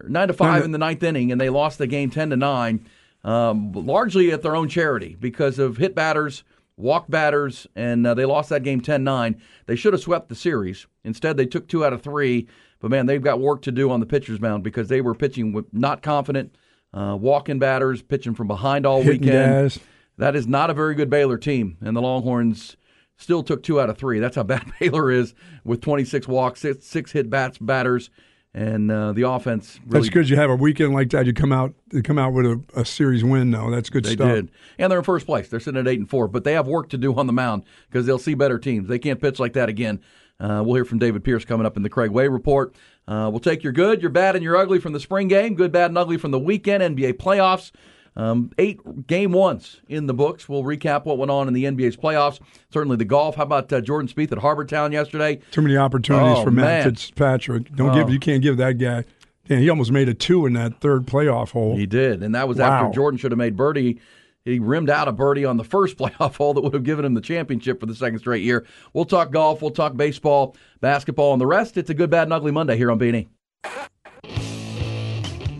9 0.02 0.28
to 0.28 0.34
5 0.34 0.64
in 0.64 0.72
the 0.72 0.78
ninth 0.78 1.02
inning 1.02 1.32
and 1.32 1.40
they 1.40 1.48
lost 1.48 1.78
the 1.78 1.86
game 1.86 2.10
10 2.10 2.30
to 2.30 2.36
9 2.36 2.86
um, 3.24 3.72
largely 3.72 4.32
at 4.32 4.42
their 4.42 4.56
own 4.56 4.68
charity 4.68 5.16
because 5.18 5.58
of 5.58 5.76
hit 5.78 5.94
batters, 5.94 6.44
walk 6.76 7.06
batters 7.08 7.66
and 7.74 8.06
uh, 8.06 8.14
they 8.14 8.24
lost 8.24 8.50
that 8.50 8.62
game 8.62 8.80
10-9. 8.80 9.38
They 9.66 9.76
should 9.76 9.92
have 9.92 10.02
swept 10.02 10.28
the 10.28 10.34
series. 10.34 10.86
Instead, 11.04 11.36
they 11.36 11.46
took 11.46 11.68
2 11.68 11.84
out 11.84 11.92
of 11.92 12.02
3, 12.02 12.46
but 12.80 12.90
man, 12.90 13.06
they've 13.06 13.22
got 13.22 13.40
work 13.40 13.62
to 13.62 13.72
do 13.72 13.90
on 13.90 14.00
the 14.00 14.06
pitcher's 14.06 14.40
mound 14.40 14.62
because 14.62 14.88
they 14.88 15.00
were 15.00 15.14
pitching 15.14 15.52
with 15.52 15.72
not 15.72 16.02
confident 16.02 16.54
uh, 16.92 17.16
walking 17.20 17.58
batters, 17.58 18.02
pitching 18.02 18.34
from 18.34 18.46
behind 18.46 18.86
all 18.86 19.02
Hitting 19.02 19.22
weekend. 19.22 19.52
guys. 19.52 19.78
That 20.16 20.36
is 20.36 20.46
not 20.46 20.70
a 20.70 20.74
very 20.74 20.94
good 20.94 21.10
Baylor 21.10 21.38
team, 21.38 21.76
and 21.80 21.96
the 21.96 22.00
Longhorns 22.00 22.76
still 23.16 23.42
took 23.42 23.62
two 23.62 23.80
out 23.80 23.90
of 23.90 23.98
three. 23.98 24.20
That's 24.20 24.36
how 24.36 24.44
bad 24.44 24.70
Baylor 24.80 25.10
is 25.10 25.34
with 25.64 25.80
26 25.80 26.28
walks, 26.28 26.60
six, 26.60 26.86
six 26.86 27.12
hit 27.12 27.28
bats, 27.28 27.58
batters, 27.58 28.10
and 28.54 28.90
uh, 28.90 29.12
the 29.12 29.28
offense. 29.28 29.80
Really, 29.84 30.00
That's 30.00 30.10
good. 30.10 30.28
You 30.28 30.36
have 30.36 30.48
a 30.48 30.56
weekend 30.56 30.94
like 30.94 31.10
that. 31.10 31.26
You 31.26 31.34
come 31.34 31.52
out, 31.52 31.74
you 31.92 32.02
come 32.02 32.18
out 32.18 32.32
with 32.32 32.46
a, 32.46 32.62
a 32.76 32.84
series 32.84 33.24
win. 33.24 33.50
though. 33.50 33.70
that's 33.70 33.90
good 33.90 34.06
stuff. 34.06 34.18
They 34.18 34.24
stuff. 34.24 34.34
did, 34.34 34.50
and 34.78 34.90
they're 34.90 35.00
in 35.00 35.04
first 35.04 35.26
place. 35.26 35.48
They're 35.48 35.60
sitting 35.60 35.80
at 35.80 35.88
eight 35.88 35.98
and 35.98 36.08
four, 36.08 36.28
but 36.28 36.44
they 36.44 36.52
have 36.52 36.66
work 36.66 36.88
to 36.90 36.98
do 36.98 37.12
on 37.14 37.26
the 37.26 37.32
mound 37.32 37.64
because 37.90 38.06
they'll 38.06 38.18
see 38.18 38.34
better 38.34 38.58
teams. 38.58 38.88
They 38.88 38.98
can't 38.98 39.20
pitch 39.20 39.38
like 39.38 39.54
that 39.54 39.68
again. 39.68 40.00
Uh, 40.40 40.62
we'll 40.64 40.74
hear 40.74 40.84
from 40.84 40.98
David 40.98 41.22
Pierce 41.24 41.44
coming 41.44 41.66
up 41.66 41.76
in 41.76 41.82
the 41.82 41.88
Craig 41.88 42.10
Way 42.10 42.28
report. 42.28 42.74
Uh, 43.06 43.28
we'll 43.30 43.40
take 43.40 43.62
your 43.62 43.72
good, 43.72 44.00
your 44.00 44.10
bad, 44.10 44.34
and 44.34 44.42
your 44.42 44.56
ugly 44.56 44.78
from 44.78 44.92
the 44.92 45.00
spring 45.00 45.28
game. 45.28 45.54
Good, 45.54 45.72
bad, 45.72 45.90
and 45.90 45.98
ugly 45.98 46.16
from 46.16 46.30
the 46.30 46.38
weekend 46.38 46.96
NBA 46.96 47.14
playoffs. 47.14 47.70
Um, 48.16 48.52
eight 48.58 49.06
game 49.08 49.32
ones 49.32 49.80
in 49.88 50.06
the 50.06 50.14
books. 50.14 50.48
We'll 50.48 50.62
recap 50.62 51.04
what 51.04 51.18
went 51.18 51.30
on 51.32 51.48
in 51.48 51.54
the 51.54 51.64
NBA's 51.64 51.96
playoffs. 51.96 52.38
Certainly 52.72 52.96
the 52.98 53.04
golf. 53.04 53.34
How 53.34 53.42
about 53.42 53.72
uh, 53.72 53.80
Jordan 53.80 54.08
Spieth 54.08 54.30
at 54.30 54.38
Harbour 54.38 54.64
Town 54.64 54.92
yesterday? 54.92 55.40
Too 55.50 55.62
many 55.62 55.76
opportunities 55.76 56.38
Oh, 56.38 56.44
for 56.44 56.50
Matt 56.52 56.64
man. 56.64 56.84
Fitzpatrick. 56.84 57.74
Don't 57.74 57.90
Oh. 57.90 57.94
give. 57.94 58.10
You 58.10 58.20
can't 58.20 58.42
give 58.42 58.56
that 58.58 58.78
guy. 58.78 59.04
Damn, 59.48 59.58
he 59.58 59.68
almost 59.68 59.90
made 59.92 60.08
a 60.08 60.14
two 60.14 60.46
in 60.46 60.52
that 60.54 60.80
third 60.80 61.06
playoff 61.06 61.50
hole. 61.50 61.76
He 61.76 61.86
did, 61.86 62.22
and 62.22 62.34
that 62.34 62.46
was 62.48 62.58
Wow. 62.58 62.84
after 62.86 62.94
Jordan 62.94 63.18
should 63.18 63.32
have 63.32 63.38
made 63.38 63.56
birdie. 63.56 64.00
He 64.44 64.58
rimmed 64.58 64.90
out 64.90 65.08
a 65.08 65.12
birdie 65.12 65.44
on 65.44 65.56
the 65.56 65.64
first 65.64 65.96
playoff 65.98 66.36
hole 66.36 66.54
that 66.54 66.60
would 66.60 66.72
have 66.74 66.84
given 66.84 67.04
him 67.04 67.14
the 67.14 67.20
championship 67.20 67.80
for 67.80 67.86
the 67.86 67.94
second 67.96 68.20
straight 68.20 68.42
year. 68.44 68.64
We'll 68.92 69.06
talk 69.06 69.32
golf, 69.32 69.60
we'll 69.60 69.70
talk 69.72 69.96
baseball, 69.96 70.54
basketball, 70.80 71.32
and 71.32 71.40
the 71.40 71.46
rest. 71.46 71.76
It's 71.76 71.90
a 71.90 71.94
good, 71.94 72.10
bad, 72.10 72.22
and 72.24 72.32
ugly 72.32 72.52
Monday 72.52 72.76
here 72.76 72.90
on 72.92 72.98
B&E. 72.98 73.26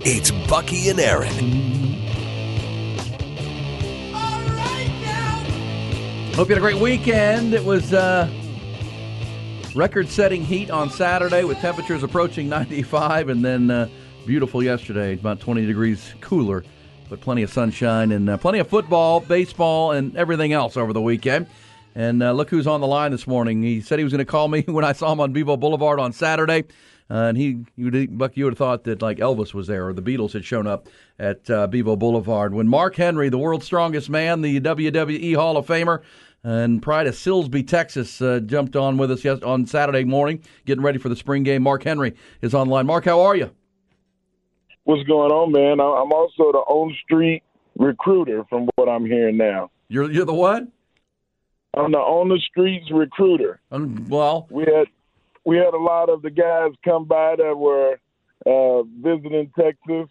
It's 0.06 0.30
Bucky 0.48 0.88
and 0.90 1.00
Aaron. 1.00 2.03
Hope 6.34 6.48
you 6.48 6.56
had 6.56 6.64
a 6.64 6.66
great 6.66 6.82
weekend. 6.82 7.54
It 7.54 7.64
was 7.64 7.92
uh, 7.92 8.28
record-setting 9.76 10.42
heat 10.42 10.68
on 10.68 10.90
Saturday 10.90 11.44
with 11.44 11.58
temperatures 11.58 12.02
approaching 12.02 12.48
95, 12.48 13.28
and 13.28 13.44
then 13.44 13.70
uh, 13.70 13.88
beautiful 14.26 14.60
yesterday, 14.60 15.12
about 15.12 15.38
20 15.38 15.64
degrees 15.64 16.12
cooler, 16.20 16.64
but 17.08 17.20
plenty 17.20 17.44
of 17.44 17.52
sunshine 17.52 18.10
and 18.10 18.28
uh, 18.28 18.36
plenty 18.36 18.58
of 18.58 18.66
football, 18.66 19.20
baseball, 19.20 19.92
and 19.92 20.16
everything 20.16 20.52
else 20.52 20.76
over 20.76 20.92
the 20.92 21.00
weekend. 21.00 21.46
And 21.94 22.20
uh, 22.20 22.32
look 22.32 22.50
who's 22.50 22.66
on 22.66 22.80
the 22.80 22.88
line 22.88 23.12
this 23.12 23.28
morning. 23.28 23.62
He 23.62 23.80
said 23.80 24.00
he 24.00 24.04
was 24.04 24.12
going 24.12 24.18
to 24.18 24.24
call 24.24 24.48
me 24.48 24.62
when 24.66 24.84
I 24.84 24.92
saw 24.92 25.12
him 25.12 25.20
on 25.20 25.32
Bevo 25.32 25.56
Boulevard 25.56 26.00
on 26.00 26.12
Saturday. 26.12 26.64
Uh, 27.10 27.28
and 27.28 27.36
he, 27.36 27.64
you 27.76 27.90
would, 27.90 28.18
Buck, 28.18 28.36
you 28.36 28.44
would 28.44 28.54
have 28.54 28.58
thought 28.58 28.84
that 28.84 29.02
like 29.02 29.18
Elvis 29.18 29.52
was 29.52 29.66
there 29.66 29.86
or 29.86 29.92
the 29.92 30.02
Beatles 30.02 30.32
had 30.32 30.44
shown 30.44 30.66
up 30.66 30.88
at 31.18 31.48
uh, 31.50 31.66
Bevo 31.66 31.96
Boulevard 31.96 32.54
when 32.54 32.66
Mark 32.66 32.96
Henry, 32.96 33.28
the 33.28 33.38
world's 33.38 33.66
strongest 33.66 34.08
man, 34.08 34.40
the 34.40 34.58
WWE 34.58 35.36
Hall 35.36 35.56
of 35.58 35.66
Famer, 35.66 36.02
and 36.44 36.82
pride 36.82 37.06
of 37.06 37.14
Silsbee, 37.14 37.66
Texas, 37.66 38.20
uh, 38.20 38.38
jumped 38.40 38.76
on 38.76 38.98
with 38.98 39.10
us 39.10 39.24
yes, 39.24 39.42
on 39.42 39.66
Saturday 39.66 40.04
morning, 40.04 40.42
getting 40.66 40.84
ready 40.84 40.98
for 40.98 41.08
the 41.08 41.16
spring 41.16 41.42
game. 41.42 41.62
Mark 41.62 41.82
Henry 41.82 42.14
is 42.42 42.54
online. 42.54 42.86
Mark, 42.86 43.06
how 43.06 43.20
are 43.22 43.34
you? 43.34 43.50
What's 44.84 45.02
going 45.08 45.32
on, 45.32 45.50
man? 45.50 45.80
I- 45.80 46.02
I'm 46.02 46.12
also 46.12 46.52
the 46.52 46.58
on 46.58 46.94
street 47.02 47.42
recruiter, 47.76 48.44
from 48.44 48.68
what 48.76 48.88
I'm 48.88 49.06
hearing 49.06 49.38
now. 49.38 49.70
You're 49.88 50.10
you're 50.10 50.26
the 50.26 50.34
what? 50.34 50.68
I'm 51.76 51.90
the 51.90 51.98
on 51.98 52.28
the 52.28 52.38
streets 52.50 52.90
recruiter. 52.92 53.60
Um, 53.72 54.06
well, 54.08 54.46
we 54.50 54.64
had 54.64 54.86
we 55.44 55.56
had 55.56 55.74
a 55.74 55.78
lot 55.78 56.10
of 56.10 56.22
the 56.22 56.30
guys 56.30 56.72
come 56.84 57.06
by 57.06 57.36
that 57.36 57.56
were 57.56 57.98
uh, 58.46 58.82
visiting 59.00 59.50
Texas, 59.58 60.08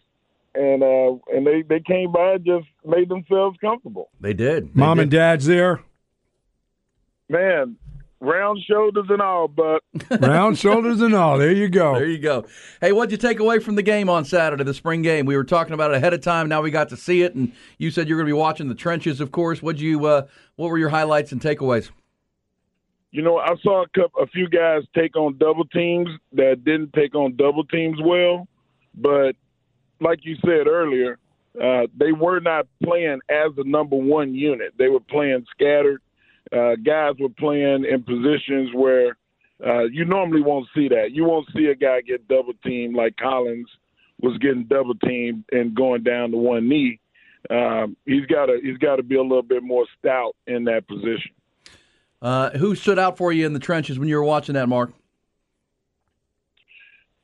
and 0.54 0.82
uh, 0.82 1.16
and 1.32 1.46
they 1.46 1.62
they 1.62 1.80
came 1.80 2.12
by 2.12 2.32
and 2.34 2.44
just 2.44 2.66
made 2.84 3.08
themselves 3.08 3.56
comfortable. 3.60 4.10
They 4.20 4.34
did. 4.34 4.74
Mom 4.74 4.98
and 4.98 5.10
dad's 5.10 5.46
there. 5.46 5.80
Man, 7.28 7.76
round 8.20 8.60
shoulders 8.68 9.06
and 9.08 9.22
all, 9.22 9.48
but 9.48 9.82
Round 10.20 10.58
shoulders 10.58 11.00
and 11.00 11.14
all. 11.14 11.38
There 11.38 11.52
you 11.52 11.68
go. 11.68 11.94
There 11.94 12.06
you 12.06 12.18
go. 12.18 12.46
Hey, 12.80 12.92
what'd 12.92 13.12
you 13.12 13.16
take 13.18 13.40
away 13.40 13.58
from 13.58 13.76
the 13.76 13.82
game 13.82 14.08
on 14.08 14.24
Saturday, 14.24 14.64
the 14.64 14.74
spring 14.74 15.02
game? 15.02 15.26
We 15.26 15.36
were 15.36 15.44
talking 15.44 15.72
about 15.74 15.92
it 15.92 15.96
ahead 15.96 16.12
of 16.12 16.20
time. 16.20 16.48
Now 16.48 16.60
we 16.62 16.70
got 16.70 16.88
to 16.90 16.96
see 16.96 17.22
it, 17.22 17.34
and 17.34 17.52
you 17.78 17.90
said 17.90 18.08
you're 18.08 18.18
going 18.18 18.26
to 18.26 18.34
be 18.34 18.38
watching 18.38 18.68
the 18.68 18.74
trenches, 18.74 19.20
of 19.20 19.32
course. 19.32 19.62
What'd 19.62 19.80
you? 19.80 20.04
Uh, 20.04 20.26
what 20.56 20.70
were 20.70 20.78
your 20.78 20.90
highlights 20.90 21.32
and 21.32 21.40
takeaways? 21.40 21.90
You 23.10 23.22
know, 23.22 23.38
I 23.38 23.54
saw 23.62 23.84
a, 23.84 23.88
couple, 23.94 24.22
a 24.22 24.26
few 24.26 24.48
guys 24.48 24.82
take 24.94 25.16
on 25.16 25.38
double 25.38 25.64
teams 25.66 26.08
that 26.32 26.64
didn't 26.64 26.92
take 26.94 27.14
on 27.14 27.36
double 27.36 27.64
teams 27.64 27.96
well, 28.04 28.48
but 28.94 29.36
like 30.00 30.24
you 30.24 30.36
said 30.44 30.66
earlier, 30.66 31.18
uh, 31.62 31.86
they 31.96 32.10
were 32.10 32.40
not 32.40 32.66
playing 32.82 33.20
as 33.28 33.54
the 33.56 33.62
number 33.64 33.94
one 33.94 34.34
unit. 34.34 34.74
They 34.76 34.88
were 34.88 35.00
playing 35.00 35.46
scattered. 35.52 36.02
Uh, 36.52 36.76
guys 36.76 37.14
were 37.18 37.28
playing 37.28 37.84
in 37.84 38.02
positions 38.02 38.70
where 38.74 39.16
uh, 39.64 39.84
you 39.84 40.04
normally 40.04 40.42
won't 40.42 40.68
see 40.74 40.88
that. 40.88 41.12
You 41.12 41.24
won't 41.24 41.48
see 41.56 41.66
a 41.66 41.74
guy 41.74 42.00
get 42.00 42.28
double 42.28 42.54
teamed 42.64 42.96
like 42.96 43.16
Collins 43.16 43.68
was 44.20 44.38
getting 44.38 44.64
double 44.64 44.94
teamed 44.94 45.44
and 45.52 45.74
going 45.74 46.02
down 46.02 46.30
to 46.30 46.36
one 46.36 46.68
knee. 46.68 47.00
Um, 47.50 47.96
he's 48.06 48.26
got 48.26 48.46
to 48.46 48.58
he's 48.62 48.78
got 48.78 48.96
to 48.96 49.02
be 49.02 49.16
a 49.16 49.22
little 49.22 49.42
bit 49.42 49.62
more 49.62 49.86
stout 49.98 50.34
in 50.46 50.64
that 50.64 50.86
position. 50.88 51.32
Uh, 52.22 52.50
who 52.50 52.74
stood 52.74 52.98
out 52.98 53.18
for 53.18 53.32
you 53.32 53.44
in 53.44 53.52
the 53.52 53.58
trenches 53.58 53.98
when 53.98 54.08
you 54.08 54.16
were 54.16 54.24
watching 54.24 54.54
that, 54.54 54.68
Mark? 54.68 54.92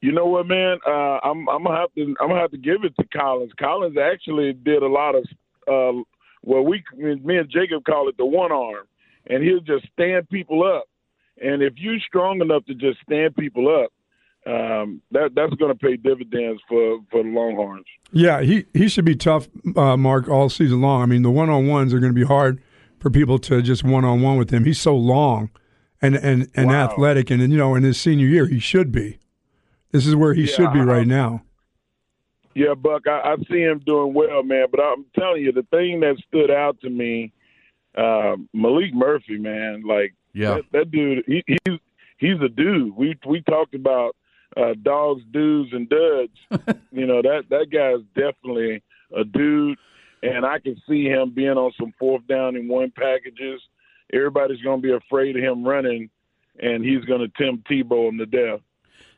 You 0.02 0.12
know 0.12 0.26
what, 0.26 0.46
man? 0.46 0.78
Uh, 0.86 1.18
I'm 1.22 1.48
I'm 1.48 1.64
gonna 1.64 1.78
have 1.78 1.92
to 1.94 2.14
I'm 2.20 2.28
gonna 2.28 2.40
have 2.40 2.50
to 2.50 2.58
give 2.58 2.84
it 2.84 2.94
to 2.96 3.04
Collins. 3.16 3.52
Collins 3.58 3.96
actually 3.98 4.52
did 4.52 4.82
a 4.82 4.88
lot 4.88 5.14
of 5.14 5.24
uh, 5.66 6.02
well, 6.42 6.62
we 6.62 6.82
me 6.96 7.36
and 7.36 7.50
Jacob 7.50 7.84
call 7.84 8.08
it 8.08 8.16
the 8.16 8.24
one 8.24 8.52
arm, 8.52 8.86
and 9.30 9.42
he'll 9.42 9.60
just 9.60 9.86
stand 9.92 10.28
people 10.28 10.62
up. 10.62 10.84
And 11.42 11.62
if 11.62 11.72
you're 11.78 11.98
strong 12.06 12.42
enough 12.42 12.66
to 12.66 12.74
just 12.74 12.98
stand 13.02 13.34
people 13.34 13.66
up, 13.68 13.90
um, 14.46 15.00
that 15.12 15.30
that's 15.34 15.54
going 15.54 15.72
to 15.72 15.78
pay 15.78 15.96
dividends 15.96 16.60
for 16.68 16.98
for 17.10 17.22
the 17.22 17.28
Longhorns. 17.30 17.86
Yeah, 18.12 18.42
he, 18.42 18.64
he 18.74 18.88
should 18.88 19.04
be 19.06 19.14
tough, 19.14 19.48
uh, 19.76 19.96
Mark, 19.96 20.28
all 20.28 20.48
season 20.50 20.80
long. 20.82 21.00
I 21.02 21.06
mean, 21.06 21.22
the 21.22 21.30
one 21.30 21.48
on 21.48 21.66
ones 21.68 21.94
are 21.94 22.00
going 22.00 22.12
to 22.12 22.18
be 22.20 22.26
hard 22.26 22.60
for 22.98 23.08
people 23.10 23.38
to 23.38 23.62
just 23.62 23.84
one 23.84 24.04
on 24.04 24.20
one 24.20 24.36
with 24.36 24.50
him. 24.50 24.64
He's 24.64 24.80
so 24.80 24.94
long 24.96 25.50
and 26.02 26.16
and, 26.16 26.48
and 26.54 26.68
Wow. 26.68 26.84
athletic, 26.84 27.30
and, 27.30 27.40
you 27.52 27.56
know, 27.58 27.74
in 27.74 27.82
his 27.84 27.98
senior 28.00 28.26
year, 28.26 28.46
he 28.46 28.58
should 28.58 28.90
be. 28.92 29.18
This 29.92 30.06
is 30.06 30.14
where 30.16 30.34
he 30.34 30.42
Yeah, 30.42 30.54
should 30.56 30.72
be 30.72 30.80
I- 30.80 30.84
right 30.84 31.06
now. 31.06 31.42
Yeah, 32.54 32.74
Buck, 32.74 33.06
I, 33.06 33.20
I 33.20 33.36
see 33.48 33.60
him 33.60 33.80
doing 33.86 34.12
well, 34.12 34.42
man. 34.42 34.66
But 34.70 34.80
I'm 34.80 35.04
telling 35.16 35.42
you, 35.42 35.52
the 35.52 35.62
thing 35.70 36.00
that 36.00 36.16
stood 36.26 36.50
out 36.50 36.80
to 36.80 36.90
me, 36.90 37.32
uh, 37.96 38.36
Maalik 38.54 38.92
Murphy, 38.92 39.38
man, 39.38 39.82
like 39.86 40.14
Yeah. 40.32 40.54
that, 40.56 40.64
that 40.72 40.90
dude, 40.90 41.24
he, 41.26 41.42
he's 41.46 41.78
he's 42.18 42.40
a 42.40 42.48
dude. 42.48 42.96
We 42.96 43.18
we 43.26 43.42
talked 43.42 43.74
about 43.74 44.16
uh, 44.56 44.74
dogs, 44.82 45.22
dudes, 45.30 45.72
and 45.72 45.88
duds. 45.88 46.78
you 46.92 47.06
know 47.06 47.22
that 47.22 47.44
that 47.50 47.66
guy 47.72 47.92
is 47.92 48.02
definitely 48.14 48.82
a 49.16 49.24
dude, 49.24 49.78
and 50.22 50.44
I 50.46 50.58
can 50.58 50.80
see 50.88 51.04
him 51.04 51.30
being 51.34 51.50
on 51.58 51.72
some 51.78 51.92
fourth 51.98 52.26
down 52.26 52.56
and 52.56 52.68
one 52.68 52.90
packages. 52.92 53.60
Everybody's 54.12 54.60
going 54.62 54.82
to 54.82 54.86
be 54.88 54.92
afraid 54.92 55.36
of 55.36 55.42
him 55.42 55.64
running, 55.64 56.10
and 56.58 56.84
he's 56.84 57.04
going 57.04 57.20
to 57.20 57.28
Tim 57.38 57.62
Tebow 57.70 58.08
him 58.08 58.18
to 58.18 58.26
death. 58.26 58.60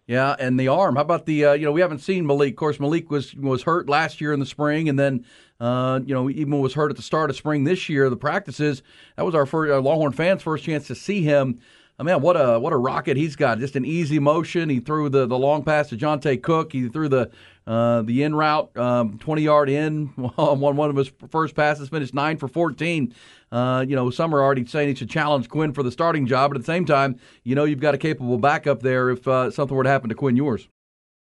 Yeah, 0.07 0.35
and 0.39 0.59
the 0.59 0.69
arm. 0.69 0.97
How 0.97 1.03
about 1.03 1.27
the? 1.27 1.45
Uh, 1.47 1.53
you 1.53 1.65
know, 1.65 1.73
we 1.73 1.81
haven't 1.81 2.01
seen 2.01 2.25
Maalik. 2.25 2.51
Of 2.51 2.57
course, 2.57 2.79
Maalik 2.79 3.09
was 3.09 3.35
was 3.37 3.63
hurt 3.63 3.89
last 3.89 4.21
year 4.21 4.33
in 4.33 4.41
the 4.41 4.47
spring, 4.47 4.89
and 4.89 4.99
then 4.99 5.25
uh, 5.63 6.01
you 6.05 6.13
know 6.13 6.29
even 6.29 6.59
was 6.59 6.75
hurt 6.75 6.91
at 6.91 6.97
the 6.97 7.03
start 7.03 7.31
of 7.31 7.37
spring 7.37 7.63
this 7.63 7.89
year. 7.89 8.11
The 8.11 8.17
practices. 8.17 8.83
That 9.17 9.25
was 9.25 9.35
our 9.35 9.47
first 9.47 9.71
our 9.71 9.81
Longhorn 9.81 10.13
fans' 10.13 10.43
first 10.43 10.65
chance 10.65 10.89
to 10.89 10.95
see 10.97 11.23
him. 11.23 11.61
I 11.99 12.03
mean, 12.03 12.21
what 12.21 12.37
a 12.37 12.59
what 12.59 12.73
a 12.73 12.77
rocket 12.77 13.17
he's 13.17 13.37
got! 13.37 13.61
Just 13.61 13.77
an 13.77 13.85
easy 13.85 14.19
motion. 14.19 14.69
He 14.69 14.81
threw 14.81 15.09
the, 15.09 15.25
the 15.25 15.39
long 15.39 15.63
pass 15.63 15.89
to 15.91 15.97
Johntay 15.97 16.43
Cook. 16.43 16.73
He 16.73 16.89
threw 16.89 17.09
the 17.09 17.31
uh, 17.65 18.03
the 18.03 18.25
in 18.25 18.35
route, 18.35 18.77
um, 18.77 19.19
twenty 19.19 19.43
yard 19.43 19.71
in 19.71 20.13
on 20.37 20.59
one 20.59 20.75
one 20.75 20.91
of 20.91 20.97
his 20.97 21.13
first 21.31 21.55
passes. 21.55 21.91
Finished 21.91 22.13
nine 22.13 22.39
for 22.39 22.49
fourteen. 22.49 23.15
Uh, 23.53 23.85
you 23.87 23.95
know, 23.95 24.11
some 24.11 24.35
are 24.35 24.43
already 24.43 24.67
saying 24.67 24.89
he 24.89 24.95
should 24.97 25.11
challenge 25.11 25.49
Quinn 25.49 25.73
for 25.73 25.85
the 25.85 25.93
starting 25.93 26.27
job, 26.27 26.51
but 26.51 26.57
at 26.57 26.63
the 26.63 26.73
same 26.73 26.87
time, 26.87 27.21
you 27.45 27.55
know, 27.55 27.65
you've 27.65 27.79
got 27.79 27.95
a 27.95 27.99
capable 27.99 28.39
backup 28.39 28.81
there 28.83 29.11
if 29.11 29.29
uh, 29.29 29.51
something 29.53 29.77
were 29.77 29.85
to 29.85 29.91
happen 29.91 30.09
to 30.09 30.15
Quinn 30.17 30.35
Ewers. 30.35 30.67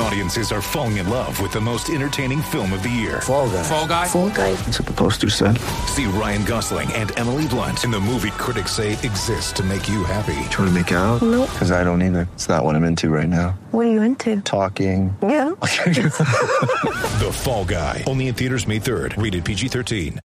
Audiences 0.00 0.50
are 0.50 0.62
falling 0.62 0.96
in 0.96 1.10
love 1.10 1.40
with 1.40 1.52
the 1.52 1.60
most 1.60 1.90
entertaining 1.90 2.40
film 2.40 2.72
of 2.72 2.82
the 2.82 2.88
year. 2.88 3.20
Fall 3.20 3.50
guy. 3.50 3.62
Fall 3.62 3.86
guy. 3.86 4.06
Fall 4.06 4.30
guy. 4.30 4.54
That's 4.54 4.80
what 4.80 4.88
the 4.88 4.94
poster 4.94 5.28
said. 5.28 5.58
See 5.88 6.06
Ryan 6.06 6.42
Gosling 6.44 6.90
and 6.94 7.16
Emily 7.18 7.46
Blunt 7.46 7.84
in 7.84 7.90
the 7.90 8.00
movie 8.00 8.30
critics 8.30 8.72
say 8.72 8.92
exists 8.92 9.52
to 9.52 9.62
make 9.62 9.90
you 9.90 10.02
happy. 10.04 10.40
Trying 10.48 10.68
to 10.68 10.70
make 10.70 10.90
it 10.90 10.94
out? 10.94 11.20
Nope. 11.20 11.50
Because 11.50 11.70
I 11.70 11.84
don't 11.84 12.00
either. 12.02 12.26
It's 12.32 12.48
not 12.48 12.64
what 12.64 12.76
I'm 12.76 12.84
into 12.84 13.10
right 13.10 13.28
now. 13.28 13.50
What 13.72 13.86
are 13.86 13.90
you 13.90 14.00
into? 14.00 14.40
Talking. 14.40 15.14
Yeah. 15.22 15.50
the 15.60 17.30
Fall 17.44 17.66
Guy. 17.66 18.02
Only 18.06 18.28
in 18.28 18.34
theaters 18.34 18.66
May 18.66 18.80
3rd. 18.80 19.22
Rated 19.22 19.44
PG-13. 19.44 20.18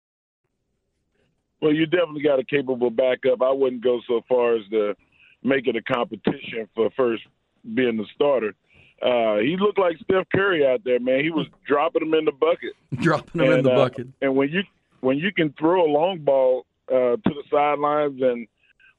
Well, 1.63 1.73
you 1.73 1.87
definitely 1.87 2.23
got 2.23 2.39
a 2.39 2.45
capable 2.45 2.91
backup. 2.91 3.41
I 3.41 3.53
wouldn't 3.53 3.83
go 3.83 4.01
so 4.07 4.21
far 4.29 4.57
as 4.57 4.63
to 4.71 4.95
make 5.43 5.67
it 5.67 5.77
a 5.77 5.83
competition 5.83 6.69
for 6.75 6.91
first 6.91 7.23
being 7.75 7.97
the 7.97 8.07
starter. 8.15 8.55
Uh, 9.03 9.39
he 9.39 9.57
looked 9.57 9.79
like 9.79 9.97
Steph 10.05 10.27
Curry 10.33 10.65
out 10.67 10.85
there, 10.85 11.01
man. 11.01 11.25
He 11.25 11.31
was 11.31 11.47
dropping 11.67 12.09
them 12.09 12.15
in 12.15 12.25
the 12.25 12.33
bucket. 12.33 12.73
Dropping 12.95 13.41
them 13.41 13.49
in 13.49 13.59
And, 13.59 13.67
the 13.67 13.73
uh, 13.73 13.77
bucket. 13.77 14.07
And 14.21 14.37
when 14.37 14.49
you 14.51 14.63
when 15.01 15.19
you 15.19 15.33
can 15.33 15.53
throw 15.59 15.85
a 15.85 15.91
long 15.91 16.19
ball 16.19 16.65
uh, 16.89 17.17
to 17.17 17.21
the 17.25 17.43
sidelines 17.51 18.23
and 18.23 18.47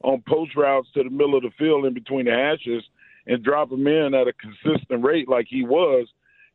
on 0.02 0.22
post 0.28 0.54
routes 0.54 0.88
to 0.94 1.02
the 1.02 1.10
middle 1.10 1.34
of 1.36 1.42
the 1.42 1.50
field 1.58 1.86
in 1.86 1.94
between 1.94 2.26
the 2.26 2.32
hashes 2.32 2.84
and 3.26 3.42
drop 3.42 3.70
them 3.70 3.86
in 3.86 4.12
at 4.12 4.28
a 4.28 4.34
consistent 4.34 5.02
rate 5.02 5.28
like 5.28 5.46
he 5.48 5.64
was, 5.64 6.06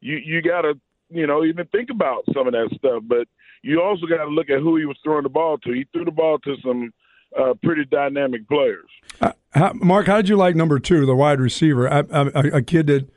you 0.02 0.18
you 0.18 0.42
got 0.42 0.62
to 0.62 0.80
you 1.10 1.26
know 1.26 1.44
even 1.44 1.66
think 1.68 1.90
about 1.90 2.24
some 2.34 2.46
of 2.46 2.54
that 2.54 2.70
stuff. 2.76 3.02
But 3.08 3.28
you 3.64 3.82
also 3.82 4.06
got 4.06 4.26
to 4.26 4.30
look 4.30 4.50
at 4.52 4.60
who 4.60 4.78
he 4.78 4.86
was 4.86 4.98
throwing 5.04 5.24
the 5.24 5.30
ball 5.30 5.58
to. 5.60 5.72
He 5.72 5.88
threw 5.92 6.06
the 6.06 6.12
ball 6.12 6.38
to 6.40 6.56
some 6.64 6.94
uh, 7.38 7.54
pretty 7.64 7.86
dynamic 7.86 8.48
players. 8.48 8.86
Uh, 9.20 9.32
how, 9.52 9.74
Mark, 9.74 10.06
how 10.06 10.18
did 10.18 10.30
you 10.30 10.36
like 10.36 10.56
number 10.56 10.80
two, 10.80 11.06
the 11.06 11.16
wide 11.16 11.40
receiver? 11.40 11.92
I, 11.92 12.00
I, 12.12 12.22
a, 12.36 12.58
a 12.58 12.62
kid 12.62 12.88
that 12.88 13.10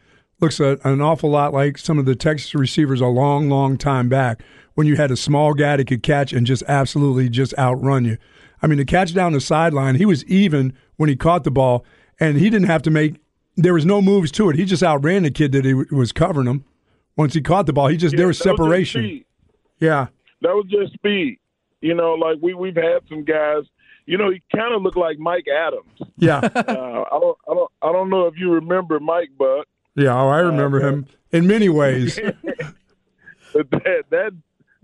looks 0.43 0.61
a, 0.61 0.79
an 0.85 1.01
awful 1.01 1.31
lot 1.31 1.53
like 1.55 1.79
some 1.79 1.99
of 1.99 2.05
the 2.05 2.17
Texas 2.17 2.55
receivers 2.55 3.01
a 3.01 3.07
long, 3.07 3.49
long 3.49 3.79
time 3.79 4.09
back 4.09 4.43
when 4.75 4.87
you 4.87 4.97
had 4.97 5.11
a 5.11 5.17
small 5.17 5.55
guy 5.55 5.77
that 5.77 5.87
could 5.87 6.03
catch 6.03 6.33
and 6.33 6.47
just 6.47 6.63
absolutely 6.67 7.29
just 7.29 7.57
outrun 7.57 8.05
you. 8.05 8.19
I 8.61 8.67
mean, 8.67 8.79
the 8.79 8.85
catch 8.85 9.15
down 9.15 9.33
the 9.33 9.41
sideline, 9.41 9.95
he 9.97 10.05
was 10.07 10.25
even 10.27 10.73
when 10.97 11.09
he 11.09 11.17
caught 11.17 11.45
the 11.45 11.51
ball, 11.51 11.85
and 12.21 12.37
he 12.39 12.51
didn't 12.51 12.69
have 12.69 12.83
to 12.83 12.91
make. 12.91 13.17
There 13.57 13.75
was 13.75 13.85
no 13.85 14.01
moves 14.01 14.31
to 14.33 14.49
it. 14.51 14.57
He 14.57 14.65
just 14.65 14.83
outran 14.83 15.25
the 15.25 15.31
kid 15.31 15.53
that 15.53 15.65
he 15.65 15.73
w- 15.73 15.95
was 15.97 16.13
covering 16.13 16.47
him. 16.47 16.65
Once 17.17 17.35
he 17.35 17.41
caught 17.43 17.67
the 17.67 17.73
ball, 17.73 17.89
he 17.89 17.97
just 17.97 18.15
Yeah, 18.15 18.19
there 18.19 18.27
was 18.29 18.39
separation. 18.39 19.03
speed. 19.03 19.25
yeah, 19.79 20.07
That 20.41 20.55
was 20.55 20.65
just 20.71 20.95
speed. 20.95 21.39
You 21.81 21.95
know, 21.95 22.15
like 22.15 22.39
we 22.41 22.55
we've 22.55 22.77
had 22.77 23.01
some 23.09 23.25
guys. 23.25 23.65
You 24.07 24.17
know, 24.19 24.31
he 24.31 24.43
kind 24.57 24.75
of 24.75 24.83
looked 24.83 24.97
like 24.97 25.19
Mike 25.19 25.45
Adams. 25.49 26.11
yeah, 26.17 26.39
Uh, 26.39 27.05
I 27.13 27.19
don't, 27.21 27.39
I 27.49 27.55
don't, 27.55 27.71
I 27.83 27.93
don't 27.93 28.11
know 28.11 28.27
if 28.27 28.35
you 28.37 28.51
remember 28.53 28.99
Mike, 29.01 29.31
but 29.39 29.67
yeah. 29.95 30.15
Oh, 30.15 30.29
I 30.29 30.39
remember 30.39 30.81
him 30.81 31.07
in 31.31 31.47
many 31.47 31.69
ways. 31.69 32.19
but 33.53 33.71
that 33.71 34.05
that 34.11 34.33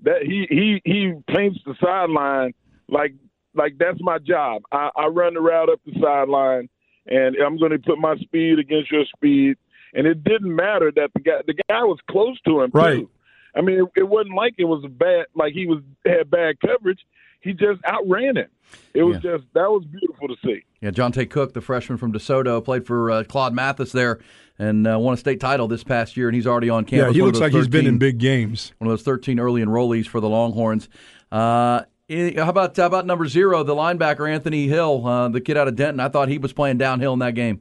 that 0.02 0.22
he 0.22 0.46
he 0.50 0.80
he 0.84 1.14
paints 1.28 1.60
the 1.64 1.74
sideline 1.82 2.54
like 2.88 3.14
like 3.54 3.76
that's 3.78 4.00
my 4.00 4.18
job. 4.18 4.62
I, 4.72 4.90
I 4.96 5.06
run 5.06 5.34
the 5.34 5.40
route 5.40 5.68
up 5.68 5.80
the 5.84 5.92
sideline, 6.00 6.68
and 7.06 7.36
I'm 7.36 7.58
going 7.58 7.72
to 7.72 7.78
put 7.78 7.98
my 7.98 8.16
speed 8.16 8.58
against 8.58 8.90
your 8.90 9.04
speed. 9.16 9.56
And 9.94 10.06
it 10.06 10.22
didn't 10.22 10.54
matter 10.54 10.92
that 10.96 11.10
the 11.14 11.20
guy 11.20 11.40
the 11.46 11.54
guy 11.54 11.82
was 11.84 11.98
close 12.10 12.40
to 12.42 12.60
him. 12.62 12.70
Right. 12.72 13.00
Too. 13.00 13.10
I 13.54 13.62
mean, 13.62 13.80
it, 13.80 14.00
it 14.00 14.08
wasn't 14.08 14.34
like 14.34 14.54
it 14.58 14.64
was 14.64 14.84
bad 14.90 15.26
like 15.34 15.52
he 15.52 15.66
was 15.66 15.82
had 16.04 16.30
bad 16.30 16.60
coverage. 16.60 17.00
He 17.40 17.52
just 17.52 17.80
outran 17.84 18.36
him. 18.36 18.48
It 18.94 19.04
was 19.04 19.16
just 19.18 19.44
that 19.54 19.70
was 19.70 19.84
beautiful 19.84 20.28
to 20.28 20.34
see. 20.44 20.64
Yeah, 20.80 20.90
Johntay 20.90 21.30
Cook, 21.30 21.54
the 21.54 21.60
freshman 21.60 21.96
from 21.96 22.12
DeSoto, 22.12 22.62
played 22.62 22.86
for 22.86 23.10
uh, 23.10 23.24
Claude 23.24 23.54
Mathis 23.54 23.92
there 23.92 24.20
and 24.58 24.86
uh, 24.86 24.98
won 24.98 25.14
a 25.14 25.16
state 25.16 25.40
title 25.40 25.68
this 25.68 25.84
past 25.84 26.16
year, 26.16 26.28
and 26.28 26.34
he's 26.34 26.46
already 26.46 26.68
on 26.68 26.84
campus. 26.84 27.14
yeah, 27.14 27.18
he 27.18 27.22
looks 27.22 27.38
those 27.38 27.42
like 27.42 27.52
he's 27.52 27.68
been 27.68 27.86
in 27.86 27.98
big 27.98 28.18
games. 28.18 28.72
one 28.78 28.90
of 28.90 28.92
those 28.92 29.04
13 29.04 29.38
early 29.38 29.62
enrollees 29.62 30.06
for 30.06 30.20
the 30.20 30.28
Longhorns. 30.28 30.88
Uh, 31.30 31.82
eh, 32.08 32.32
how 32.36 32.50
about 32.50 32.76
how 32.76 32.86
about 32.86 33.06
number 33.06 33.26
zero, 33.26 33.62
the 33.62 33.74
linebacker 33.74 34.28
Anthony 34.28 34.66
Hill, 34.68 35.06
uh, 35.06 35.28
the 35.28 35.40
kid 35.40 35.56
out 35.56 35.68
of 35.68 35.76
Denton? 35.76 36.00
I 36.00 36.08
thought 36.08 36.28
he 36.28 36.38
was 36.38 36.52
playing 36.52 36.78
downhill 36.78 37.12
in 37.12 37.20
that 37.20 37.34
game. 37.34 37.60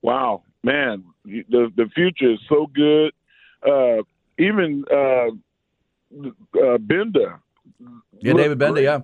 Wow, 0.00 0.42
man, 0.62 1.04
the 1.24 1.72
the 1.76 1.88
future 1.94 2.32
is 2.32 2.40
so 2.48 2.66
good. 2.72 3.12
Uh, 3.66 4.02
even 4.38 4.84
uh, 4.90 5.30
uh, 6.62 6.78
Bender. 6.78 7.40
Yeah, 8.20 8.32
David 8.32 8.58
Bender. 8.58 8.80
Yeah, 8.80 9.00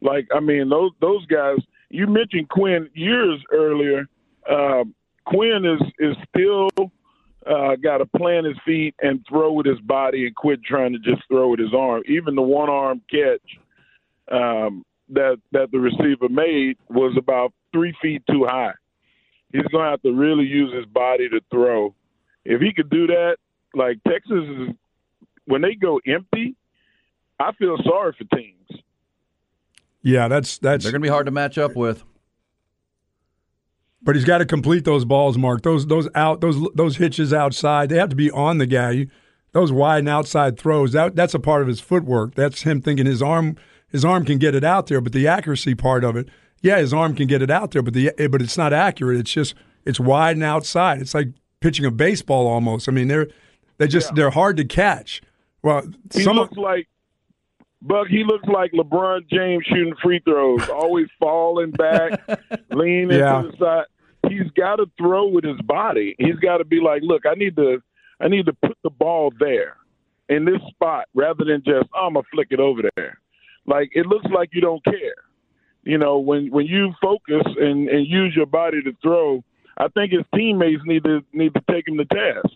Like 0.00 0.28
I 0.34 0.40
mean, 0.40 0.68
those 0.68 0.92
those 1.00 1.26
guys. 1.26 1.58
You 1.92 2.06
mentioned 2.06 2.48
Quinn 2.48 2.88
Ewers 2.94 3.40
earlier. 3.50 4.08
Um, 4.48 4.94
Quinn 5.30 5.64
is 5.64 5.80
is 5.98 6.16
still 6.28 6.68
uh, 7.46 7.76
got 7.76 7.98
to 7.98 8.06
plant 8.06 8.46
his 8.46 8.56
feet 8.64 8.94
and 9.00 9.24
throw 9.28 9.52
with 9.52 9.66
his 9.66 9.80
body 9.80 10.26
and 10.26 10.34
quit 10.34 10.62
trying 10.62 10.92
to 10.92 10.98
just 10.98 11.22
throw 11.28 11.50
with 11.50 11.60
his 11.60 11.74
arm. 11.74 12.02
Even 12.06 12.34
the 12.34 12.42
one 12.42 12.68
arm 12.68 13.00
catch 13.10 13.40
um, 14.30 14.84
that 15.08 15.38
that 15.52 15.70
the 15.70 15.78
receiver 15.78 16.28
made 16.28 16.76
was 16.88 17.16
about 17.16 17.52
three 17.72 17.94
feet 18.02 18.22
too 18.30 18.44
high. 18.46 18.72
He's 19.52 19.62
going 19.72 19.84
to 19.84 19.90
have 19.90 20.02
to 20.02 20.12
really 20.12 20.44
use 20.44 20.72
his 20.74 20.86
body 20.86 21.28
to 21.28 21.40
throw. 21.50 21.94
If 22.44 22.60
he 22.60 22.72
could 22.72 22.88
do 22.88 23.08
that, 23.08 23.36
like 23.74 23.98
Texas 24.06 24.44
is 24.44 24.74
when 25.46 25.62
they 25.62 25.74
go 25.74 26.00
empty, 26.06 26.54
I 27.38 27.52
feel 27.52 27.76
sorry 27.82 28.14
for 28.16 28.36
teams. 28.36 28.56
Yeah, 30.02 30.28
that's 30.28 30.58
that's. 30.58 30.84
they're 30.84 30.92
going 30.92 31.02
to 31.02 31.06
be 31.06 31.10
hard 31.10 31.26
to 31.26 31.32
match 31.32 31.58
up 31.58 31.76
with. 31.76 32.04
But 34.02 34.14
he's 34.14 34.24
got 34.24 34.38
to 34.38 34.46
complete 34.46 34.84
those 34.84 35.04
balls, 35.04 35.36
Mark. 35.36 35.62
Those 35.62 35.86
those 35.86 36.08
out 36.14 36.40
those 36.40 36.66
those 36.74 36.96
hitches 36.96 37.32
outside. 37.32 37.88
They 37.90 37.98
have 37.98 38.08
to 38.10 38.16
be 38.16 38.30
on 38.30 38.58
the 38.58 38.66
guy. 38.66 39.06
Those 39.52 39.72
wide 39.72 40.00
and 40.00 40.08
outside 40.08 40.58
throws. 40.58 40.92
That 40.92 41.16
that's 41.16 41.34
a 41.34 41.38
part 41.38 41.60
of 41.62 41.68
his 41.68 41.80
footwork. 41.80 42.34
That's 42.34 42.62
him 42.62 42.80
thinking 42.80 43.06
his 43.06 43.20
arm 43.20 43.56
his 43.90 44.04
arm 44.04 44.24
can 44.24 44.38
get 44.38 44.54
it 44.54 44.64
out 44.64 44.86
there, 44.86 45.00
but 45.00 45.12
the 45.12 45.26
accuracy 45.26 45.74
part 45.74 46.04
of 46.04 46.16
it. 46.16 46.28
Yeah, 46.62 46.78
his 46.78 46.92
arm 46.92 47.14
can 47.14 47.26
get 47.26 47.42
it 47.42 47.50
out 47.50 47.72
there, 47.72 47.82
but 47.82 47.94
the 47.94 48.12
eh, 48.18 48.28
but 48.28 48.40
it's 48.40 48.56
not 48.56 48.72
accurate. 48.72 49.18
It's 49.18 49.32
just 49.32 49.54
it's 49.84 50.00
wide 50.00 50.36
and 50.36 50.44
outside. 50.44 51.00
It's 51.00 51.14
like 51.14 51.28
pitching 51.60 51.84
a 51.84 51.90
baseball 51.90 52.46
almost. 52.46 52.88
I 52.88 52.92
mean, 52.92 53.08
they're 53.08 53.28
they 53.78 53.88
just 53.88 54.14
they're 54.14 54.30
hard 54.30 54.56
to 54.58 54.64
catch. 54.64 55.22
Well, 55.62 55.82
He 56.12 56.22
some 56.22 56.36
looks 56.36 56.56
like 56.56 56.88
Buck. 57.82 58.08
He 58.08 58.24
looks 58.24 58.46
like 58.46 58.72
LeBron 58.72 59.28
James 59.30 59.64
shooting 59.66 59.94
free 60.02 60.20
throws, 60.24 60.68
always 60.68 61.08
falling 61.18 61.70
back, 61.72 62.20
leaning 62.70 63.10
Yeah. 63.18 63.42
to 63.42 63.50
the 63.50 63.56
side. 63.58 63.84
He's 64.30 64.50
got 64.56 64.76
to 64.76 64.86
throw 64.98 65.26
with 65.28 65.44
his 65.44 65.60
body. 65.62 66.14
He's 66.18 66.36
got 66.36 66.58
to 66.58 66.64
be 66.64 66.78
like, 66.80 67.02
look, 67.02 67.24
I 67.26 67.34
need 67.34 67.56
to, 67.56 67.82
I 68.20 68.28
need 68.28 68.46
to 68.46 68.52
put 68.52 68.76
the 68.84 68.90
ball 68.90 69.32
there, 69.40 69.76
in 70.28 70.44
this 70.44 70.60
spot, 70.68 71.06
rather 71.14 71.44
than 71.44 71.62
just 71.64 71.88
oh, 71.94 72.06
I'm 72.06 72.14
gonna 72.14 72.26
flick 72.32 72.48
it 72.50 72.60
over 72.60 72.82
there. 72.96 73.18
Like 73.66 73.90
it 73.94 74.06
looks 74.06 74.26
like 74.32 74.50
you 74.52 74.60
don't 74.60 74.84
care. 74.84 75.14
You 75.82 75.96
know, 75.96 76.18
when 76.18 76.50
when 76.50 76.66
you 76.66 76.92
focus 77.00 77.42
and 77.58 77.88
and 77.88 78.06
use 78.06 78.36
your 78.36 78.46
body 78.46 78.82
to 78.82 78.92
throw, 79.02 79.42
I 79.78 79.88
think 79.88 80.12
his 80.12 80.24
teammates 80.34 80.82
need 80.84 81.02
to 81.04 81.24
need 81.32 81.54
to 81.54 81.62
take 81.70 81.88
him 81.88 81.96
to 81.96 82.04
task. 82.04 82.54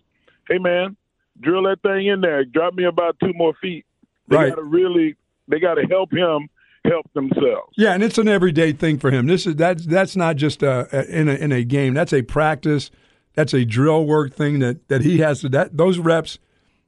Hey 0.48 0.58
man, 0.58 0.96
drill 1.40 1.62
that 1.64 1.80
thing 1.82 2.06
in 2.08 2.20
there. 2.20 2.44
Drop 2.44 2.74
me 2.74 2.84
about 2.84 3.16
two 3.20 3.32
more 3.34 3.54
feet. 3.60 3.86
They 4.28 4.36
Right. 4.36 4.48
got 4.50 4.56
to 4.56 4.62
really, 4.62 5.16
they 5.48 5.60
got 5.60 5.74
to 5.74 5.86
help 5.86 6.12
him 6.12 6.48
help 6.84 7.06
themselves. 7.14 7.72
Yeah, 7.76 7.94
and 7.94 8.02
it's 8.02 8.18
an 8.18 8.28
everyday 8.28 8.72
thing 8.72 8.98
for 8.98 9.10
him. 9.10 9.26
This 9.26 9.46
is 9.46 9.56
that's 9.56 9.86
that's 9.86 10.16
not 10.16 10.36
just 10.36 10.62
a, 10.62 11.04
in 11.08 11.28
a 11.28 11.34
in 11.34 11.52
a 11.52 11.64
game. 11.64 11.94
That's 11.94 12.12
a 12.12 12.22
practice. 12.22 12.90
That's 13.34 13.52
a 13.54 13.64
drill 13.64 14.04
work 14.06 14.32
thing 14.34 14.58
that 14.60 14.88
that 14.88 15.02
he 15.02 15.18
has 15.18 15.40
to 15.40 15.48
that 15.50 15.76
those 15.76 15.98
reps. 15.98 16.38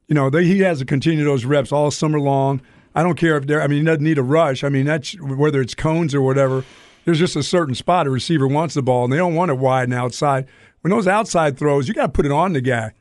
You 0.07 0.15
know, 0.15 0.29
they, 0.29 0.45
he 0.45 0.59
has 0.61 0.79
to 0.79 0.85
continue 0.85 1.25
those 1.25 1.43
reps 1.43 1.71
all 1.71 1.91
summer 1.91 2.19
long. 2.19 2.61
I 2.95 3.03
don't 3.03 3.17
care 3.17 3.35
if 3.37 3.45
they're. 3.45 3.61
I 3.61 3.67
mean, 3.67 3.79
he 3.79 3.85
doesn't 3.85 4.03
need 4.03 4.17
a 4.17 4.23
rush. 4.23 4.63
I 4.63 4.69
mean, 4.69 4.85
that's 4.85 5.19
whether 5.19 5.61
it's 5.61 5.75
cones 5.75 6.15
or 6.15 6.21
whatever. 6.21 6.63
There's 7.05 7.19
just 7.19 7.35
a 7.35 7.43
certain 7.43 7.75
spot 7.75 8.07
a 8.07 8.09
receiver 8.09 8.47
wants 8.47 8.73
the 8.75 8.81
ball, 8.81 9.03
and 9.03 9.11
they 9.13 9.17
don't 9.17 9.35
want 9.35 9.51
it 9.51 9.57
wide 9.57 9.83
and 9.83 9.93
outside. 9.93 10.45
When 10.81 10.91
those 10.91 11.07
outside 11.07 11.57
throws, 11.57 11.87
you 11.87 11.93
got 11.93 12.07
to 12.07 12.11
put 12.11 12.25
it 12.25 12.31
on 12.31 12.53
the 12.53 12.61
guy. 12.61 12.91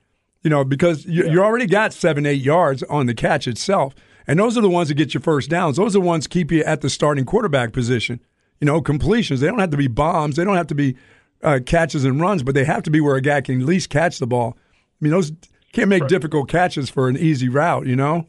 You 0.47 0.51
know, 0.51 0.63
because 0.63 1.05
you, 1.07 1.29
you 1.29 1.42
already 1.42 1.67
got 1.67 1.92
seven, 1.92 2.25
eight 2.25 2.40
yards 2.40 2.85
on 2.85 3.07
the 3.07 3.15
catch 3.15 3.49
itself. 3.49 3.97
And 4.29 4.38
those 4.38 4.57
are 4.57 4.61
the 4.61 4.71
ones 4.71 4.87
that 4.87 4.94
get 4.94 5.13
you 5.13 5.19
first 5.19 5.51
downs. 5.51 5.77
Those 5.77 5.97
are 5.97 5.99
the 5.99 6.07
ones 6.07 6.29
keep 6.29 6.53
you 6.53 6.63
at 6.63 6.83
the 6.83 6.88
starting 6.88 7.25
quarterback 7.25 7.73
position. 7.73 8.21
You 8.61 8.67
know, 8.67 8.81
completions. 8.81 9.40
They 9.40 9.49
don't 9.49 9.59
have 9.59 9.71
to 9.71 9.77
be 9.77 9.88
bombs. 9.88 10.37
They 10.37 10.44
don't 10.44 10.55
have 10.55 10.69
to 10.69 10.75
be 10.77 10.94
uh, 11.42 11.59
catches 11.67 12.05
and 12.05 12.21
runs, 12.21 12.44
but 12.44 12.55
they 12.55 12.65
have 12.65 12.85
to 12.85 12.92
be 12.92 13.01
where 13.01 13.17
a 13.17 13.21
guy 13.21 13.40
can 13.40 13.61
at 13.61 13.67
least 13.67 13.90
catch 13.90 14.21
the 14.21 14.27
ball. 14.29 14.57
I 14.57 14.79
mean, 15.01 15.11
those 15.11 15.33
can't 15.73 15.88
make 15.88 16.07
difficult 16.07 16.49
catches 16.49 16.88
for 16.90 17.09
an 17.09 17.17
easy 17.17 17.49
route. 17.49 17.88
You 17.88 17.97
know. 17.97 18.29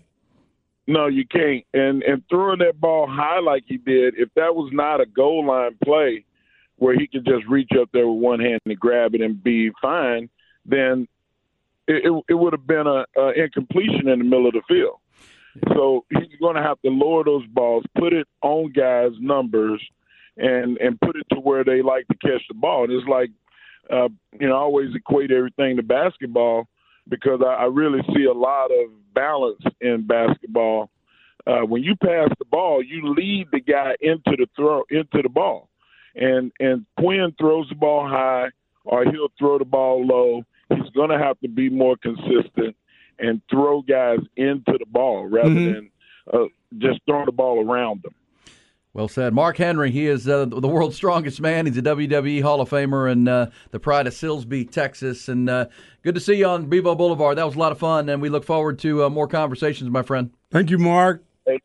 No, 0.88 1.05
you 1.05 1.24
can't. 1.24 1.65
And 1.76 2.01
and 2.01 2.24
throwing 2.32 2.57
that 2.65 2.82
ball 2.82 3.05
high 3.07 3.41
like 3.41 3.65
he 3.68 3.78
did, 3.78 4.15
if 4.18 4.30
that 4.36 4.55
was 4.55 4.72
not 4.74 5.01
a 5.01 5.05
goal 5.05 5.45
line 5.45 5.78
play 5.84 6.26
where 6.78 6.95
he 6.95 7.05
could 7.05 7.26
just 7.26 7.45
reach 7.45 7.70
up 7.80 7.89
there 7.93 8.07
with 8.07 8.20
one 8.20 8.39
hand 8.39 8.59
and 8.65 8.80
grab 8.80 9.13
it 9.13 9.22
and 9.22 9.43
be 9.43 9.70
fine, 9.84 10.32
then 10.65 11.07
it, 11.88 12.23
it, 12.29 12.33
would 12.33 12.53
have 12.53 12.67
been 12.67 12.88
a, 12.88 13.05
a 13.17 13.31
incompletion 13.31 14.07
in 14.07 14.19
the 14.19 14.25
middle 14.25 14.47
of 14.47 14.53
the 14.53 14.61
field. 14.67 14.99
So 15.73 16.05
he's 16.09 16.39
going 16.39 16.55
to 16.55 16.61
have 16.61 16.79
to 16.81 16.89
lower 16.89 17.23
those 17.23 17.45
balls, 17.47 17.83
put 17.97 18.13
it 18.13 18.27
on 18.41 18.71
guys' 18.71 19.13
numbers, 19.19 19.81
and 20.38 20.77
and 20.77 20.99
put 21.01 21.15
it 21.15 21.25
to 21.33 21.39
where 21.39 21.63
they 21.63 21.81
like 21.81 22.07
to 22.09 22.17
catch 22.17 22.43
the 22.47 22.53
ball. 22.53 22.83
And 22.83 22.93
it's 22.93 23.07
like, 23.07 23.31
uh, 23.89 24.09
you 24.39 24.47
know, 24.47 24.55
I 24.55 24.59
always 24.59 24.93
equate 24.93 25.31
everything 25.31 25.77
to 25.77 25.83
basketball 25.83 26.67
because 27.09 27.41
I, 27.43 27.53
I 27.53 27.65
really 27.65 28.01
see 28.15 28.25
a 28.25 28.33
lot 28.33 28.65
of 28.65 28.91
balance 29.13 29.63
in 29.81 30.05
basketball. 30.05 30.91
Uh, 31.47 31.61
when 31.61 31.81
you 31.81 31.95
pass 31.95 32.29
the 32.38 32.45
ball, 32.45 32.83
you 32.83 33.13
lead 33.13 33.47
the 33.51 33.61
guy 33.61 33.95
into 34.01 34.35
the 34.38 34.47
throw 34.55 34.83
into 34.91 35.21
the 35.23 35.29
ball, 35.29 35.69
and 36.15 36.51
and 36.59 36.85
Quinn 36.99 37.33
throws 37.39 37.67
the 37.69 37.75
ball 37.75 38.07
high 38.07 38.49
or 38.88 39.03
he'll 39.05 39.31
throw 39.38 39.59
the 39.59 39.65
ball 39.65 40.05
low. 40.05 40.43
He's 40.97 41.05
going 41.07 41.19
to 41.19 41.23
have 41.23 41.39
to 41.41 41.47
be 41.47 41.69
more 41.69 41.95
consistent 41.97 42.75
and 43.19 43.39
throw 43.51 43.83
guys 43.83 44.17
into 44.35 44.71
the 44.79 44.85
ball 44.87 45.27
rather 45.27 45.49
Mhm. 45.49 45.73
than 45.73 45.89
uh, 46.33 46.45
just 46.79 46.99
throwing 47.05 47.25
the 47.27 47.31
ball 47.31 47.63
around 47.63 48.01
them. 48.03 48.13
Well 48.93 49.07
said. 49.07 49.31
Mark 49.33 49.57
Henry, 49.57 49.91
he 49.91 50.07
is 50.07 50.27
uh, 50.27 50.45
the 50.45 50.67
world's 50.67 50.95
strongest 50.95 51.39
man. 51.39 51.67
He's 51.67 51.77
a 51.77 51.83
WWE 51.83 52.41
Hall 52.41 52.61
of 52.61 52.69
Famer 52.69 53.11
and 53.11 53.29
uh, 53.29 53.47
the 53.69 53.79
pride 53.79 54.07
of 54.07 54.13
Silsbee, 54.13 54.69
Texas. 54.71 55.29
And 55.29 55.47
uh, 55.51 55.67
good 56.01 56.15
to 56.15 56.19
see 56.21 56.33
you 56.35 56.47
on 56.47 56.65
Bevo 56.65 56.95
Boulevard. 56.95 57.37
That 57.37 57.45
was 57.45 57.55
a 57.55 57.59
lot 57.59 57.71
of 57.71 57.77
fun, 57.77 58.09
and 58.09 58.21
we 58.23 58.29
look 58.29 58.43
forward 58.43 58.79
to 58.79 59.03
uh, 59.03 59.09
more 59.11 59.27
conversations, 59.27 59.89
my 59.91 60.01
friend. 60.01 60.31
Thank 60.49 60.71
you, 60.71 60.79
Mark. 60.79 61.23
Hey, 61.45 61.59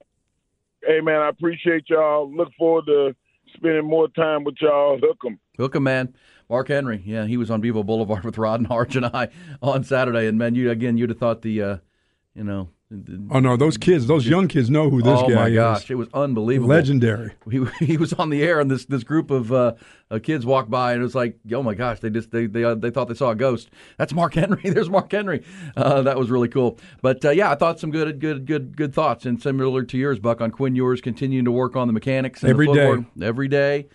hey, 0.86 1.00
man, 1.00 1.22
I 1.22 1.30
appreciate 1.30 1.84
y'all. 1.88 2.30
Look 2.30 2.50
forward 2.58 2.84
to 2.86 3.16
spending 3.54 3.86
more 3.86 4.08
time 4.08 4.44
with 4.44 4.56
y'all. 4.60 4.98
Hook 5.02 5.18
'em. 5.26 5.38
Hook 5.56 5.74
'em, 5.74 5.84
man. 5.84 6.14
Mark 6.52 6.68
Henry, 6.68 7.02
yeah, 7.06 7.24
he 7.24 7.38
was 7.38 7.50
on 7.50 7.62
Bevo 7.62 7.82
Boulevard 7.82 8.24
with 8.26 8.36
Rod 8.36 8.60
and 8.60 8.70
Arch 8.70 8.94
and 8.94 9.06
I 9.06 9.28
on 9.62 9.84
Saturday. 9.84 10.26
And, 10.26 10.36
man, 10.36 10.54
you 10.54 10.70
again, 10.70 10.98
you'd 10.98 11.08
have 11.08 11.18
thought 11.18 11.40
the, 11.40 11.62
uh, 11.62 11.76
you 12.34 12.44
know, 12.44 12.68
the- 12.90 13.26
Oh 13.30 13.40
no, 13.40 13.56
those 13.56 13.78
kids, 13.78 14.06
those 14.06 14.26
young 14.26 14.48
kids 14.48 14.68
know 14.68 14.90
who 14.90 15.00
this 15.00 15.18
guy 15.22 15.24
oh 15.24 15.28
guy 15.30 15.34
my 15.34 15.46
is. 15.48 15.54
gosh, 15.54 15.90
it 15.90 15.94
was 15.94 16.08
unbelievable, 16.12 16.68
Legendary. 16.68 17.32
He, 17.50 17.64
he 17.86 17.96
was 17.96 18.12
on 18.12 18.28
the 18.28 18.42
air, 18.42 18.60
and 18.60 18.70
this 18.70 18.84
this 18.84 19.02
group 19.02 19.30
of 19.30 19.50
uh, 19.50 19.72
uh, 20.10 20.18
kids 20.22 20.44
walked 20.44 20.68
by, 20.68 20.92
and 20.92 21.00
it 21.00 21.02
was 21.02 21.14
like, 21.14 21.38
oh 21.54 21.62
my 21.62 21.72
gosh, 21.72 22.00
they 22.00 22.10
just 22.10 22.30
they 22.32 22.44
they 22.44 22.64
uh, 22.64 22.74
they 22.74 22.90
thought 22.90 23.08
they 23.08 23.14
saw 23.14 23.30
a 23.30 23.34
ghost. 23.34 23.70
That's 23.96 24.12
Mark 24.12 24.34
Henry. 24.42 24.60
There's 24.68 24.90
Mark 24.90 25.10
Henry. 25.10 25.42
Uh, 25.74 26.02
that 26.02 26.18
was 26.18 26.30
really 26.30 26.48
cool. 26.48 26.78
But 27.00 27.24
uh, 27.24 27.30
yeah, 27.30 27.50
I 27.50 27.54
thought 27.54 27.80
some 27.80 27.90
good 27.90 28.20
good 28.20 28.44
good 28.44 28.76
good 28.76 28.92
thoughts, 28.92 29.24
and 29.24 29.40
similar 29.40 29.84
to 29.84 29.96
yours, 29.96 30.18
Buck, 30.18 30.42
on 30.42 30.50
Quinn 30.50 30.76
Ewers 30.76 31.00
continuing 31.00 31.46
to 31.46 31.50
work 31.50 31.76
on 31.76 31.86
the 31.86 31.94
mechanics 31.94 32.42
and 32.42 32.50
Every 32.50 32.66
the 32.66 32.74
day. 32.74 33.26
every 33.26 33.48
day. 33.48 33.88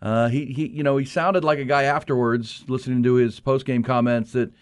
Uh, 0.00 0.28
he 0.28 0.46
he, 0.46 0.68
you 0.68 0.82
know, 0.82 0.96
he 0.96 1.04
sounded 1.04 1.44
like 1.44 1.58
a 1.58 1.64
guy 1.64 1.84
afterwards, 1.84 2.64
listening 2.68 3.02
to 3.02 3.14
his 3.14 3.40
post 3.40 3.66
game 3.66 3.82
comments 3.82 4.32
that 4.32 4.52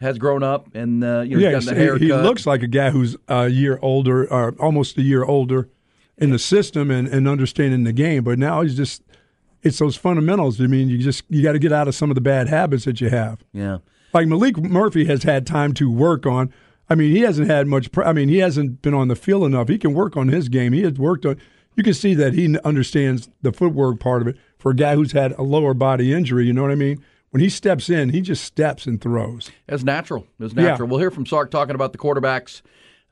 has 0.00 0.16
grown 0.16 0.42
up 0.42 0.74
and 0.74 1.02
uh, 1.02 1.20
you 1.20 1.36
know 1.36 1.42
yeah, 1.42 1.54
he's 1.56 1.66
got 1.66 1.74
the 1.74 1.80
haircut. 1.80 2.00
he 2.02 2.12
looks 2.12 2.46
like 2.46 2.62
a 2.62 2.68
guy 2.68 2.90
who's 2.90 3.16
a 3.28 3.48
year 3.48 3.78
older, 3.82 4.32
or 4.32 4.54
almost 4.58 4.96
a 4.96 5.02
year 5.02 5.24
older, 5.24 5.68
in 6.16 6.30
the 6.30 6.38
system 6.38 6.90
and, 6.90 7.08
and 7.08 7.28
understanding 7.28 7.84
the 7.84 7.92
game. 7.92 8.24
But 8.24 8.38
now 8.38 8.62
he's 8.62 8.76
just, 8.76 9.02
it's 9.62 9.78
those 9.78 9.96
fundamentals. 9.96 10.60
I 10.60 10.66
mean, 10.66 10.88
you 10.88 10.98
just 10.98 11.24
you 11.28 11.42
got 11.42 11.52
to 11.52 11.58
get 11.58 11.72
out 11.72 11.88
of 11.88 11.94
some 11.94 12.10
of 12.10 12.14
the 12.14 12.20
bad 12.20 12.48
habits 12.48 12.84
that 12.84 13.00
you 13.00 13.10
have. 13.10 13.44
Yeah. 13.52 13.78
Like 14.14 14.26
Maalik 14.26 14.56
Murphy 14.58 15.04
has 15.04 15.24
had 15.24 15.46
time 15.46 15.74
to 15.74 15.90
work 15.90 16.26
on. 16.26 16.52
I 16.88 16.94
mean, 16.94 17.14
he 17.14 17.20
hasn't 17.20 17.48
had 17.50 17.66
much. 17.66 17.92
pr- 17.92 18.04
I 18.04 18.12
mean, 18.14 18.28
he 18.28 18.38
hasn't 18.38 18.80
been 18.80 18.94
on 18.94 19.08
the 19.08 19.16
field 19.16 19.44
enough. 19.44 19.68
He 19.68 19.76
can 19.76 19.92
work 19.92 20.16
on 20.16 20.28
his 20.28 20.48
game. 20.48 20.72
He 20.72 20.82
has 20.82 20.94
worked 20.94 21.26
on. 21.26 21.36
You 21.76 21.82
can 21.84 21.94
see 21.94 22.14
that 22.14 22.32
he 22.32 22.58
understands 22.60 23.28
the 23.42 23.52
footwork 23.52 24.00
part 24.00 24.22
of 24.22 24.28
it. 24.28 24.36
For 24.58 24.72
a 24.72 24.74
guy 24.76 24.94
who's 24.96 25.12
had 25.12 25.32
a 25.32 25.42
lower 25.42 25.72
body 25.74 26.12
injury, 26.12 26.46
you 26.46 26.52
know 26.52 26.62
what 26.62 26.70
I 26.72 26.76
mean. 26.76 27.04
When 27.30 27.40
he 27.42 27.48
steps 27.48 27.90
in, 27.90 28.08
he 28.10 28.20
just 28.20 28.42
steps 28.44 28.86
and 28.86 29.00
throws. 29.00 29.50
It's 29.68 29.84
natural. 29.84 30.26
It's 30.40 30.54
Yeah. 30.54 30.62
natural. 30.62 30.88
We'll 30.88 30.98
hear 30.98 31.10
from 31.10 31.26
Sark 31.26 31.50
talking 31.50 31.74
about 31.74 31.92
the 31.92 31.98
quarterbacks. 31.98 32.62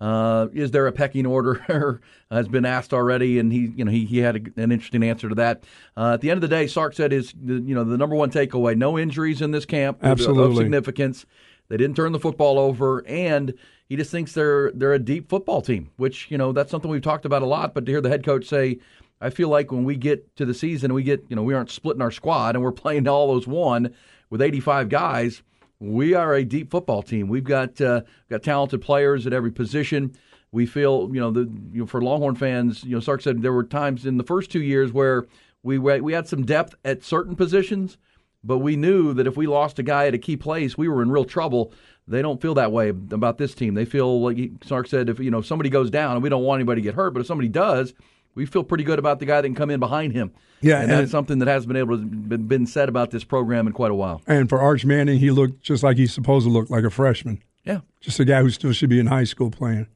Uh, 0.01 0.49
is 0.53 0.73
there 0.73 0.87
a 0.87 0.93
pecking 0.93 1.25
order? 1.27 2.01
has 2.31 2.49
been 2.49 2.65
asked 2.67 2.93
already, 2.93 3.39
and 3.39 3.53
he, 3.53 3.73
you 3.77 3.85
know, 3.85 3.91
he, 3.91 4.05
he 4.05 4.19
had 4.19 4.37
a, 4.37 4.61
an 4.63 4.73
interesting 4.73 5.03
answer 5.03 5.29
to 5.29 5.35
that. 5.37 5.65
Uh, 5.97 6.15
at 6.15 6.21
the 6.21 6.31
end 6.31 6.37
of 6.39 6.43
the 6.43 6.49
day, 6.55 6.67
Sark 6.67 6.95
said 6.95 7.13
is, 7.13 7.33
you 7.45 7.75
know, 7.75 7.85
the 7.85 7.97
number 7.97 8.17
one 8.17 8.31
takeaway: 8.31 8.77
no 8.77 8.99
injuries 8.99 9.41
in 9.41 9.53
this 9.53 9.65
camp 9.65 9.99
of- 10.01 10.05
of 10.05 10.11
Absolutely. 10.13 10.57
significance. 10.57 11.25
They 11.69 11.77
didn't 11.77 11.97
turn 11.97 12.13
the 12.13 12.19
football 12.21 12.59
over, 12.59 13.05
and 13.07 13.55
he 13.89 13.97
just 13.97 14.11
thinks 14.11 14.33
they're 14.33 14.71
they're 14.73 14.93
a 14.93 14.99
deep 14.99 15.29
football 15.31 15.63
team. 15.63 15.91
Which 15.97 16.31
you 16.31 16.37
know 16.39 16.53
that's 16.53 16.71
something 16.71 16.91
we've 16.91 17.01
talked 17.03 17.25
about 17.25 17.43
a 17.43 17.47
lot. 17.47 17.73
But 17.73 17.87
to 17.87 17.93
hear 17.93 18.01
the 18.03 18.09
head 18.11 18.25
coach 18.25 18.45
say, 18.47 18.79
I 19.21 19.31
feel 19.31 19.49
like 19.49 19.73
when 19.73 19.85
we 19.85 19.97
get 19.97 20.37
to 20.37 20.45
the 20.45 20.55
season, 20.55 20.93
we 20.95 21.03
get 21.03 21.25
you 21.29 21.37
know 21.37 21.43
we 21.43 21.55
aren't 21.55 21.71
splitting 21.71 22.03
our 22.03 22.11
squad 22.11 22.55
and 22.55 22.63
we're 22.63 22.73
playing 22.87 23.09
all 23.09 23.29
those 23.29 23.47
one 23.47 23.95
with 24.31 24.43
85 24.43 24.89
guys. 24.89 25.43
We 25.79 26.15
are 26.15 26.35
a 26.35 26.45
deep 26.45 26.71
football 26.71 27.03
team. 27.03 27.29
We've 27.29 27.45
got 27.45 27.81
uh, 27.81 28.03
got 28.31 28.43
talented 28.43 28.83
players 28.83 29.27
at 29.27 29.33
every 29.33 29.53
position. 29.53 30.17
We 30.53 30.65
feel, 30.65 31.11
you 31.13 31.21
know, 31.21 31.31
the 31.31 31.51
you 31.73 31.81
know 31.81 31.87
for 31.87 32.01
Longhorn 32.01 32.37
fans, 32.37 32.83
you 32.85 32.95
know, 32.95 33.01
Sark 33.01 33.21
said 33.21 33.43
there 33.43 33.53
were 33.53 33.65
times 33.65 34.07
in 34.07 34.17
the 34.17 34.25
first 34.25 34.51
two 34.51 34.63
years 34.63 34.93
where 34.93 35.27
we 35.63 35.79
we 35.79 36.13
had 36.13 36.29
some 36.29 36.45
depth 36.45 36.75
at 36.85 37.03
certain 37.03 37.37
positions, 37.37 37.99
but 38.43 38.59
we 38.59 38.77
knew 38.77 39.13
that 39.15 39.27
if 39.27 39.37
we 39.37 39.47
lost 39.47 39.79
a 39.79 39.83
guy 39.83 40.07
at 40.07 40.15
a 40.15 40.19
key 40.19 40.37
place, 40.37 40.79
we 40.79 40.89
were 40.89 41.03
in 41.03 41.11
real 41.11 41.25
trouble. 41.25 41.73
They 42.09 42.23
don't 42.23 42.41
feel 42.41 42.55
that 42.55 42.71
way 42.71 42.91
about 42.91 43.37
this 43.37 43.55
team. 43.55 43.75
They 43.75 43.85
feel 43.85 44.21
like 44.23 44.39
Sark 44.65 44.87
said, 44.87 45.09
if 45.09 45.19
you 45.19 45.31
know 45.31 45.39
if 45.39 45.47
somebody 45.47 45.69
goes 45.69 45.91
down, 45.91 46.15
and 46.15 46.23
we 46.23 46.29
don't 46.29 46.45
want 46.45 46.61
anybody 46.61 46.81
to 46.81 46.85
get 46.85 46.95
hurt, 46.95 47.11
but 47.11 47.21
if 47.21 47.27
somebody 47.27 47.49
does, 47.49 47.93
we 48.37 48.47
feel 48.47 48.63
pretty 48.63 48.85
good 48.85 49.01
about 49.01 49.19
the 49.19 49.27
guy 49.27 49.41
that 49.41 49.49
can 49.49 49.57
come 49.57 49.71
in 49.71 49.81
behind 49.81 50.13
him. 50.13 50.31
Yeah, 50.61 50.81
and, 50.81 50.91
and- 50.91 51.01
that's 51.01 51.11
something 51.11 51.41
that 51.41 51.49
hasn't 51.49 51.69
been 51.69 51.77
able 51.77 51.99
to 51.99 52.05
been, 52.05 52.47
been 52.47 52.67
said 52.67 52.89
about 52.89 53.11
this 53.11 53.25
program 53.25 53.67
in 53.67 53.73
quite 53.73 53.91
a 53.91 53.95
while. 53.95 54.23
And 54.29 54.49
for 54.49 54.61
Arch 54.61 54.85
Manning, 54.85 55.19
he 55.19 55.31
looked 55.33 55.63
just 55.63 55.83
like 55.83 55.97
he's 55.97 56.15
supposed 56.15 56.47
to 56.47 56.53
look, 56.53 56.71
like 56.71 56.85
a 56.85 56.91
freshman. 56.91 57.43
Yeah. 57.65 57.81
Just 58.01 58.21
a 58.21 58.25
guy 58.25 58.43
who 58.43 58.51
still 58.51 58.73
should 58.73 58.89
be 58.91 59.01
in 59.01 59.07
high 59.09 59.25
school 59.25 59.51
playing. 59.51 59.89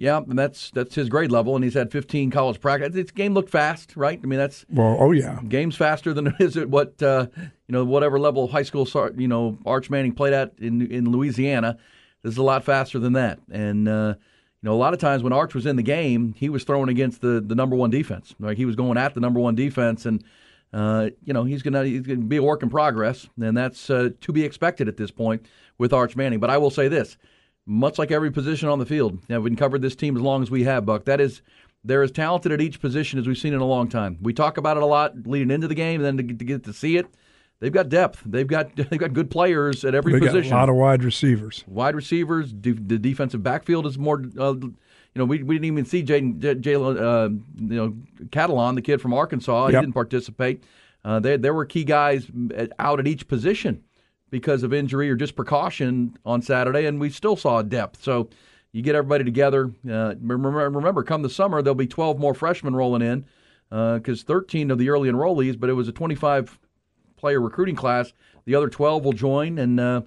Yeah, 0.00 0.18
and 0.18 0.38
that's 0.38 0.70
that's 0.70 0.94
his 0.94 1.08
grade 1.08 1.32
level, 1.32 1.56
and 1.56 1.64
he's 1.64 1.74
had 1.74 1.90
15 1.90 2.30
college 2.30 2.60
practice. 2.60 2.94
This 2.94 3.10
game 3.10 3.34
looked 3.34 3.50
fast, 3.50 3.96
right? 3.96 4.18
I 4.22 4.26
mean, 4.26 4.38
that's 4.38 4.64
Well, 4.70 4.96
oh 5.00 5.10
yeah. 5.10 5.40
game's 5.48 5.74
faster 5.74 6.14
than 6.14 6.34
is 6.40 6.56
it 6.56 6.70
what 6.70 7.02
uh, 7.02 7.26
you 7.36 7.72
know 7.72 7.84
whatever 7.84 8.18
level 8.20 8.44
of 8.44 8.52
high 8.52 8.62
school 8.62 8.88
you 9.16 9.26
know 9.26 9.58
Arch 9.66 9.90
Manning 9.90 10.12
played 10.12 10.32
at 10.34 10.52
in 10.58 10.82
in 10.86 11.10
Louisiana. 11.10 11.78
This 12.22 12.32
is 12.32 12.38
a 12.38 12.42
lot 12.44 12.62
faster 12.64 13.00
than 13.00 13.14
that, 13.14 13.40
and 13.50 13.88
uh, 13.88 14.14
you 14.62 14.68
know 14.68 14.74
a 14.74 14.76
lot 14.76 14.94
of 14.94 15.00
times 15.00 15.22
when 15.22 15.32
Arch 15.32 15.54
was 15.54 15.66
in 15.66 15.76
the 15.76 15.82
game, 15.82 16.34
he 16.36 16.48
was 16.48 16.64
throwing 16.64 16.88
against 16.88 17.20
the 17.20 17.40
the 17.40 17.54
number 17.54 17.76
one 17.76 17.90
defense. 17.90 18.34
Like 18.38 18.56
he 18.56 18.64
was 18.64 18.76
going 18.76 18.98
at 18.98 19.14
the 19.14 19.20
number 19.20 19.40
one 19.40 19.54
defense, 19.54 20.06
and 20.06 20.24
uh, 20.72 21.10
you 21.24 21.32
know 21.32 21.44
he's 21.44 21.62
gonna 21.62 21.84
he's 21.84 22.02
gonna 22.02 22.20
be 22.20 22.36
a 22.36 22.42
work 22.42 22.62
in 22.62 22.70
progress, 22.70 23.28
and 23.40 23.56
that's 23.56 23.90
uh, 23.90 24.10
to 24.20 24.32
be 24.32 24.44
expected 24.44 24.88
at 24.88 24.96
this 24.96 25.10
point 25.10 25.46
with 25.78 25.92
Arch 25.92 26.16
Manning. 26.16 26.40
But 26.40 26.50
I 26.50 26.58
will 26.58 26.70
say 26.70 26.88
this 26.88 27.16
much 27.68 27.98
like 27.98 28.10
every 28.10 28.30
position 28.30 28.68
on 28.68 28.78
the 28.78 28.86
field. 28.86 29.18
Now, 29.28 29.36
we've 29.36 29.44
been 29.44 29.56
covered 29.56 29.82
this 29.82 29.94
team 29.94 30.16
as 30.16 30.22
long 30.22 30.42
as 30.42 30.50
we 30.50 30.64
have, 30.64 30.86
Buck. 30.86 31.04
That 31.04 31.20
is, 31.20 31.42
they're 31.84 32.02
as 32.02 32.10
talented 32.10 32.50
at 32.50 32.62
each 32.62 32.80
position 32.80 33.18
as 33.18 33.28
we've 33.28 33.36
seen 33.36 33.52
in 33.52 33.60
a 33.60 33.66
long 33.66 33.88
time. 33.88 34.16
We 34.22 34.32
talk 34.32 34.56
about 34.56 34.78
it 34.78 34.82
a 34.82 34.86
lot 34.86 35.26
leading 35.26 35.50
into 35.50 35.68
the 35.68 35.74
game, 35.74 36.02
and 36.02 36.18
then 36.18 36.38
to 36.38 36.44
get 36.44 36.64
to 36.64 36.72
see 36.72 36.96
it, 36.96 37.06
they've 37.60 37.72
got 37.72 37.88
depth. 37.88 38.22
They've 38.26 38.46
got 38.46 38.74
they've 38.76 38.98
got 38.98 39.12
good 39.12 39.30
players 39.30 39.84
at 39.84 39.94
every 39.94 40.12
They 40.12 40.20
got 40.20 40.26
position. 40.32 40.52
a 40.52 40.56
lot 40.56 40.68
of 40.68 40.76
wide 40.76 41.04
receivers. 41.04 41.64
Wide 41.66 41.94
receivers, 41.94 42.52
de- 42.52 42.72
the 42.72 42.98
defensive 42.98 43.42
backfield 43.42 43.86
is 43.86 43.98
more. 43.98 44.22
Uh, 44.38 44.54
you 45.14 45.20
know, 45.20 45.24
we, 45.24 45.42
we 45.42 45.56
didn't 45.56 45.64
even 45.64 45.84
see 45.84 46.02
Jalen, 46.04 46.38
J- 46.38 46.54
Jalen, 46.56 47.00
uh, 47.00 47.28
you 47.56 47.76
know, 47.76 47.96
Catalon, 48.26 48.74
the 48.74 48.82
kid 48.82 49.00
from 49.00 49.12
Arkansas. 49.14 49.66
He 49.68 49.72
didn't 49.72 49.94
participate. 49.94 50.62
Uh, 51.04 51.18
there, 51.18 51.38
there 51.38 51.54
were 51.54 51.64
key 51.64 51.82
guys 51.84 52.28
at, 52.54 52.72
out 52.78 53.00
at 53.00 53.06
each 53.08 53.26
position 53.26 53.82
because 54.30 54.62
of 54.62 54.74
injury 54.74 55.08
or 55.10 55.16
just 55.16 55.34
precaution 55.34 56.16
on 56.26 56.42
Saturday, 56.42 56.84
and 56.86 57.00
we 57.00 57.08
still 57.10 57.34
saw 57.36 57.62
depth. 57.62 58.02
So 58.02 58.28
you 58.72 58.82
get 58.82 58.94
everybody 58.94 59.24
together. 59.24 59.72
Uh, 59.90 60.14
remember, 60.20 60.68
remember, 60.70 61.02
come 61.02 61.22
the 61.22 61.30
summer, 61.30 61.62
there'll 61.62 61.74
be 61.74 61.86
12 61.86 62.18
more 62.18 62.34
freshmen 62.34 62.76
rolling 62.76 63.02
in 63.02 63.24
because 63.70 64.22
13 64.22 64.70
of 64.70 64.78
the 64.78 64.90
early 64.90 65.08
enrollees, 65.10 65.58
but 65.58 65.70
it 65.70 65.72
was 65.72 65.88
a 65.88 65.92
25 65.92 66.58
player 67.18 67.40
recruiting 67.40 67.76
class. 67.76 68.12
The 68.46 68.54
other 68.54 68.68
12 68.68 69.04
will 69.04 69.12
join, 69.12 69.58
and 69.58 69.78
uh, 69.78 70.02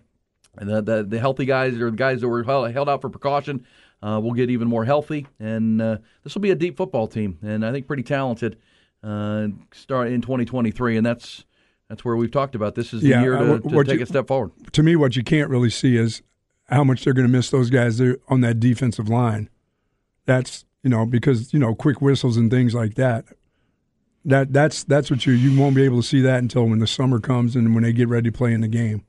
and 0.57 0.69
the, 0.69 0.81
the 0.81 1.03
the 1.03 1.19
healthy 1.19 1.45
guys 1.45 1.79
or 1.79 1.91
the 1.91 1.97
guys 1.97 2.21
that 2.21 2.27
were 2.27 2.43
held 2.43 2.89
out 2.89 3.01
for 3.01 3.09
precaution 3.09 3.65
uh, 4.01 4.19
will 4.23 4.33
get 4.33 4.49
even 4.49 4.67
more 4.67 4.85
healthy. 4.85 5.27
And 5.39 5.81
uh, 5.81 5.97
this 6.23 6.33
will 6.33 6.41
be 6.41 6.49
a 6.51 6.55
deep 6.55 6.77
football 6.77 7.07
team, 7.07 7.37
and 7.43 7.65
I 7.65 7.71
think 7.71 7.87
pretty 7.87 8.03
talented. 8.03 8.57
Uh, 9.03 9.47
start 9.73 10.09
in 10.09 10.21
2023, 10.21 10.97
and 10.97 11.05
that's 11.05 11.45
that's 11.89 12.05
where 12.05 12.15
we've 12.15 12.31
talked 12.31 12.55
about. 12.55 12.75
This 12.75 12.93
is 12.93 13.01
the 13.01 13.09
year 13.09 13.35
uh, 13.35 13.59
to, 13.59 13.69
to 13.69 13.83
take 13.83 13.97
you- 13.97 14.03
a 14.03 14.07
step 14.07 14.27
forward. 14.27 14.51
To 14.73 14.83
me, 14.83 14.95
what 14.95 15.15
you 15.15 15.23
can't 15.23 15.49
really 15.49 15.69
see 15.69 15.97
is 15.97 16.21
how 16.65 16.83
much 16.83 17.03
they're 17.03 17.13
going 17.13 17.27
to 17.27 17.31
miss 17.31 17.49
those 17.49 17.69
guys 17.69 17.97
there 17.97 18.17
on 18.29 18.41
that 18.41 18.59
defensive 18.59 19.09
line. 19.09 19.49
That's 20.25 20.65
you 20.83 20.89
know 20.89 21.05
because 21.05 21.53
you 21.53 21.59
know 21.59 21.75
quick 21.75 22.01
whistles 22.01 22.37
and 22.37 22.49
things 22.49 22.73
like 22.73 22.95
that. 22.95 23.25
That 24.23 24.53
that's 24.53 24.83
that's 24.83 25.09
what 25.09 25.25
you 25.25 25.33
you 25.33 25.59
won't 25.59 25.75
be 25.75 25.83
able 25.83 26.01
to 26.01 26.07
see 26.07 26.21
that 26.21 26.39
until 26.39 26.65
when 26.65 26.79
the 26.79 26.87
summer 26.87 27.19
comes 27.19 27.55
and 27.55 27.73
when 27.73 27.83
they 27.83 27.93
get 27.93 28.07
ready 28.07 28.29
to 28.29 28.37
play 28.37 28.53
in 28.53 28.61
the 28.61 28.67
game. 28.67 29.03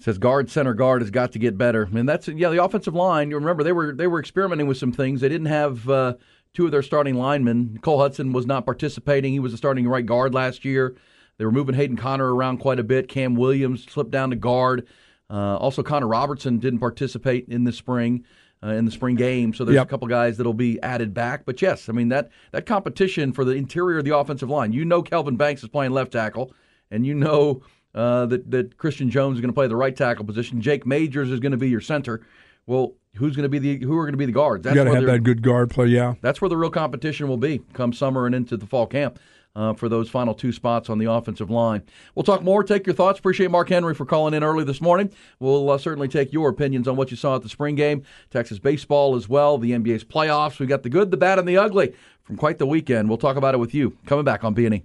says 0.00 0.18
guard 0.18 0.50
center 0.50 0.74
guard 0.74 1.00
has 1.00 1.10
got 1.10 1.32
to 1.32 1.38
get 1.38 1.56
better. 1.56 1.88
And 1.94 2.08
that's 2.08 2.26
yeah 2.26 2.50
the 2.50 2.62
offensive 2.62 2.94
line 2.94 3.30
you 3.30 3.36
remember 3.36 3.62
they 3.62 3.72
were 3.72 3.92
they 3.92 4.08
were 4.08 4.18
experimenting 4.18 4.66
with 4.66 4.78
some 4.78 4.92
things. 4.92 5.20
They 5.20 5.28
didn't 5.28 5.46
have 5.46 5.88
uh, 5.88 6.14
two 6.54 6.66
of 6.66 6.72
their 6.72 6.82
starting 6.82 7.14
linemen. 7.14 7.78
Cole 7.82 7.98
Hutson 7.98 8.32
was 8.32 8.46
not 8.46 8.64
participating. 8.64 9.32
He 9.32 9.38
was 9.38 9.52
the 9.52 9.58
starting 9.58 9.86
right 9.86 10.04
guard 10.04 10.34
last 10.34 10.64
year. 10.64 10.96
They 11.38 11.44
were 11.44 11.52
moving 11.52 11.76
Hayden 11.76 11.96
Conner 11.96 12.34
around 12.34 12.58
quite 12.58 12.80
a 12.80 12.84
bit. 12.84 13.08
Cam 13.08 13.36
williams 13.36 13.84
slipped 13.84 14.10
down 14.10 14.30
to 14.30 14.36
guard. 14.36 14.88
Uh, 15.30 15.56
also 15.56 15.82
connor 15.84 16.08
robertson 16.08 16.58
didn't 16.58 16.80
participate 16.80 17.46
in 17.48 17.64
the 17.64 17.72
spring 17.72 18.24
uh, 18.62 18.68
in 18.68 18.84
the 18.84 18.90
spring 18.90 19.16
game. 19.16 19.52
So 19.54 19.64
there's 19.64 19.74
Yep. 19.76 19.86
a 19.86 19.90
couple 19.90 20.08
guys 20.08 20.36
that'll 20.36 20.54
be 20.54 20.80
added 20.82 21.12
back. 21.14 21.44
But 21.44 21.60
yes, 21.62 21.88
I 21.88 21.92
mean 21.92 22.08
that 22.10 22.30
that 22.52 22.66
competition 22.66 23.32
for 23.32 23.44
the 23.44 23.52
interior 23.52 23.98
of 23.98 24.04
the 24.04 24.16
offensive 24.16 24.48
line. 24.50 24.72
You 24.72 24.84
know, 24.84 25.02
Kelvin 25.02 25.36
Banks 25.36 25.62
is 25.62 25.68
playing 25.68 25.92
left 25.92 26.12
tackle, 26.12 26.54
and 26.90 27.06
you 27.06 27.14
know 27.14 27.62
uh, 27.94 28.26
that 28.26 28.50
that 28.50 28.76
Christian 28.78 29.10
Jones 29.10 29.36
is 29.36 29.40
going 29.40 29.50
to 29.50 29.54
play 29.54 29.66
the 29.66 29.76
right 29.76 29.94
tackle 29.96 30.24
position. 30.24 30.60
Jake 30.60 30.86
Majors 30.86 31.30
is 31.30 31.40
going 31.40 31.52
to 31.52 31.58
be 31.58 31.68
your 31.68 31.80
center. 31.80 32.24
Well, 32.66 32.94
who's 33.16 33.34
going 33.34 33.42
to 33.44 33.48
be 33.48 33.58
the 33.58 33.84
who 33.84 33.98
are 33.98 34.04
going 34.04 34.12
to 34.12 34.18
be 34.18 34.26
the 34.26 34.32
guards? 34.32 34.64
you 34.66 34.74
got 34.74 34.84
to 34.84 34.94
have 34.94 35.06
that 35.06 35.24
good 35.24 35.42
guard 35.42 35.70
play. 35.70 35.86
Yeah. 35.86 36.14
that's 36.22 36.40
where 36.40 36.48
the 36.48 36.56
real 36.56 36.70
competition 36.70 37.28
will 37.28 37.36
be 37.36 37.60
come 37.72 37.92
summer 37.92 38.26
and 38.26 38.34
into 38.34 38.56
the 38.56 38.66
fall 38.66 38.86
camp 38.86 39.18
uh, 39.54 39.74
for 39.74 39.88
those 39.88 40.08
final 40.08 40.34
two 40.34 40.52
spots 40.52 40.88
on 40.88 40.98
the 40.98 41.10
offensive 41.10 41.50
line. 41.50 41.82
We'll 42.14 42.22
talk 42.22 42.42
more. 42.42 42.64
Take 42.64 42.86
your 42.86 42.94
thoughts. 42.94 43.18
Appreciate 43.18 43.50
Mark 43.50 43.68
Henry 43.68 43.94
for 43.94 44.06
calling 44.06 44.34
in 44.34 44.42
early 44.42 44.64
this 44.64 44.80
morning. 44.80 45.12
We'll 45.40 45.70
uh, 45.70 45.78
certainly 45.78 46.08
take 46.08 46.32
your 46.32 46.48
opinions 46.48 46.88
on 46.88 46.96
what 46.96 47.10
you 47.10 47.16
saw 47.16 47.36
at 47.36 47.42
the 47.42 47.48
spring 47.48 47.74
game, 47.74 48.02
Texas 48.30 48.58
baseball 48.58 49.14
as 49.14 49.28
well, 49.28 49.58
the 49.58 49.72
NBA's 49.72 50.04
playoffs. 50.04 50.58
We 50.58 50.66
got 50.66 50.82
the 50.82 50.90
good, 50.90 51.10
the 51.10 51.16
bad, 51.16 51.38
and 51.38 51.46
the 51.46 51.58
ugly 51.58 51.94
from 52.22 52.36
quite 52.36 52.58
the 52.58 52.66
weekend. 52.66 53.08
We'll 53.08 53.18
talk 53.18 53.36
about 53.36 53.54
it 53.54 53.58
with 53.58 53.74
you 53.74 53.96
coming 54.06 54.24
back 54.24 54.44
on 54.44 54.54
B&E. 54.54 54.84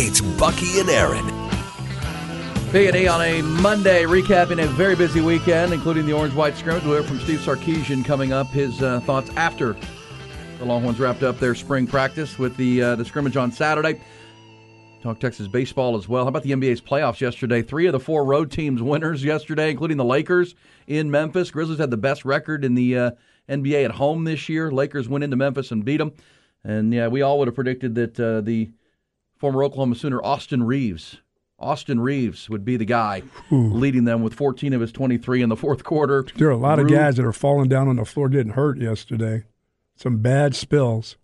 It's 0.00 0.20
Bucky 0.38 0.78
and 0.78 0.88
Aaron. 0.88 1.26
B&E 2.70 3.08
on 3.08 3.22
a 3.22 3.40
Monday, 3.42 4.04
recapping 4.04 4.62
a 4.62 4.66
very 4.66 4.94
busy 4.94 5.22
weekend, 5.22 5.72
including 5.72 6.04
the 6.04 6.12
Orange-White 6.12 6.54
scrimmage. 6.54 6.84
We'll 6.84 7.00
hear 7.00 7.02
from 7.02 7.18
Steve 7.20 7.40
Sarkisian 7.40 8.04
coming 8.04 8.32
up, 8.32 8.46
his 8.48 8.82
uh, 8.82 9.00
thoughts 9.00 9.30
after 9.36 9.74
the 10.58 10.64
Longhorns 10.64 10.98
wrapped 10.98 11.22
up 11.22 11.38
their 11.38 11.54
spring 11.54 11.86
practice 11.86 12.38
with 12.38 12.56
the 12.56 12.82
uh, 12.82 12.96
the 12.96 13.04
scrimmage 13.04 13.36
on 13.36 13.52
Saturday. 13.52 14.00
Talk 15.02 15.20
Texas 15.20 15.46
baseball 15.46 15.96
as 15.96 16.08
well. 16.08 16.24
How 16.24 16.28
about 16.28 16.42
the 16.42 16.50
NBA's 16.50 16.80
playoffs 16.80 17.20
yesterday? 17.20 17.62
Three 17.62 17.86
of 17.86 17.92
the 17.92 18.00
four 18.00 18.24
road 18.24 18.50
teams 18.50 18.82
winners 18.82 19.22
yesterday, 19.22 19.70
including 19.70 19.96
the 19.96 20.04
Lakers 20.04 20.56
in 20.88 21.10
Memphis. 21.10 21.52
Grizzlies 21.52 21.78
had 21.78 21.90
the 21.90 21.96
best 21.96 22.24
record 22.24 22.64
in 22.64 22.74
the 22.74 22.98
uh, 22.98 23.10
NBA 23.48 23.84
at 23.84 23.92
home 23.92 24.24
this 24.24 24.48
year. 24.48 24.72
Lakers 24.72 25.08
went 25.08 25.22
into 25.22 25.36
Memphis 25.36 25.70
and 25.70 25.84
beat 25.84 25.98
them. 25.98 26.12
And 26.64 26.92
yeah, 26.92 27.06
we 27.06 27.22
all 27.22 27.38
would 27.38 27.46
have 27.46 27.54
predicted 27.54 27.94
that 27.94 28.18
uh, 28.18 28.40
the 28.40 28.72
former 29.36 29.62
Oklahoma 29.62 29.94
Sooner 29.94 30.20
Austin 30.20 30.64
Reaves, 30.64 31.18
Austin 31.60 32.00
Reaves 32.00 32.50
would 32.50 32.64
be 32.64 32.76
the 32.76 32.84
guy 32.84 33.22
leading 33.50 34.02
them 34.02 34.24
with 34.24 34.34
14 34.34 34.72
of 34.72 34.80
his 34.80 34.90
23 34.90 35.42
in 35.42 35.48
the 35.48 35.56
fourth 35.56 35.84
quarter. 35.84 36.26
There 36.34 36.48
are 36.48 36.50
a 36.50 36.56
lot 36.56 36.80
of 36.80 36.88
guys 36.88 37.16
that 37.16 37.24
are 37.24 37.32
falling 37.32 37.68
down 37.68 37.86
on 37.86 37.96
the 37.96 38.04
floor 38.04 38.28
getting 38.28 38.52
hurt 38.54 38.78
yesterday. 38.78 39.44
Some 39.98 40.18
bad 40.18 40.54
spills. 40.54 41.16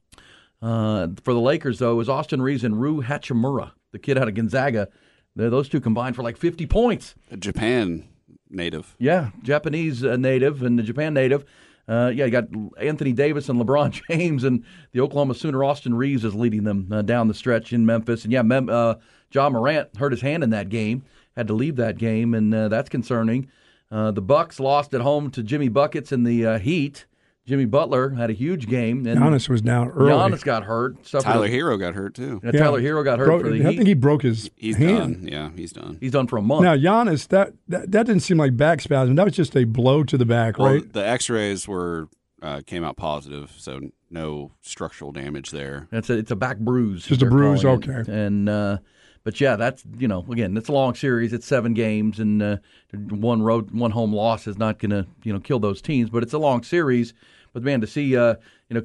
Uh, 0.61 1.09
for 1.22 1.33
the 1.33 1.41
Lakers, 1.41 1.79
though, 1.79 1.93
it 1.93 1.97
was 1.97 2.09
Austin 2.09 2.43
Reaves 2.43 2.64
and 2.64 2.81
Rui 2.81 3.05
Hachimura, 3.05 3.72
the 3.93 3.99
kid 3.99 4.18
out 4.18 4.29
of 4.29 4.35
Gonzaga. 4.35 4.89
They're- 5.37 5.51
Those 5.51 5.68
two 5.68 5.81
combined 5.81 6.16
for 6.16 6.22
like 6.22 6.37
50 6.37 6.66
points. 6.66 7.14
A 7.31 7.37
Japan 7.37 8.05
native. 8.51 8.97
Yeah, 8.99 9.31
Japanese 9.43 10.05
uh, 10.05 10.16
native 10.16 10.62
and 10.62 10.79
the 10.79 10.83
Japan 10.83 11.14
native. 11.14 11.45
Uh, 11.87 12.11
yeah, 12.14 12.25
you 12.25 12.31
got 12.31 12.45
Anthony 12.81 13.12
Davis 13.12 13.49
and 13.51 13.61
LeBron 13.61 14.01
James, 14.09 14.43
and 14.43 14.64
the 14.93 15.01
Oklahoma 15.01 15.35
Sooner 15.35 15.62
Austin 15.62 15.95
Reaves 15.95 16.25
is 16.25 16.35
leading 16.35 16.64
them 16.64 16.89
uh, 16.91 17.03
down 17.03 17.29
the 17.29 17.35
stretch 17.35 17.72
in 17.75 17.85
Memphis. 17.85 18.25
And 18.25 18.33
yeah, 18.33 18.41
Mem- 18.43 18.70
uh, 18.70 18.95
John 19.31 19.53
Morant 19.53 19.95
hurt 19.99 20.12
his 20.12 20.22
hand 20.22 20.43
in 20.43 20.51
that 20.51 20.70
game, 20.70 21.03
had 21.37 21.47
to 21.49 21.53
leave 21.53 21.77
that 21.77 21.99
game, 21.99 22.33
and 22.33 22.55
uh, 22.55 22.68
that's 22.68 22.89
concerning. 22.89 23.49
Uh, 23.91 24.11
the 24.12 24.22
Bucks 24.22 24.59
lost 24.59 24.95
at 24.95 25.03
home 25.03 25.31
to 25.33 25.43
Jimmy 25.43 25.68
Buckets 25.68 26.11
in 26.11 26.25
the 26.25 26.47
uh, 26.47 26.59
Heat. 26.59 27.05
Jimmy 27.47 27.67
Butler 27.67 28.11
had 28.11 28.31
a 28.31 28.33
huge 28.33 28.67
game, 28.69 29.07
and 29.07 29.21
Giannis 29.21 29.51
was 29.51 29.61
down 29.61 29.91
early. 29.91 30.11
Giannis 30.13 30.43
got 30.43 30.65
hurt. 30.65 31.03
Tyler 31.05 31.45
a- 31.47 31.51
Herro 31.51 31.79
got 31.79 31.93
hurt 31.95 32.15
too. 32.15 32.41
Yeah, 32.43 32.53
Tyler 32.53 32.81
Herro 32.81 33.05
got 33.05 33.19
hurt 33.19 33.27
Broke- 33.27 33.43
for 33.43 33.51
the 33.51 33.65
I 33.67 33.71
Heat. 33.71 33.77
think 33.77 33.89
he 33.89 33.95
broke 33.95 34.23
his 34.23 34.51
He's 34.57 34.77
hand. 34.77 35.17
done. 35.23 35.29
Yeah, 35.31 35.51
he's 35.55 35.73
done. 35.73 35.99
He's 36.01 36.13
done 36.13 36.27
for 36.27 36.39
a 36.39 36.43
month. 36.43 36.63
Now 36.63 36.75
Giannis, 36.75 37.29
that, 37.29 37.53
that 37.69 37.93
that 37.93 38.07
didn't 38.07 38.23
seem 38.23 38.39
like 38.39 38.57
back 38.57 38.81
spasm. 38.81 39.15
That 39.17 39.25
was 39.27 39.35
just 39.37 39.55
a 39.57 39.65
blow 39.65 40.05
to 40.05 40.17
the 40.17 40.25
back, 40.25 40.59
Well, 40.59 40.73
right? 40.75 40.93
the 40.93 41.07
X-rays 41.07 41.69
were 41.69 42.09
uh, 42.41 42.63
came 42.67 42.83
out 42.83 42.97
positive, 42.97 43.53
so 43.59 43.81
no 44.11 44.53
structural 44.63 45.13
damage 45.13 45.51
there. 45.51 45.87
It's 45.93 46.09
a 46.09 46.15
it's 46.15 46.31
a 46.31 46.37
back 46.37 46.59
bruise. 46.59 47.05
Just 47.07 47.21
a 47.23 47.27
bruise, 47.27 47.61
calling 47.63 47.83
it. 47.83 47.89
okay. 47.91 48.11
And 48.13 48.49
uh, 48.49 48.79
but 49.23 49.39
yeah, 49.39 49.57
that's 49.57 49.85
you 49.99 50.09
know 50.09 50.25
again 50.31 50.57
it's 50.57 50.71
a 50.71 50.73
long 50.73 50.95
series. 50.95 51.35
It's 51.35 51.47
seven 51.47 51.75
games, 51.75 52.19
and 52.21 52.43
uh, 52.43 52.57
one 52.93 53.43
road 53.43 53.71
one 53.73 53.91
home 53.91 54.15
loss 54.15 54.47
is 54.47 54.57
not 54.57 54.79
going 54.79 54.91
to 54.93 55.07
you 55.25 55.33
know 55.35 55.41
kill 55.41 55.59
those 55.59 55.83
teams. 55.83 56.09
But 56.09 56.23
it's 56.23 56.33
a 56.33 56.39
long 56.39 56.63
series. 56.63 57.13
But 57.55 57.63
man, 57.63 57.81
to 57.81 57.87
see 57.87 58.15
uh, 58.15 58.35
you 58.69 58.75
know 58.75 58.85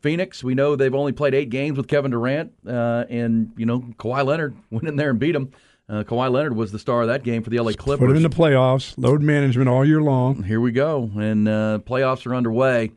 Phoenix, 0.00 0.42
we 0.42 0.54
know 0.54 0.74
they've 0.74 0.94
only 0.94 1.12
played 1.12 1.34
eight 1.34 1.50
games 1.50 1.76
with 1.76 1.86
Kevin 1.86 2.10
Durant, 2.10 2.52
uh, 2.66 3.04
and 3.08 3.52
you 3.56 3.66
know 3.66 3.80
Kawhi 3.98 4.26
Leonard 4.26 4.56
went 4.70 4.88
in 4.88 4.96
there 4.96 5.10
and 5.10 5.20
beat 5.20 5.32
them. 5.32 5.52
Uh, 5.88 6.02
Kawhi 6.02 6.28
Leonard 6.32 6.56
was 6.56 6.72
the 6.72 6.80
star 6.80 7.02
of 7.02 7.08
that 7.08 7.22
game 7.22 7.44
for 7.44 7.50
the 7.50 7.60
LA 7.60 7.70
Clippers. 7.70 8.00
Put 8.00 8.10
him 8.10 8.16
in 8.16 8.24
the 8.24 8.28
playoffs. 8.28 8.94
Load 8.98 9.22
management 9.22 9.68
all 9.68 9.84
year 9.84 10.02
long. 10.02 10.42
Here 10.42 10.60
we 10.60 10.72
go, 10.72 11.08
and 11.14 11.46
uh, 11.46 11.78
playoffs 11.84 12.26
are 12.26 12.34
underway 12.34 12.90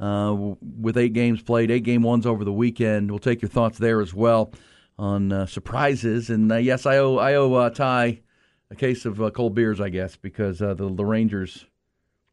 uh, 0.00 0.34
with 0.80 0.96
eight 0.96 1.12
games 1.12 1.40
played, 1.42 1.70
eight 1.70 1.84
game 1.84 2.02
ones 2.02 2.26
over 2.26 2.44
the 2.44 2.52
weekend. 2.52 3.10
We'll 3.10 3.20
take 3.20 3.42
your 3.42 3.48
thoughts 3.48 3.78
there 3.78 4.00
as 4.00 4.12
well 4.12 4.52
on 4.98 5.32
uh, 5.32 5.46
surprises. 5.46 6.30
And 6.30 6.50
uh, 6.50 6.56
yes, 6.56 6.86
I 6.86 6.98
owe 6.98 7.16
I 7.16 7.34
owe 7.34 7.54
uh, 7.54 7.70
Ty 7.70 8.20
a 8.70 8.74
case 8.74 9.04
of 9.04 9.22
uh, 9.22 9.30
cold 9.30 9.54
beers, 9.54 9.80
I 9.80 9.88
guess, 9.90 10.16
because 10.16 10.60
uh, 10.60 10.74
the 10.74 10.92
the 10.92 11.04
Rangers 11.04 11.66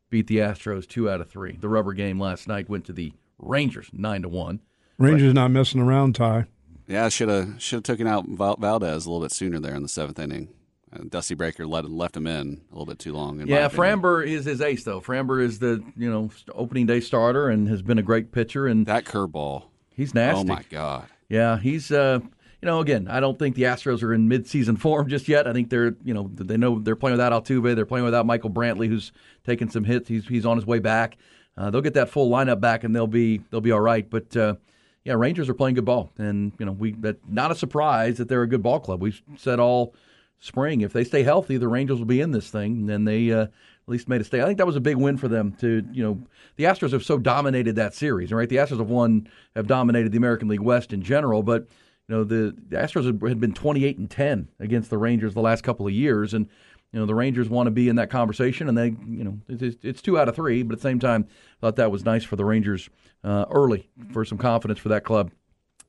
beat 0.09 0.27
the 0.27 0.37
Astros 0.37 0.87
two 0.87 1.09
out 1.09 1.21
of 1.21 1.29
three. 1.29 1.57
The 1.59 1.69
rubber 1.69 1.93
game 1.93 2.19
last 2.19 2.47
night 2.47 2.69
went 2.69 2.85
to 2.85 2.93
the 2.93 3.13
Rangers 3.37 3.89
nine 3.93 4.21
to 4.23 4.29
one. 4.29 4.61
Rangers 4.97 5.33
not 5.33 5.51
messing 5.51 5.79
around, 5.81 6.15
Ty. 6.15 6.45
Yeah, 6.87 7.07
should 7.09 7.29
have 7.29 7.61
should 7.61 7.77
have 7.77 7.83
taken 7.83 8.07
out 8.07 8.27
Val- 8.27 8.57
Valdez 8.57 9.05
a 9.05 9.09
little 9.09 9.23
bit 9.23 9.31
sooner 9.31 9.59
there 9.59 9.75
in 9.75 9.83
the 9.83 9.89
seventh 9.89 10.19
inning. 10.19 10.49
Uh, 10.91 11.03
Dusty 11.07 11.35
Baker 11.35 11.67
let 11.67 11.89
left 11.89 12.17
him 12.17 12.25
in 12.25 12.61
a 12.69 12.73
little 12.73 12.87
bit 12.87 12.97
too 12.97 13.13
long. 13.13 13.37
Yeah, 13.47 13.67
opinion. 13.67 14.01
Framber 14.01 14.25
is 14.25 14.45
his 14.45 14.59
ace 14.59 14.83
though. 14.83 14.99
Framber 14.99 15.41
is 15.41 15.59
the 15.59 15.83
you 15.95 16.09
know 16.09 16.31
opening 16.53 16.87
day 16.87 16.99
starter 16.99 17.47
and 17.47 17.67
has 17.69 17.81
been 17.81 17.99
a 17.99 18.03
great 18.03 18.31
pitcher. 18.31 18.65
And 18.65 18.87
that 18.87 19.05
curveball, 19.05 19.65
he's 19.95 20.15
nasty. 20.15 20.41
Oh 20.41 20.43
my 20.43 20.63
god! 20.69 21.05
Yeah, 21.29 21.59
he's 21.59 21.91
uh, 21.91 22.21
you 22.61 22.65
know 22.65 22.79
again. 22.79 23.07
I 23.07 23.19
don't 23.19 23.37
think 23.39 23.55
the 23.55 23.63
Astros 23.63 24.03
are 24.03 24.13
in 24.13 24.27
mid-season 24.27 24.77
form 24.77 25.07
just 25.07 25.27
yet. 25.27 25.47
I 25.47 25.53
think 25.53 25.69
they're 25.69 25.95
you 26.03 26.13
know 26.13 26.29
they 26.33 26.57
know 26.57 26.79
they're 26.79 26.95
playing 26.95 27.17
without 27.17 27.31
Altuve. 27.31 27.75
They're 27.75 27.85
playing 27.85 28.05
without 28.05 28.25
Michael 28.25 28.49
Brantley, 28.49 28.87
who's 28.87 29.11
taking 29.45 29.69
some 29.69 29.83
hits. 29.83 30.07
He's 30.07 30.27
he's 30.27 30.45
on 30.45 30.57
his 30.57 30.65
way 30.65 30.79
back. 30.79 31.17
Uh, 31.57 31.69
they'll 31.69 31.81
get 31.81 31.93
that 31.95 32.09
full 32.09 32.29
lineup 32.29 32.59
back, 32.59 32.83
and 32.83 32.95
they'll 32.95 33.07
be 33.07 33.41
they'll 33.49 33.61
be 33.61 33.71
all 33.71 33.81
right. 33.81 34.09
But 34.09 34.35
uh, 34.35 34.55
yeah, 35.03 35.13
Rangers 35.13 35.49
are 35.49 35.53
playing 35.53 35.75
good 35.75 35.85
ball, 35.85 36.11
and 36.17 36.51
you 36.59 36.65
know 36.65 36.71
we 36.71 36.91
that 36.93 37.17
not 37.29 37.51
a 37.51 37.55
surprise 37.55 38.17
that 38.17 38.29
they're 38.29 38.43
a 38.43 38.47
good 38.47 38.63
ball 38.63 38.79
club. 38.79 39.01
We've 39.01 39.21
said 39.37 39.59
all 39.59 39.93
spring 40.39 40.81
if 40.81 40.93
they 40.93 41.03
stay 41.03 41.23
healthy, 41.23 41.57
the 41.57 41.67
Rangers 41.67 41.99
will 41.99 42.05
be 42.05 42.21
in 42.21 42.31
this 42.31 42.49
thing, 42.49 42.89
and 42.89 43.07
they. 43.07 43.31
Uh, 43.31 43.47
at 43.89 43.93
least 43.93 44.07
made 44.07 44.21
a 44.21 44.23
stay. 44.23 44.39
I 44.39 44.45
think 44.45 44.59
that 44.59 44.67
was 44.67 44.75
a 44.75 44.79
big 44.79 44.97
win 44.97 45.17
for 45.17 45.27
them. 45.27 45.51
To 45.61 45.83
you 45.91 46.03
know, 46.03 46.21
the 46.57 46.65
Astros 46.65 46.91
have 46.91 47.03
so 47.03 47.17
dominated 47.17 47.75
that 47.77 47.95
series, 47.95 48.31
right? 48.31 48.47
The 48.47 48.57
Astros 48.57 48.77
have 48.77 48.89
won, 48.91 49.27
have 49.55 49.65
dominated 49.65 50.11
the 50.11 50.17
American 50.19 50.47
League 50.47 50.59
West 50.59 50.93
in 50.93 51.01
general, 51.01 51.41
but 51.41 51.65
you 52.09 52.15
know 52.15 52.23
the, 52.23 52.55
Astros 52.71 53.05
had- 53.05 53.39
been 53.39 53.53
28 53.53 53.97
and 53.99 54.09
10 54.09 54.49
against 54.59 54.89
the 54.89 54.97
Rangers 54.97 55.33
the 55.35 55.41
last 55.41 55.63
couple 55.63 55.85
of 55.85 55.93
years, 55.93 56.33
and 56.33 56.47
you 56.91 56.99
know 56.99 57.05
the 57.05 57.13
Rangers 57.13 57.47
want 57.49 57.67
to 57.67 57.71
be 57.71 57.87
in 57.87 57.97
that 57.97 58.09
conversation, 58.09 58.67
and 58.67 58.77
they 58.77 58.87
you 59.07 59.23
know 59.23 59.39
it's, 59.47 59.77
it's 59.83 60.01
two 60.01 60.17
out 60.17 60.27
of 60.27 60.35
three, 60.35 60.63
but 60.63 60.73
at 60.73 60.79
the 60.79 60.89
same 60.89 60.99
time, 60.99 61.27
I 61.29 61.61
thought 61.61 61.75
that 61.75 61.91
was 61.91 62.03
nice 62.03 62.23
for 62.23 62.35
the 62.35 62.43
Rangers 62.45 62.89
uh, 63.23 63.45
early 63.51 63.89
for 64.11 64.25
some 64.25 64.39
confidence 64.39 64.79
for 64.79 64.89
that 64.89 65.03
club. 65.03 65.31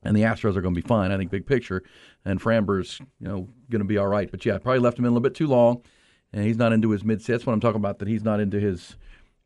And 0.02 0.16
the 0.16 0.22
Astros 0.22 0.56
are 0.56 0.62
going 0.62 0.74
to 0.74 0.80
be 0.80 0.86
fine, 0.86 1.12
I 1.12 1.18
think, 1.18 1.30
big 1.30 1.44
picture. 1.44 1.82
And 2.24 2.40
Framber's, 2.40 3.00
you 3.20 3.28
know, 3.28 3.48
going 3.68 3.80
to 3.80 3.84
be 3.84 3.98
all 3.98 4.06
right. 4.06 4.30
But 4.30 4.46
yeah, 4.46 4.56
probably 4.56 4.78
left 4.78 4.98
him 4.98 5.04
in 5.04 5.10
a 5.10 5.10
little 5.10 5.20
bit 5.20 5.34
too 5.34 5.46
long, 5.46 5.82
and 6.32 6.42
he's 6.42 6.56
not 6.56 6.72
into 6.72 6.88
his 6.88 7.04
mid. 7.04 7.20
That's 7.20 7.44
what 7.44 7.52
I'm 7.52 7.60
talking 7.60 7.80
about. 7.80 7.98
That 7.98 8.08
he's 8.08 8.24
not 8.24 8.40
into 8.40 8.58
his. 8.58 8.96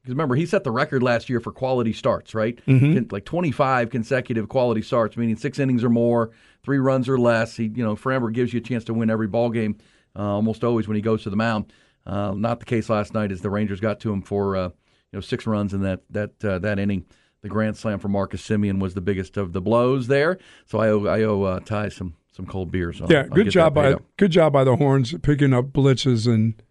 Because 0.05 0.13
remember, 0.17 0.35
he 0.35 0.45
set 0.45 0.65
the 0.65 0.71
record 0.71 1.03
last 1.03 1.31
year 1.31 1.41
for 1.41 1.51
quality 1.51 1.95
starts, 1.95 2.35
right? 2.35 2.59
Mhm. 2.69 3.11
Like 3.11 3.25
25 3.25 3.89
consecutive 3.89 4.51
quality 4.51 4.83
starts, 4.83 5.17
meaning 5.17 5.37
six 5.37 5.59
innings 5.59 5.83
or 5.83 5.89
more, 5.89 6.31
three 6.63 6.77
runs 6.77 7.09
or 7.09 7.19
less. 7.19 7.57
He, 7.57 7.65
you 7.75 7.83
know, 7.83 7.97
forever 7.97 8.31
gives 8.31 8.53
you 8.53 8.59
a 8.59 8.63
chance 8.63 8.85
to 8.85 8.93
win 8.95 9.09
every 9.09 9.29
ball 9.29 9.49
game, 9.49 9.77
uh, 10.15 10.23
almost 10.35 10.63
always 10.63 10.87
when 10.87 10.97
he 10.97 11.01
goes 11.01 11.23
to 11.23 11.31
the 11.31 11.37
mound. 11.37 11.73
Uh, 12.07 12.35
not 12.37 12.61
the 12.61 12.67
case 12.67 12.91
last 12.91 13.15
night, 13.15 13.33
as 13.33 13.41
the 13.41 13.49
Rangers 13.49 13.81
got 13.81 13.99
to 14.01 14.13
him 14.13 14.21
for 14.21 14.57
uh, 14.57 14.65
you 14.69 14.73
know 15.15 15.21
six 15.21 15.47
runs 15.47 15.73
in 15.73 15.81
that 15.81 16.03
that 16.11 16.45
uh, 16.45 16.59
that 16.59 16.79
inning. 16.79 17.07
The 17.41 17.49
grand 17.49 17.77
slam 17.79 17.99
for 17.99 18.09
Marcus 18.09 18.47
Semien 18.47 18.81
was 18.81 18.93
the 18.93 19.01
biggest 19.01 19.39
of 19.39 19.53
the 19.55 19.61
blows 19.63 20.07
there. 20.09 20.37
So 20.67 20.81
I 20.81 20.89
owe 20.91 21.07
I 21.07 21.23
owe 21.23 21.43
uh, 21.45 21.61
Ty 21.61 21.89
some 21.89 22.15
some 22.31 22.45
cold 22.45 22.71
beers. 22.71 23.01
I'll- 23.01 23.11
yeah, 23.11 23.27
good 23.27 23.49
job 23.49 23.75
that 23.75 23.81
by 23.81 23.93
up. 23.95 24.03
good 24.19 24.33
job 24.33 24.53
by 24.53 24.65
the 24.65 24.77
Horns 24.77 25.15
picking 25.23 25.55
up 25.55 25.67
blitzes 25.73 26.27
and 26.27 26.63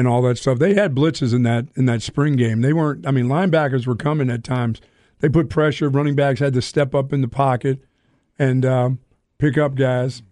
and 0.00 0.08
all 0.08 0.22
that 0.22 0.38
stuff. 0.38 0.58
They 0.58 0.72
had 0.72 0.94
blitzes 0.94 1.34
in 1.34 1.42
that 1.42 1.66
in 1.76 1.84
that 1.84 2.00
spring 2.00 2.34
game. 2.34 2.62
They 2.62 2.72
weren't. 2.72 3.06
I 3.06 3.10
mean, 3.10 3.26
linebackers 3.26 3.86
were 3.86 3.94
coming 3.94 4.30
at 4.30 4.42
times. 4.42 4.80
They 5.18 5.28
put 5.28 5.50
pressure. 5.50 5.90
Running 5.90 6.14
backs 6.14 6.40
had 6.40 6.54
to 6.54 6.62
step 6.62 6.94
up 6.94 7.12
in 7.12 7.20
the 7.20 7.28
pocket 7.28 7.80
and 8.38 8.64
um, 8.64 8.98
pick 9.36 9.58
up 9.58 9.74
guys. 9.74 10.22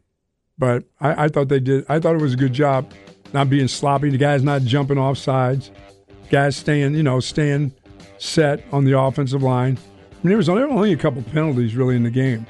But 0.57 0.85
I, 1.01 1.25
I 1.25 1.29
thought 1.29 1.51
they 1.51 1.61
did. 1.61 1.85
I 1.87 2.01
thought 2.01 2.15
it 2.15 2.23
was 2.23 2.33
a 2.33 2.39
good 2.39 2.55
job, 2.55 2.91
not 3.35 3.51
being 3.51 3.69
sloppy. 3.69 4.09
The 4.09 4.17
guys 4.17 4.43
not 4.43 4.63
jumping 4.63 4.97
off 4.97 5.19
sides. 5.19 5.71
Guys 6.31 6.57
staying, 6.57 6.95
you 6.95 7.03
know, 7.03 7.21
staying 7.21 7.75
set 8.17 8.65
on 8.73 8.87
the 8.87 8.99
offensive 8.99 9.43
line. 9.43 9.77
I 9.77 10.15
mean, 10.23 10.31
there 10.31 10.39
was 10.39 10.49
only, 10.49 10.95
a 10.95 10.97
couple 10.97 11.23
penalties 11.25 11.77
really 11.77 11.95
in 11.95 12.05
the 12.05 12.11
game. 12.11 12.47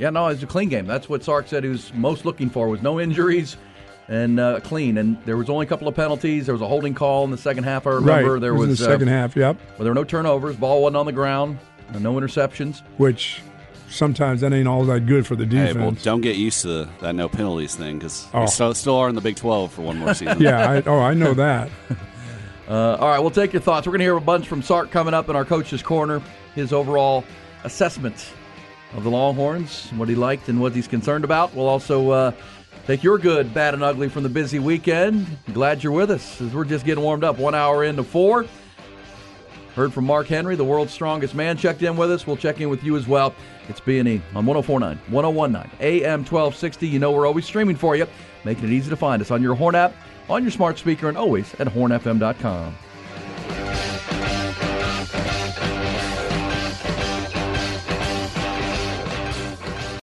Yeah, 0.00 0.10
no, 0.10 0.26
it's 0.26 0.42
a 0.42 0.46
clean 0.46 0.68
game. 0.68 0.86
That's 0.86 1.08
what 1.08 1.22
Sark 1.22 1.46
said 1.46 1.62
he 1.62 1.70
was 1.70 1.94
most 1.94 2.24
looking 2.24 2.50
for 2.50 2.68
was 2.68 2.82
no 2.82 2.98
injuries, 2.98 3.56
and 4.08 4.38
uh, 4.40 4.60
clean. 4.60 4.98
And 4.98 5.16
there 5.24 5.36
was 5.36 5.48
only 5.50 5.66
a 5.66 5.68
couple 5.68 5.88
of 5.88 5.94
penalties. 5.94 6.46
There 6.46 6.54
was 6.54 6.62
a 6.62 6.66
holding 6.68 6.94
call 6.94 7.24
in 7.24 7.30
the 7.30 7.38
second 7.38 7.64
half. 7.64 7.86
I 7.86 7.90
remember 7.90 8.34
right. 8.34 8.40
there 8.40 8.50
it 8.50 8.58
was, 8.58 8.68
was 8.68 8.80
in 8.80 8.86
the 8.86 8.92
second 8.92 9.08
uh, 9.08 9.12
half. 9.12 9.36
Yep. 9.36 9.56
Well, 9.56 9.84
there 9.84 9.88
were 9.90 9.94
no 9.94 10.04
turnovers. 10.04 10.56
Ball 10.56 10.82
wasn't 10.82 10.96
on 10.96 11.06
the 11.06 11.12
ground. 11.12 11.58
uh, 11.94 11.98
No 11.98 12.14
interceptions. 12.14 12.82
Which 12.98 13.42
sometimes 13.88 14.40
that 14.40 14.52
ain't 14.52 14.66
all 14.68 14.84
that 14.84 15.06
good 15.06 15.26
for 15.26 15.36
the 15.36 15.44
Hey, 15.44 15.68
defense. 15.68 15.76
well, 15.76 15.90
don't 16.02 16.20
get 16.20 16.36
used 16.36 16.62
to 16.62 16.88
that 17.00 17.14
no 17.14 17.28
penalties 17.28 17.74
thing 17.76 17.98
because 17.98 18.26
Oh. 18.34 18.40
we 18.42 18.46
still, 18.48 18.74
still 18.74 18.96
are 18.96 19.08
in 19.08 19.14
the 19.14 19.20
Big 19.20 19.36
12 19.36 19.72
for 19.72 19.82
one 19.82 19.98
more 19.98 20.12
season. 20.14 20.40
yeah. 20.40 20.70
I, 20.70 20.82
oh, 20.86 20.98
I 21.00 21.14
know 21.14 21.34
that. 21.34 21.70
Uh, 22.68 22.96
all 22.98 23.08
right, 23.08 23.20
we'll 23.20 23.30
take 23.30 23.52
your 23.52 23.62
thoughts. 23.62 23.86
We're 23.86 23.92
going 23.92 24.00
to 24.00 24.04
hear 24.06 24.16
a 24.16 24.20
bunch 24.20 24.48
from 24.48 24.60
Sark 24.60 24.90
coming 24.90 25.14
up 25.14 25.28
in 25.28 25.36
our 25.36 25.44
coach's 25.44 25.82
corner. 25.82 26.20
His 26.56 26.72
overall 26.72 27.22
assessment 27.62 28.32
of 28.96 29.04
the 29.04 29.08
Longhorns, 29.10 29.88
what 29.90 30.08
he 30.08 30.16
liked 30.16 30.48
and 30.48 30.60
what 30.60 30.74
he's 30.74 30.88
concerned 30.88 31.22
about. 31.24 31.54
We'll 31.54 31.68
also 31.68 32.10
uh, 32.10 32.32
take 32.86 33.02
your 33.02 33.18
good, 33.18 33.52
bad, 33.52 33.74
and 33.74 33.82
ugly 33.82 34.08
from 34.08 34.22
the 34.22 34.28
busy 34.28 34.58
weekend. 34.58 35.26
Glad 35.52 35.82
you're 35.82 35.92
with 35.92 36.10
us 36.10 36.40
as 36.40 36.54
we're 36.54 36.64
just 36.64 36.84
getting 36.84 37.02
warmed 37.02 37.24
up. 37.24 37.38
One 37.38 37.54
hour 37.54 37.84
into 37.84 38.02
four. 38.02 38.46
Heard 39.74 39.92
from 39.92 40.06
Mark 40.06 40.26
Henry, 40.26 40.56
the 40.56 40.64
world's 40.64 40.92
strongest 40.92 41.34
man, 41.34 41.58
checked 41.58 41.82
in 41.82 41.98
with 41.98 42.10
us. 42.10 42.26
We'll 42.26 42.38
check 42.38 42.62
in 42.62 42.70
with 42.70 42.82
you 42.82 42.96
as 42.96 43.06
well. 43.06 43.34
It's 43.68 43.78
B&E 43.78 44.22
on 44.34 44.46
1049, 44.46 44.98
1019, 45.10 45.70
AM 45.80 46.20
1260. 46.20 46.88
You 46.88 46.98
know 46.98 47.12
we're 47.12 47.26
always 47.26 47.44
streaming 47.44 47.76
for 47.76 47.94
you, 47.94 48.06
making 48.44 48.64
it 48.64 48.70
easy 48.70 48.88
to 48.88 48.96
find 48.96 49.20
us 49.20 49.30
on 49.30 49.42
your 49.42 49.54
Horn 49.54 49.74
app, 49.74 49.92
on 50.30 50.42
your 50.42 50.50
smart 50.50 50.78
speaker, 50.78 51.08
and 51.10 51.18
always 51.18 51.52
at 51.60 51.66
hornfm.com. 51.66 52.74